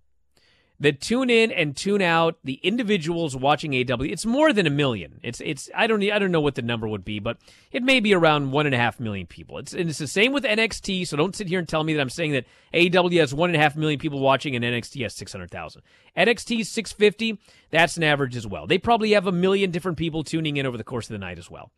that 0.79 1.01
tune 1.01 1.31
in 1.31 1.51
and 1.51 1.74
tune 1.77 2.03
out 2.03 2.39
the 2.45 2.61
individuals 2.62 3.35
watching 3.35 3.72
AEW, 3.72 4.11
it's 4.11 4.27
more 4.27 4.53
than 4.53 4.66
a 4.66 4.70
million. 4.70 5.20
It's 5.22 5.41
it's 5.41 5.70
I 5.74 5.87
don't 5.87 6.03
I 6.03 6.18
don't 6.18 6.33
know 6.33 6.41
what 6.41 6.55
the 6.55 6.62
number 6.62 6.87
would 6.87 7.05
be, 7.05 7.18
but 7.18 7.39
it 7.72 7.83
may 7.83 8.01
be 8.01 8.14
around 8.14 8.53
one 8.53 8.66
and 8.66 8.74
a 8.74 8.79
half 8.79 9.01
million 9.01 9.27
people. 9.27 9.59
It's 9.59 9.72
and 9.72 9.89
it's 9.89 9.99
the 9.99 10.07
same 10.07 10.33
with 10.33 10.45
NXT. 10.45 11.09
So 11.09 11.16
don't 11.16 11.35
sit 11.35 11.49
here 11.49 11.59
and 11.59 11.68
tell 11.68 11.83
me 11.83 11.95
that 11.95 12.01
I'm 12.01 12.11
saying 12.11 12.33
that 12.33 12.47
AEW 12.74 13.20
has 13.20 13.33
one 13.33 13.49
and 13.51 13.57
a 13.57 13.61
half 13.61 13.77
million 13.77 13.99
people 13.99 14.20
watching 14.20 14.55
and 14.55 14.64
NXT 14.64 15.03
has 15.03 15.14
six 15.14 15.33
hundred 15.33 15.51
thousand. 15.51 15.83
NXT 16.16 16.66
six 16.66 16.93
fifty. 16.93 17.39
That's 17.70 17.97
an 17.97 18.03
average 18.03 18.37
as 18.37 18.47
well. 18.47 18.66
They 18.66 18.79
probably 18.79 19.12
have 19.12 19.27
a 19.27 19.33
million 19.33 19.70
different 19.70 19.99
people 19.99 20.24
tuning 20.24 20.57
in 20.57 20.66
over 20.66 20.77
the 20.77 20.85
course 20.85 21.07
of 21.07 21.14
the 21.14 21.18
night 21.18 21.39
as 21.39 21.51
well. 21.51 21.70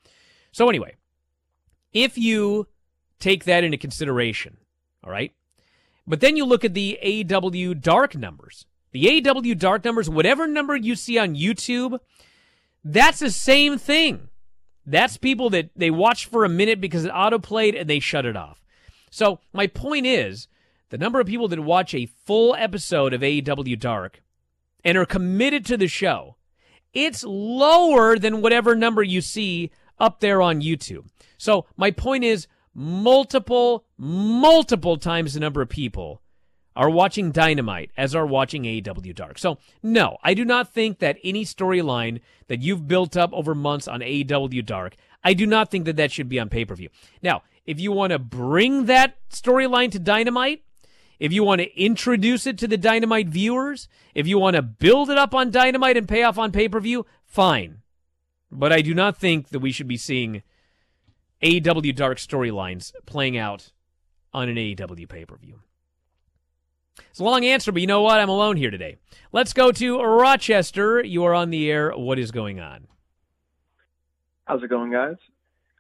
So, 0.53 0.69
anyway, 0.69 0.97
if 1.93 2.19
you 2.19 2.67
take 3.21 3.45
that 3.45 3.65
into 3.65 3.77
consideration, 3.77 4.59
all 5.05 5.11
right, 5.11 5.33
but 6.07 6.21
then 6.21 6.37
you 6.37 6.45
look 6.45 6.65
at 6.65 6.75
the 6.75 6.99
AEW 7.03 7.81
dark 7.81 8.17
numbers, 8.17 8.67
the 8.93 9.05
AEW 9.05 9.59
dark 9.59 9.84
numbers, 9.84 10.09
whatever 10.09 10.47
number 10.47 10.76
you 10.76 10.95
see 10.95 11.18
on 11.18 11.34
YouTube, 11.34 11.99
that's 12.84 13.18
the 13.18 13.30
same 13.30 13.78
thing. 13.78 14.28
That's 14.86 15.16
people 15.16 15.51
that 15.51 15.70
they 15.76 15.91
watch 15.91 16.26
for 16.26 16.45
a 16.45 16.49
minute 16.49 16.80
because 16.80 17.05
it 17.05 17.12
autoplayed 17.12 17.78
and 17.78 17.89
they 17.89 18.01
shut 18.01 18.24
it 18.24 18.36
off. 18.36 18.64
So, 19.11 19.41
my 19.53 19.66
point 19.66 20.07
is 20.07 20.49
the 20.91 20.99
number 20.99 21.20
of 21.20 21.26
people 21.26 21.49
that 21.49 21.61
watch 21.61 21.95
a 21.95 22.07
full 22.07 22.55
episode 22.55 23.12
of 23.12 23.20
AEW 23.20 23.78
Dark 23.78 24.22
and 24.84 24.97
are 24.97 25.05
committed 25.05 25.66
to 25.66 25.76
the 25.76 25.89
show, 25.89 26.36
it's 26.95 27.24
lower 27.24 28.18
than 28.18 28.41
whatever 28.41 28.74
number 28.74 29.03
you 29.03 29.20
see 29.20 29.70
up 29.99 30.20
there 30.20 30.41
on 30.41 30.62
YouTube. 30.62 31.07
So 31.36 31.66
my 31.76 31.91
point 31.91 32.24
is 32.24 32.47
multiple, 32.74 33.84
multiple 33.97 34.97
times 34.97 35.34
the 35.34 35.41
number 35.41 35.62
of 35.62 35.68
people 35.68 36.22
are 36.79 36.89
watching 36.89 37.33
Dynamite 37.33 37.91
as 37.97 38.14
are 38.14 38.24
watching 38.24 38.62
AEW 38.62 39.14
Dark. 39.14 39.37
So 39.39 39.59
no, 39.83 40.16
I 40.22 40.33
do 40.33 40.45
not 40.45 40.72
think 40.72 41.01
that 41.01 41.18
any 41.24 41.45
storyline 41.45 42.20
that 42.47 42.62
you've 42.62 42.87
built 42.87 43.16
up 43.16 43.33
over 43.33 43.55
months 43.55 43.89
on 43.89 44.01
AEW 44.01 44.64
Dark, 44.64 44.95
I 45.24 45.35
do 45.35 45.45
not 45.45 45.70
think 45.70 45.85
that 45.87 45.97
that 45.97 46.12
should 46.12 46.29
be 46.29 46.39
on 46.39 46.49
pay-per-view. 46.49 46.89
Now, 47.20 47.43
if 47.66 47.81
you 47.81 47.91
want 47.91 48.12
to 48.12 48.18
bring 48.20 48.87
that 48.87 49.16
storyline 49.29 49.91
to 49.91 49.99
Dynamite, 49.99 50.62
if 51.18 51.33
you 51.33 51.43
want 51.43 51.61
to 51.61 51.76
introduce 51.76 52.47
it 52.47 52.57
to 52.59 52.68
the 52.68 52.79
Dynamite 52.79 53.26
viewers, 53.26 53.89
if 54.14 54.29
you 54.29 54.39
want 54.39 54.55
to 54.55 54.62
build 54.62 55.11
it 55.11 55.18
up 55.18 55.35
on 55.35 55.51
Dynamite 55.51 55.97
and 55.97 56.09
pay 56.09 56.22
off 56.22 56.39
on 56.39 56.53
pay-per-view, 56.53 57.05
fine. 57.26 57.83
But 58.53 58.72
I 58.72 58.83
do 58.83 58.95
not 58.95 59.16
think 59.16 59.49
that 59.49 59.59
we 59.59 59.72
should 59.72 59.89
be 59.89 59.97
seeing 59.97 60.45
AEW 61.43 61.95
Dark 61.97 62.18
storylines 62.18 62.93
playing 63.05 63.37
out 63.37 63.72
on 64.33 64.49
an 64.49 64.57
AEW 64.57 65.09
pay 65.09 65.24
per 65.24 65.37
view. 65.37 65.61
It's 67.11 67.21
a 67.21 67.25
long 67.25 67.45
answer, 67.45 67.73
but 67.73 67.81
you 67.81 67.87
know 67.87 68.03
what? 68.03 68.21
I'm 68.21 68.29
alone 68.29 68.57
here 68.57 68.71
today. 68.71 68.97
Let's 69.33 69.53
go 69.53 69.73
to 69.73 70.01
Rochester. 70.01 71.05
You 71.05 71.25
are 71.25 71.35
on 71.35 71.51
the 71.51 71.71
air. 71.71 71.93
What 71.93 72.19
is 72.19 72.31
going 72.31 72.61
on? 72.61 72.87
How's 74.47 74.63
it 74.63 74.71
going, 74.71 74.91
guys? 74.91 75.17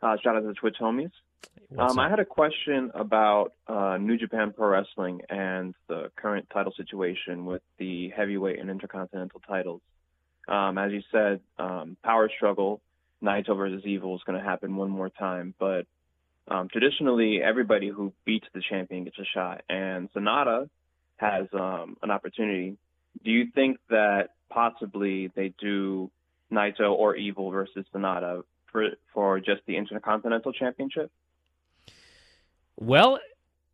Uh, 0.02 0.16
shout 0.22 0.36
out 0.36 0.40
to 0.40 0.48
the 0.48 0.54
Twitch 0.54 0.76
homies. 0.80 1.10
Um, 1.76 1.98
I 1.98 2.08
had 2.08 2.18
a 2.18 2.24
question 2.24 2.90
about 2.94 3.52
uh, 3.66 3.98
New 3.98 4.16
Japan 4.16 4.54
Pro 4.56 4.68
Wrestling 4.68 5.20
and 5.28 5.74
the 5.86 6.10
current 6.16 6.48
title 6.50 6.72
situation 6.76 7.44
with 7.44 7.62
the 7.78 8.08
heavyweight 8.10 8.58
and 8.58 8.70
intercontinental 8.70 9.40
titles. 9.46 9.82
Um, 10.46 10.78
as 10.78 10.92
you 10.92 11.02
said, 11.12 11.40
um, 11.58 11.96
power 12.02 12.30
struggle, 12.34 12.80
Naito 13.22 13.54
versus 13.54 13.82
Evil 13.84 14.16
is 14.16 14.22
going 14.24 14.38
to 14.38 14.44
happen 14.44 14.76
one 14.76 14.88
more 14.88 15.10
time. 15.10 15.54
But 15.58 15.86
um, 16.48 16.68
traditionally, 16.68 17.42
everybody 17.42 17.88
who 17.88 18.14
beats 18.24 18.46
the 18.54 18.62
champion 18.66 19.04
gets 19.04 19.18
a 19.18 19.24
shot, 19.24 19.62
and 19.68 20.10
Sanada 20.12 20.70
has 21.18 21.46
um, 21.52 21.96
an 22.02 22.10
opportunity. 22.10 22.76
Do 23.24 23.30
you 23.30 23.48
think 23.54 23.78
that 23.90 24.30
possibly 24.48 25.30
they 25.34 25.52
do 25.60 26.10
Naito 26.52 26.92
or 26.92 27.16
Evil 27.16 27.50
versus 27.50 27.84
Sanada 27.94 28.42
for 28.72 28.88
for 29.12 29.40
just 29.40 29.62
the 29.66 29.76
Intercontinental 29.76 30.52
Championship? 30.52 31.10
Well, 32.76 33.18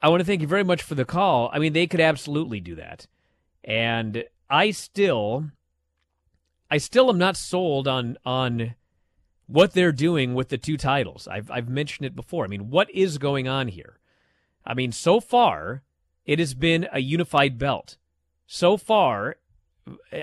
I 0.03 0.09
want 0.09 0.21
to 0.21 0.25
thank 0.25 0.41
you 0.41 0.47
very 0.47 0.65
much 0.65 0.83
for 0.83 0.95
the 0.95 1.05
call. 1.05 1.51
I 1.53 1.59
mean, 1.59 1.73
they 1.73 1.87
could 1.87 2.01
absolutely 2.01 2.61
do 2.61 2.75
that, 2.77 3.07
and 3.63 4.25
I 4.49 4.71
still 4.71 5.51
I 6.71 6.79
still 6.79 7.11
am 7.11 7.19
not 7.19 7.37
sold 7.37 7.87
on 7.87 8.17
on 8.25 8.75
what 9.47 9.73
they're 9.73 9.93
doing 9.93 10.35
with 10.35 10.49
the 10.49 10.59
two 10.59 10.77
titles. 10.77 11.29
I've 11.29 11.51
I've 11.51 11.69
mentioned 11.69 12.07
it 12.07 12.17
before. 12.17 12.45
I 12.45 12.49
mean, 12.49 12.71
what 12.71 12.91
is 12.91 13.19
going 13.19 13.47
on 13.47 13.69
here? 13.69 13.99
I 14.65 14.75
mean, 14.75 14.93
so 14.93 15.21
far 15.21 15.83
it 16.25 16.39
has 16.39 16.55
been 16.55 16.89
a 16.93 17.01
unified 17.01 17.59
belt. 17.59 17.97
So 18.47 18.77
far, 18.77 19.37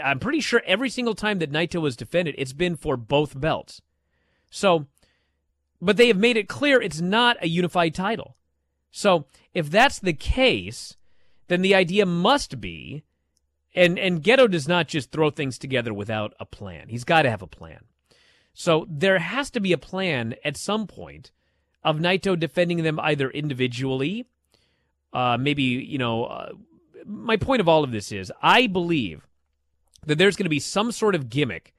I'm 0.04 0.20
pretty 0.20 0.42
sure 0.42 0.62
every 0.66 0.90
single 0.90 1.16
time 1.16 1.40
that 1.40 1.52
Naito 1.52 1.82
was 1.82 1.96
defended, 1.96 2.36
it's 2.38 2.54
been 2.54 2.76
for 2.76 2.98
both 2.98 3.40
belts. 3.40 3.82
So, 4.50 4.88
but 5.82 5.98
they 5.98 6.08
have 6.08 6.18
made 6.18 6.38
it 6.38 6.50
clear 6.50 6.82
it's 6.82 7.02
not 7.02 7.38
a 7.42 7.48
unified 7.48 7.96
title. 7.96 8.36
So, 8.92 9.26
if 9.54 9.70
that's 9.70 10.00
the 10.00 10.14
case, 10.14 10.98
then 11.48 11.62
the 11.62 11.76
idea 11.76 12.06
must 12.06 12.60
be 12.60 13.04
and 13.74 13.98
and 13.98 14.24
Gedo 14.24 14.50
does 14.50 14.68
not 14.68 14.88
just 14.88 15.12
throw 15.12 15.30
things 15.30 15.58
together 15.58 15.94
without 15.94 16.34
a 16.40 16.46
plan. 16.46 16.90
He's 16.90 17.04
got 17.04 17.24
to 17.24 17.30
have 17.30 17.42
a 17.42 17.48
plan. 17.48 17.86
So 18.54 18.86
there 18.90 19.20
has 19.20 19.50
to 19.52 19.60
be 19.60 19.72
a 19.72 19.78
plan 19.78 20.36
at 20.44 20.58
some 20.58 20.88
point 20.88 21.32
of 21.84 21.98
Naito 21.98 22.38
defending 22.38 22.84
them 22.84 23.00
either 23.00 23.30
individually, 23.30 24.26
uh, 25.14 25.38
maybe 25.40 25.64
you 25.64 25.98
know. 25.98 26.26
Uh, 26.26 26.52
my 27.06 27.36
point 27.36 27.62
of 27.62 27.68
all 27.68 27.84
of 27.84 27.92
this 27.92 28.12
is, 28.12 28.32
I 28.44 28.68
believe 28.68 29.28
that 30.06 30.18
there's 30.18 30.36
going 30.36 30.46
to 30.46 30.50
be 30.50 30.60
some 30.60 30.92
sort 30.92 31.16
of 31.16 31.30
gimmick 31.30 31.74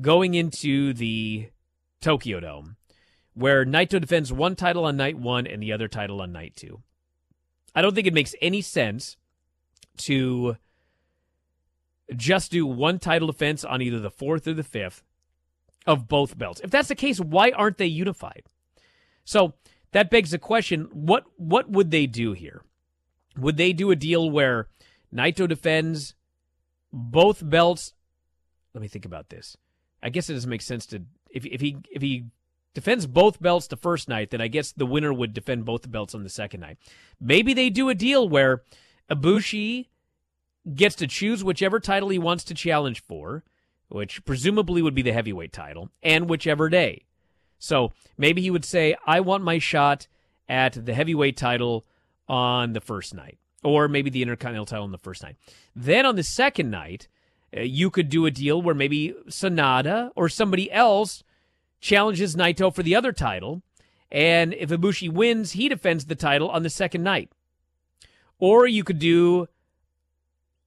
going 0.00 0.34
into 0.34 0.94
the 0.94 1.50
Tokyo 2.00 2.40
Dome 2.40 2.76
where 3.34 3.66
Naito 3.66 4.00
defends 4.00 4.32
one 4.32 4.56
title 4.56 4.86
on 4.86 4.96
night 4.96 5.18
one 5.18 5.46
and 5.46 5.62
the 5.62 5.72
other 5.72 5.88
title 5.88 6.22
on 6.22 6.32
night 6.32 6.56
two. 6.56 6.82
I 7.74 7.82
don't 7.82 7.94
think 7.94 8.06
it 8.06 8.14
makes 8.14 8.34
any 8.40 8.62
sense 8.62 9.18
to 9.98 10.56
just 12.14 12.50
do 12.50 12.66
one 12.66 12.98
title 12.98 13.26
defense 13.26 13.64
on 13.64 13.82
either 13.82 14.00
the 14.00 14.10
fourth 14.10 14.46
or 14.48 14.54
the 14.54 14.62
fifth 14.62 15.02
of 15.86 16.08
both 16.08 16.38
belts. 16.38 16.60
If 16.60 16.70
that's 16.70 16.88
the 16.88 16.94
case, 16.94 17.20
why 17.20 17.50
aren't 17.50 17.76
they 17.76 17.86
unified? 17.86 18.44
So 19.24 19.54
that 19.96 20.10
begs 20.10 20.30
the 20.30 20.38
question: 20.38 20.90
what 20.92 21.24
what 21.38 21.70
would 21.70 21.90
they 21.90 22.06
do 22.06 22.34
here? 22.34 22.62
Would 23.38 23.56
they 23.56 23.72
do 23.72 23.90
a 23.90 23.96
deal 23.96 24.28
where 24.30 24.68
Naito 25.10 25.48
defends 25.48 26.14
both 26.92 27.48
belts? 27.48 27.94
Let 28.74 28.82
me 28.82 28.88
think 28.88 29.06
about 29.06 29.30
this. 29.30 29.56
I 30.02 30.10
guess 30.10 30.28
it 30.28 30.34
doesn't 30.34 30.50
make 30.50 30.60
sense 30.60 30.84
to 30.88 31.04
if 31.30 31.46
if 31.46 31.62
he 31.62 31.78
if 31.90 32.02
he 32.02 32.26
defends 32.74 33.06
both 33.06 33.40
belts 33.40 33.68
the 33.68 33.78
first 33.78 34.06
night, 34.06 34.32
then 34.32 34.42
I 34.42 34.48
guess 34.48 34.70
the 34.70 34.84
winner 34.84 35.14
would 35.14 35.32
defend 35.32 35.64
both 35.64 35.90
belts 35.90 36.14
on 36.14 36.24
the 36.24 36.28
second 36.28 36.60
night. 36.60 36.76
Maybe 37.18 37.54
they 37.54 37.70
do 37.70 37.88
a 37.88 37.94
deal 37.94 38.28
where 38.28 38.64
Ibushi 39.10 39.86
gets 40.74 40.94
to 40.96 41.06
choose 41.06 41.42
whichever 41.42 41.80
title 41.80 42.10
he 42.10 42.18
wants 42.18 42.44
to 42.44 42.54
challenge 42.54 43.02
for, 43.02 43.44
which 43.88 44.26
presumably 44.26 44.82
would 44.82 44.94
be 44.94 45.00
the 45.00 45.14
heavyweight 45.14 45.54
title, 45.54 45.88
and 46.02 46.28
whichever 46.28 46.68
day. 46.68 47.06
So 47.58 47.92
maybe 48.16 48.42
he 48.42 48.50
would 48.50 48.64
say, 48.64 48.96
I 49.06 49.20
want 49.20 49.44
my 49.44 49.58
shot 49.58 50.06
at 50.48 50.84
the 50.84 50.94
heavyweight 50.94 51.36
title 51.36 51.84
on 52.28 52.72
the 52.72 52.80
first 52.80 53.14
night, 53.14 53.38
or 53.62 53.88
maybe 53.88 54.10
the 54.10 54.22
Intercontinental 54.22 54.66
title 54.66 54.84
on 54.84 54.92
the 54.92 54.98
first 54.98 55.22
night. 55.22 55.36
Then 55.74 56.06
on 56.06 56.16
the 56.16 56.22
second 56.22 56.70
night, 56.70 57.08
uh, 57.56 57.60
you 57.60 57.90
could 57.90 58.08
do 58.08 58.26
a 58.26 58.30
deal 58.30 58.60
where 58.60 58.74
maybe 58.74 59.14
Sanada 59.28 60.10
or 60.16 60.28
somebody 60.28 60.70
else 60.70 61.22
challenges 61.80 62.36
Naito 62.36 62.74
for 62.74 62.82
the 62.82 62.94
other 62.94 63.12
title, 63.12 63.62
and 64.10 64.54
if 64.54 64.70
Ibushi 64.70 65.10
wins, 65.10 65.52
he 65.52 65.68
defends 65.68 66.06
the 66.06 66.14
title 66.14 66.48
on 66.48 66.62
the 66.62 66.70
second 66.70 67.02
night. 67.02 67.30
Or 68.38 68.66
you 68.66 68.84
could 68.84 68.98
do 68.98 69.48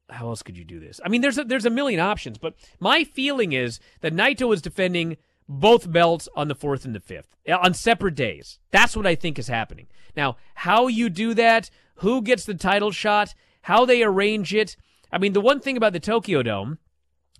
how 0.09 0.27
else 0.27 0.41
could 0.41 0.57
you 0.57 0.63
do 0.63 0.79
this? 0.79 0.99
I 1.03 1.09
mean, 1.09 1.21
there's 1.21 1.37
a, 1.37 1.43
there's 1.43 1.65
a 1.65 1.69
million 1.69 1.99
options, 1.99 2.37
but 2.37 2.55
my 2.79 3.03
feeling 3.03 3.53
is 3.53 3.79
that 4.01 4.13
Naito 4.13 4.53
is 4.53 4.61
defending 4.61 5.17
both 5.49 5.91
belts 5.91 6.29
on 6.35 6.47
the 6.47 6.55
fourth 6.55 6.85
and 6.85 6.93
the 6.93 6.99
fifth 6.99 7.35
uh, 7.49 7.57
on 7.57 7.73
separate 7.73 8.13
days. 8.13 8.59
That's 8.69 8.95
what 8.95 9.07
I 9.07 9.15
think 9.15 9.39
is 9.39 9.47
happening. 9.47 9.87
Now, 10.15 10.37
how 10.53 10.87
you 10.87 11.09
do 11.09 11.33
that, 11.33 11.71
who 11.95 12.21
gets 12.21 12.45
the 12.45 12.53
title 12.53 12.91
shot, 12.91 13.33
how 13.63 13.83
they 13.83 14.03
arrange 14.03 14.53
it. 14.53 14.77
I 15.11 15.17
mean, 15.17 15.33
the 15.33 15.41
one 15.41 15.59
thing 15.59 15.75
about 15.75 15.93
the 15.93 15.99
Tokyo 15.99 16.43
Dome, 16.43 16.77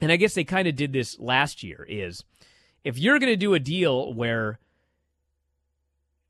and 0.02 0.12
I 0.12 0.16
guess 0.16 0.34
they 0.34 0.44
kind 0.44 0.68
of 0.68 0.76
did 0.76 0.92
this 0.92 1.20
last 1.20 1.62
year, 1.62 1.86
is 1.88 2.24
if 2.84 2.98
you're 2.98 3.20
going 3.20 3.32
to 3.32 3.38
do 3.38 3.54
a 3.54 3.60
deal 3.60 4.12
where 4.14 4.60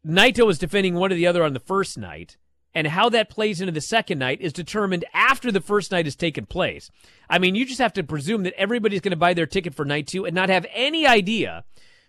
Naito 0.06 0.50
is 0.50 0.60
defending 0.60 0.96
one 0.96 1.14
or 1.14 1.16
the 1.16 1.28
other 1.28 1.44
on 1.44 1.54
the 1.54 1.60
first 1.60 1.98
night, 1.98 2.36
and 2.80 2.88
how 2.88 3.10
that 3.10 3.30
plays 3.30 3.60
into 3.60 3.74
the 3.74 3.82
second 3.82 4.20
night 4.20 4.40
is 4.40 4.54
determined 4.54 5.04
after 5.14 5.52
the 5.52 5.60
first 5.60 5.92
night 5.92 6.06
has 6.06 6.16
taken 6.16 6.46
place. 6.46 6.90
I 7.30 7.38
mean, 7.38 7.54
you 7.54 7.66
just 7.66 7.82
have 7.82 7.92
to 7.92 8.04
presume 8.06 8.44
that 8.44 8.54
everybody's 8.58 9.02
going 9.02 9.12
to 9.12 9.18
buy 9.18 9.34
their 9.34 9.46
ticket 9.46 9.76
for 9.76 9.84
night 9.84 10.08
two 10.08 10.26
and 10.26 10.34
not 10.34 10.48
have 10.48 10.66
any 10.74 11.06
idea 11.06 11.66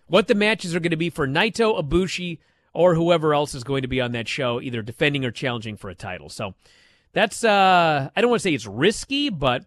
what 0.07 0.29
the 0.29 0.33
matches 0.33 0.73
are 0.73 0.79
going 0.79 0.91
to 0.91 0.95
be 0.95 1.09
for 1.09 1.27
Naito, 1.27 1.77
Ibushi, 1.77 2.39
or 2.71 2.95
whoever 2.95 3.33
else 3.33 3.53
is 3.53 3.65
going 3.65 3.81
to 3.81 3.89
be 3.89 3.99
on 3.99 4.13
that 4.13 4.29
show, 4.29 4.61
either 4.61 4.81
defending 4.81 5.25
or 5.25 5.31
challenging 5.31 5.75
for 5.75 5.89
a 5.89 5.95
title. 5.95 6.29
So 6.29 6.53
that's, 7.11 7.43
uh, 7.43 8.09
I 8.15 8.21
don't 8.21 8.29
want 8.29 8.39
to 8.39 8.43
say 8.43 8.53
it's 8.53 8.65
risky, 8.65 9.29
but, 9.29 9.65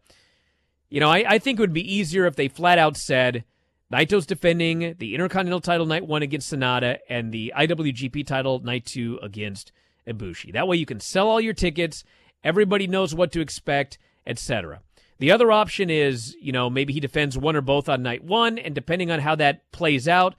you 0.89 1.01
know, 1.01 1.11
I, 1.11 1.23
I 1.29 1.39
think 1.39 1.59
it 1.59 1.63
would 1.63 1.75
be 1.75 1.95
easier 1.95 2.25
if 2.25 2.35
they 2.35 2.49
flat 2.49 2.79
out 2.79 2.97
said, 2.97 3.45
Naito's 3.93 4.25
defending 4.25 4.95
the 4.99 5.15
Intercontinental 5.15 5.61
title 5.61 5.85
night 5.85 6.07
one 6.07 6.23
against 6.23 6.51
Sanada 6.51 6.97
and 7.11 7.31
the 7.31 7.53
IWGP 7.55 8.27
title 8.27 8.61
night 8.61 8.87
two 8.87 9.19
against 9.23 9.71
Ibushi. 10.07 10.53
That 10.53 10.69
way 10.69 10.77
you 10.77 10.87
can 10.87 11.01
sell 11.01 11.29
all 11.29 11.41
your 11.41 11.55
tickets, 11.55 12.05
everybody 12.43 12.87
knows 12.87 13.15
what 13.15 13.33
to 13.33 13.41
expect, 13.41 13.99
etc. 14.27 14.81
The 15.19 15.31
other 15.31 15.53
option 15.53 15.91
is, 15.91 16.37
you 16.41 16.53
know, 16.53 16.69
maybe 16.69 16.93
he 16.93 17.01
defends 17.01 17.39
one 17.39 17.57
or 17.57 17.61
both 17.61 17.89
on 17.89 18.03
night 18.03 18.25
one, 18.25 18.59
and 18.59 18.75
depending 18.75 19.11
on 19.11 19.21
how 19.21 19.35
that 19.37 19.71
plays 19.73 20.09
out, 20.09 20.35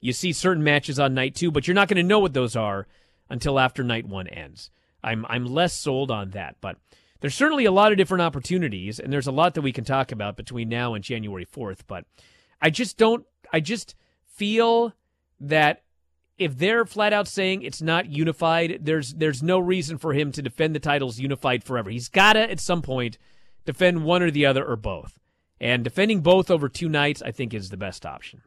you 0.00 0.12
see 0.12 0.32
certain 0.32 0.64
matches 0.64 0.98
on 0.98 1.14
night 1.14 1.34
two, 1.34 1.50
but 1.50 1.66
you're 1.66 1.74
not 1.74 1.88
going 1.88 1.96
to 1.96 2.02
know 2.02 2.18
what 2.18 2.34
those 2.34 2.56
are 2.56 2.86
until 3.30 3.58
after 3.58 3.82
night 3.82 4.06
one 4.06 4.26
ends. 4.28 4.70
I'm 5.02 5.24
I'm 5.28 5.46
less 5.46 5.72
sold 5.72 6.10
on 6.10 6.30
that, 6.30 6.56
but 6.60 6.76
there's 7.20 7.34
certainly 7.34 7.64
a 7.64 7.72
lot 7.72 7.92
of 7.92 7.98
different 7.98 8.22
opportunities, 8.22 8.98
and 8.98 9.12
there's 9.12 9.26
a 9.26 9.32
lot 9.32 9.54
that 9.54 9.62
we 9.62 9.72
can 9.72 9.84
talk 9.84 10.12
about 10.12 10.36
between 10.36 10.68
now 10.68 10.94
and 10.94 11.02
January 11.02 11.46
4th. 11.46 11.80
But 11.86 12.04
I 12.60 12.70
just 12.70 12.98
don't. 12.98 13.24
I 13.52 13.60
just 13.60 13.94
feel 14.26 14.92
that 15.40 15.82
if 16.38 16.58
they're 16.58 16.84
flat 16.84 17.12
out 17.12 17.28
saying 17.28 17.62
it's 17.62 17.80
not 17.80 18.06
unified, 18.06 18.80
there's 18.82 19.14
there's 19.14 19.42
no 19.42 19.58
reason 19.58 19.98
for 19.98 20.12
him 20.12 20.32
to 20.32 20.42
defend 20.42 20.74
the 20.74 20.80
titles 20.80 21.18
unified 21.18 21.64
forever. 21.64 21.90
He's 21.90 22.08
got 22.08 22.34
to 22.34 22.50
at 22.50 22.60
some 22.60 22.82
point 22.82 23.18
defend 23.64 24.04
one 24.04 24.22
or 24.22 24.30
the 24.30 24.46
other 24.46 24.64
or 24.64 24.76
both. 24.76 25.18
And 25.58 25.82
defending 25.82 26.20
both 26.20 26.50
over 26.50 26.68
two 26.68 26.88
nights, 26.88 27.22
I 27.22 27.30
think, 27.30 27.54
is 27.54 27.70
the 27.70 27.78
best 27.78 28.04
option. 28.04 28.42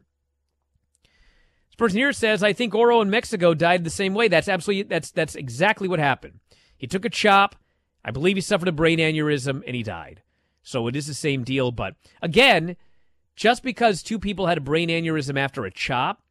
This 1.76 1.92
here 1.92 2.12
says, 2.12 2.42
"I 2.42 2.52
think 2.52 2.74
Oro 2.74 3.00
in 3.00 3.10
Mexico 3.10 3.54
died 3.54 3.84
the 3.84 3.90
same 3.90 4.14
way. 4.14 4.28
That's 4.28 4.48
absolutely 4.48 4.84
that's 4.84 5.10
that's 5.10 5.34
exactly 5.34 5.88
what 5.88 5.98
happened. 5.98 6.38
He 6.76 6.86
took 6.86 7.04
a 7.04 7.10
chop. 7.10 7.56
I 8.04 8.10
believe 8.10 8.36
he 8.36 8.40
suffered 8.42 8.68
a 8.68 8.72
brain 8.72 8.98
aneurysm 8.98 9.62
and 9.66 9.74
he 9.74 9.82
died. 9.82 10.22
So 10.62 10.86
it 10.86 10.96
is 10.96 11.06
the 11.06 11.14
same 11.14 11.42
deal. 11.42 11.72
But 11.72 11.96
again, 12.22 12.76
just 13.34 13.62
because 13.62 14.02
two 14.02 14.18
people 14.18 14.46
had 14.46 14.58
a 14.58 14.62
brain 14.62 14.88
aneurysm 14.90 15.38
after 15.38 15.64
a 15.64 15.70
chop." 15.70 16.22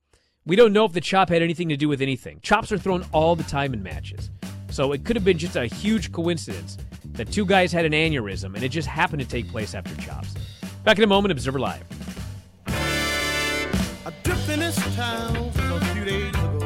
We 0.46 0.56
don't 0.56 0.74
know 0.74 0.86
if 0.86 0.94
the 0.94 1.02
chop 1.02 1.30
had 1.30 1.42
anything 1.42 1.70
to 1.70 1.78
do 1.78 1.90
with 1.90 2.02
anything. 2.02 2.40
Chops 2.42 2.72
are 2.72 2.78
thrown 2.78 3.06
all 3.12 3.36
the 3.36 3.44
time 3.44 3.74
in 3.74 3.84
matches. 3.84 4.32
So 4.72 4.94
it 4.94 5.04
could 5.04 5.16
have 5.16 5.26
been 5.26 5.38
just 5.38 5.56
a 5.56 5.66
huge 5.66 6.12
coincidence 6.12 6.78
that 7.14 7.32
two 7.32 7.46
guys 7.46 7.72
had 7.72 7.86
an 7.86 7.92
aneurysm 7.92 8.56
and 8.56 8.64
it 8.64 8.70
just 8.70 8.88
happened 8.88 9.22
to 9.22 9.28
take 9.28 9.50
place 9.50 9.76
after 9.76 9.96
chops. 9.98 10.34
Back 10.84 10.98
in 10.98 11.04
a 11.04 11.08
moment, 11.08 11.34
Observer 11.34 11.60
Live. 11.60 11.84
I 12.68 14.12
in 14.50 14.60
this 14.60 14.96
town 14.96 15.36
a 15.36 15.86
few 15.94 16.06
days 16.06 16.30
ago. 16.30 16.60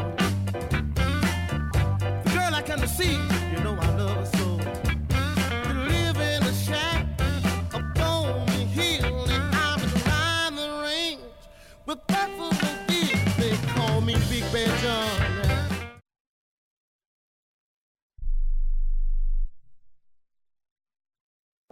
The 2.23 2.29
girl 2.29 2.55
I 2.55 2.61
see, 2.85 3.32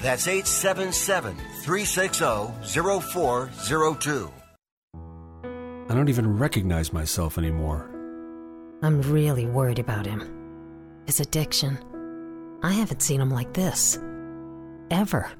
That's 0.00 0.28
877 0.28 1.36
360 1.62 2.24
0402. 3.00 4.30
I 5.88 5.94
don't 5.94 6.08
even 6.08 6.36
recognize 6.36 6.92
myself 6.92 7.38
anymore. 7.38 7.88
I'm 8.82 9.00
really 9.02 9.46
worried 9.46 9.78
about 9.78 10.04
him. 10.04 10.22
His 11.06 11.20
addiction. 11.20 11.78
I 12.62 12.72
haven't 12.72 13.02
seen 13.02 13.20
him 13.20 13.30
like 13.30 13.52
this. 13.54 13.98
Ever. 14.90 15.30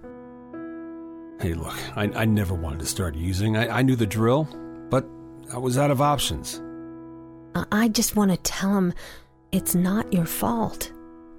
Hey, 1.41 1.53
look, 1.55 1.77
I, 1.97 2.05
I 2.15 2.25
never 2.25 2.55
wanted 2.55 2.81
to 2.81 2.87
start 2.87 3.15
using. 3.15 3.57
I, 3.57 3.79
I 3.79 3.83
knew 3.83 3.97
the 3.97 4.07
drill, 4.07 4.49
but 4.89 5.07
I 5.53 5.59
was 5.59 5.77
out 5.77 5.91
of 5.91 6.01
options. 6.01 6.63
I, 7.55 7.65
I 7.73 7.89
just 7.89 8.17
want 8.17 8.31
to 8.31 8.37
tell 8.39 8.75
him 8.77 8.95
it's 9.53 9.75
not 9.75 10.13
your 10.13 10.27
fault. 10.27 10.93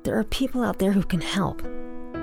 There 0.04 0.20
are 0.20 0.24
people 0.26 0.64
out 0.64 0.80
there 0.80 0.92
who 0.92 1.04
can 1.04 1.22
help. 1.22 1.62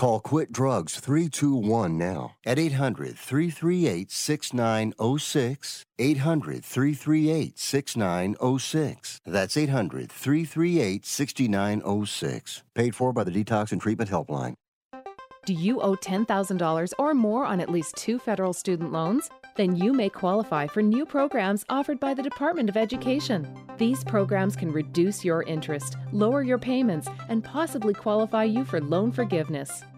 Call 0.00 0.18
Quit 0.18 0.50
Drugs 0.50 0.98
321 0.98 1.98
now 1.98 2.36
at 2.46 2.58
800 2.58 3.18
338 3.18 4.10
6906. 4.10 5.84
800 5.98 6.64
338 6.64 7.58
6906. 7.58 9.20
That's 9.26 9.56
800 9.58 10.10
338 10.10 11.04
6906. 11.04 12.62
Paid 12.74 12.94
for 12.94 13.12
by 13.12 13.24
the 13.24 13.30
Detox 13.30 13.72
and 13.72 13.80
Treatment 13.82 14.08
Helpline. 14.08 14.54
Do 15.44 15.52
you 15.52 15.82
owe 15.82 15.96
$10,000 15.96 16.92
or 16.98 17.12
more 17.12 17.44
on 17.44 17.60
at 17.60 17.68
least 17.68 17.96
two 17.96 18.18
federal 18.18 18.54
student 18.54 18.92
loans? 18.92 19.28
Then 19.56 19.76
you 19.76 19.92
may 19.92 20.08
qualify 20.08 20.66
for 20.66 20.82
new 20.82 21.04
programs 21.04 21.64
offered 21.68 22.00
by 22.00 22.14
the 22.14 22.22
Department 22.22 22.70
of 22.70 22.76
Education. 22.78 23.46
These 23.76 24.04
programs 24.04 24.56
can 24.56 24.72
reduce 24.72 25.24
your 25.26 25.42
interest, 25.42 25.96
lower 26.12 26.42
your 26.42 26.58
payments, 26.58 27.08
and 27.28 27.44
possibly 27.44 27.92
qualify 27.92 28.44
you 28.44 28.64
for 28.64 28.80
loan 28.80 29.12
forgiveness. 29.12 29.82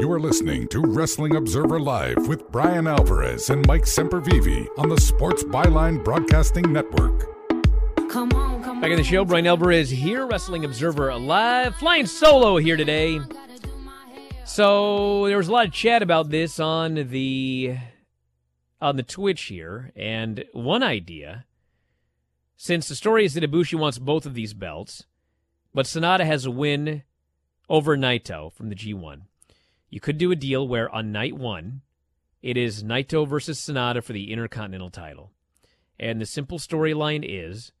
You 0.00 0.10
are 0.12 0.18
listening 0.18 0.66
to 0.68 0.80
Wrestling 0.80 1.36
Observer 1.36 1.78
Live 1.78 2.26
with 2.26 2.50
Bryan 2.50 2.86
Alvarez 2.86 3.50
and 3.50 3.66
Mike 3.66 3.84
Sempervive 3.84 4.66
on 4.78 4.88
the 4.88 4.98
Sports 4.98 5.44
Byline 5.44 6.02
Broadcasting 6.02 6.72
Network. 6.72 7.28
Come 8.08 8.32
on, 8.32 8.62
come 8.62 8.80
Back 8.80 8.92
in 8.92 8.96
the 8.96 9.04
show, 9.04 9.26
Bryan 9.26 9.46
Alvarez 9.46 9.90
here, 9.90 10.26
Wrestling 10.26 10.64
Observer 10.64 11.14
Live, 11.16 11.76
flying 11.76 12.06
solo 12.06 12.56
here 12.56 12.78
today. 12.78 13.20
So 14.46 15.26
there 15.26 15.36
was 15.36 15.48
a 15.48 15.52
lot 15.52 15.66
of 15.66 15.72
chat 15.74 16.02
about 16.02 16.30
this 16.30 16.58
on 16.58 16.94
the 16.94 17.76
on 18.80 18.96
the 18.96 19.02
Twitch 19.02 19.42
here, 19.42 19.92
and 19.94 20.46
one 20.54 20.82
idea, 20.82 21.44
since 22.56 22.88
the 22.88 22.94
story 22.94 23.26
is 23.26 23.34
that 23.34 23.44
Ibushi 23.44 23.78
wants 23.78 23.98
both 23.98 24.24
of 24.24 24.32
these 24.32 24.54
belts, 24.54 25.04
but 25.74 25.84
Sanada 25.84 26.24
has 26.24 26.46
a 26.46 26.50
win 26.50 27.02
over 27.68 27.98
Naito 27.98 28.50
from 28.50 28.70
the 28.70 28.74
G1. 28.74 29.24
You 29.90 30.00
could 30.00 30.18
do 30.18 30.30
a 30.30 30.36
deal 30.36 30.66
where 30.66 30.88
on 30.94 31.12
night 31.12 31.36
one, 31.36 31.82
it 32.42 32.56
is 32.56 32.84
Naito 32.84 33.28
versus 33.28 33.60
Sanada 33.60 34.02
for 34.02 34.12
the 34.12 34.32
Intercontinental 34.32 34.90
title. 34.90 35.32
And 35.98 36.20
the 36.20 36.26
simple 36.26 36.58
storyline 36.58 37.24
is 37.26 37.72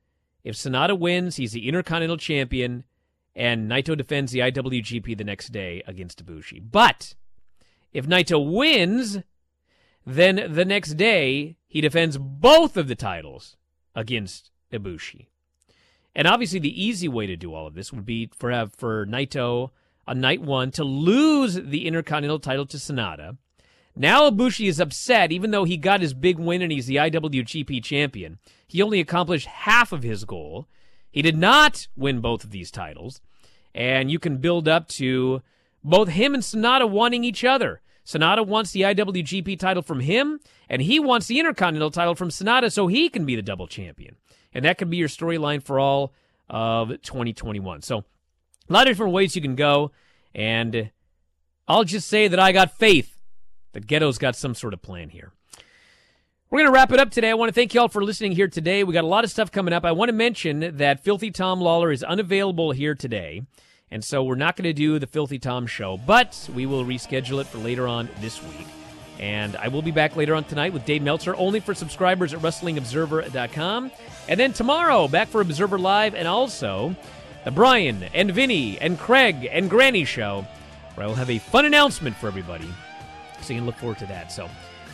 if 0.44 0.56
Sanada 0.56 0.98
wins, 0.98 1.36
he's 1.36 1.52
the 1.52 1.68
Intercontinental 1.68 2.16
Champion, 2.16 2.84
and 3.34 3.70
Naito 3.70 3.96
defends 3.96 4.32
the 4.32 4.40
IWGP 4.40 5.16
the 5.16 5.24
next 5.24 5.48
day 5.50 5.82
against 5.86 6.24
Ibushi. 6.24 6.62
But 6.70 7.14
if 7.92 8.06
Naito 8.06 8.52
wins, 8.52 9.18
then 10.04 10.52
the 10.52 10.64
next 10.64 10.94
day 10.94 11.56
he 11.66 11.80
defends 11.80 12.18
both 12.18 12.76
of 12.76 12.88
the 12.88 12.96
titles 12.96 13.56
against 13.94 14.50
Ibushi. 14.72 15.26
And 16.14 16.26
obviously, 16.26 16.58
the 16.58 16.84
easy 16.84 17.06
way 17.06 17.26
to 17.26 17.36
do 17.36 17.54
all 17.54 17.68
of 17.68 17.74
this 17.74 17.92
would 17.92 18.04
be 18.04 18.30
for 18.36 18.50
have 18.50 18.74
for 18.74 19.06
Naito 19.06 19.70
on 20.10 20.20
night 20.20 20.42
one 20.42 20.72
to 20.72 20.82
lose 20.82 21.54
the 21.54 21.86
Intercontinental 21.86 22.40
title 22.40 22.66
to 22.66 22.76
Sanada. 22.76 23.36
Now 23.94 24.28
Ibushi 24.28 24.68
is 24.68 24.80
upset, 24.80 25.30
even 25.30 25.52
though 25.52 25.62
he 25.62 25.76
got 25.76 26.00
his 26.00 26.14
big 26.14 26.36
win 26.36 26.62
and 26.62 26.72
he's 26.72 26.86
the 26.86 26.96
IWGP 26.96 27.82
champion. 27.84 28.38
He 28.66 28.82
only 28.82 28.98
accomplished 28.98 29.46
half 29.46 29.92
of 29.92 30.02
his 30.02 30.24
goal. 30.24 30.66
He 31.12 31.22
did 31.22 31.36
not 31.36 31.86
win 31.96 32.20
both 32.20 32.42
of 32.42 32.50
these 32.50 32.72
titles. 32.72 33.20
And 33.72 34.10
you 34.10 34.18
can 34.18 34.38
build 34.38 34.66
up 34.66 34.88
to 34.88 35.42
both 35.84 36.08
him 36.08 36.34
and 36.34 36.42
Sanada 36.42 36.90
wanting 36.90 37.22
each 37.22 37.44
other. 37.44 37.80
Sanada 38.04 38.44
wants 38.44 38.72
the 38.72 38.80
IWGP 38.80 39.60
title 39.60 39.82
from 39.82 40.00
him, 40.00 40.40
and 40.68 40.82
he 40.82 40.98
wants 40.98 41.28
the 41.28 41.38
Intercontinental 41.38 41.92
title 41.92 42.16
from 42.16 42.30
Sanada 42.30 42.72
so 42.72 42.88
he 42.88 43.08
can 43.08 43.24
be 43.24 43.36
the 43.36 43.42
double 43.42 43.68
champion. 43.68 44.16
And 44.52 44.64
that 44.64 44.76
could 44.76 44.90
be 44.90 44.96
your 44.96 45.08
storyline 45.08 45.62
for 45.62 45.78
all 45.78 46.12
of 46.48 46.88
2021. 47.02 47.82
So 47.82 48.04
a 48.70 48.72
lot 48.72 48.86
of 48.86 48.92
different 48.92 49.12
ways 49.12 49.34
you 49.34 49.42
can 49.42 49.56
go, 49.56 49.90
and 50.34 50.90
I'll 51.66 51.84
just 51.84 52.08
say 52.08 52.28
that 52.28 52.38
I 52.38 52.52
got 52.52 52.78
faith 52.78 53.18
that 53.72 53.86
Gedo's 53.86 54.18
got 54.18 54.36
some 54.36 54.54
sort 54.54 54.72
of 54.74 54.80
plan 54.80 55.08
here. 55.10 55.32
We're 56.50 56.60
going 56.60 56.68
to 56.68 56.74
wrap 56.74 56.92
it 56.92 56.98
up 56.98 57.10
today. 57.10 57.30
I 57.30 57.34
want 57.34 57.48
to 57.48 57.52
thank 57.52 57.74
you 57.74 57.80
all 57.80 57.88
for 57.88 58.02
listening 58.02 58.32
here 58.32 58.48
today. 58.48 58.82
We 58.82 58.92
got 58.92 59.04
a 59.04 59.08
lot 59.08 59.22
of 59.22 59.30
stuff 59.30 59.52
coming 59.52 59.72
up. 59.72 59.84
I 59.84 59.92
want 59.92 60.08
to 60.08 60.12
mention 60.12 60.76
that 60.78 60.98
Filthy 61.00 61.30
Tom 61.30 61.60
Lawler 61.60 61.92
is 61.92 62.02
unavailable 62.02 62.72
here 62.72 62.94
today, 62.94 63.42
and 63.90 64.04
so 64.04 64.22
we're 64.22 64.34
not 64.36 64.56
going 64.56 64.64
to 64.64 64.72
do 64.72 64.98
the 64.98 65.06
Filthy 65.06 65.38
Tom 65.38 65.66
show, 65.66 65.96
but 65.96 66.48
we 66.54 66.66
will 66.66 66.84
reschedule 66.84 67.40
it 67.40 67.46
for 67.46 67.58
later 67.58 67.86
on 67.88 68.08
this 68.20 68.42
week. 68.42 68.66
And 69.18 69.54
I 69.56 69.68
will 69.68 69.82
be 69.82 69.90
back 69.90 70.16
later 70.16 70.34
on 70.34 70.44
tonight 70.44 70.72
with 70.72 70.84
Dave 70.86 71.02
Meltzer, 71.02 71.36
only 71.36 71.60
for 71.60 71.74
subscribers 71.74 72.32
at 72.32 72.40
WrestlingObserver.com. 72.40 73.90
And 74.28 74.40
then 74.40 74.52
tomorrow, 74.52 75.08
back 75.08 75.28
for 75.28 75.40
Observer 75.40 75.78
Live, 75.78 76.14
and 76.14 76.26
also 76.26 76.96
the 77.44 77.50
Bryan 77.50 78.04
and 78.14 78.30
Vinny 78.30 78.78
and 78.80 78.98
Craig 78.98 79.48
and 79.50 79.70
Granny 79.70 80.04
show, 80.04 80.46
where 80.94 81.04
I 81.04 81.08
will 81.08 81.14
have 81.14 81.30
a 81.30 81.38
fun 81.38 81.64
announcement 81.64 82.16
for 82.16 82.26
everybody. 82.28 82.68
So 83.42 83.52
you 83.52 83.60
can 83.60 83.66
look 83.66 83.76
forward 83.76 83.98
to 83.98 84.06
that. 84.06 84.30
So 84.32 84.48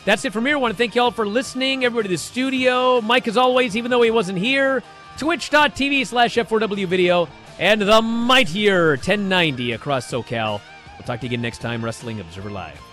that's 0.04 0.24
it 0.24 0.32
from 0.32 0.46
here. 0.46 0.56
I 0.56 0.60
want 0.60 0.72
to 0.72 0.78
thank 0.78 0.94
you 0.94 1.02
all 1.02 1.10
for 1.10 1.26
listening, 1.26 1.84
everybody 1.84 2.08
in 2.08 2.12
the 2.12 2.18
studio. 2.18 3.00
Mike, 3.00 3.26
as 3.26 3.36
always, 3.36 3.76
even 3.76 3.90
though 3.90 4.02
he 4.02 4.10
wasn't 4.10 4.38
here, 4.38 4.82
twitch.tv 5.18 6.06
slash 6.06 6.36
F4W 6.36 6.86
video, 6.86 7.28
and 7.58 7.82
the 7.82 8.02
mightier 8.02 8.90
1090 8.90 9.72
across 9.72 10.10
SoCal. 10.10 10.60
We'll 10.96 11.06
talk 11.06 11.20
to 11.20 11.26
you 11.26 11.30
again 11.30 11.42
next 11.42 11.58
time, 11.58 11.84
Wrestling 11.84 12.20
Observer 12.20 12.50
Live. 12.50 12.85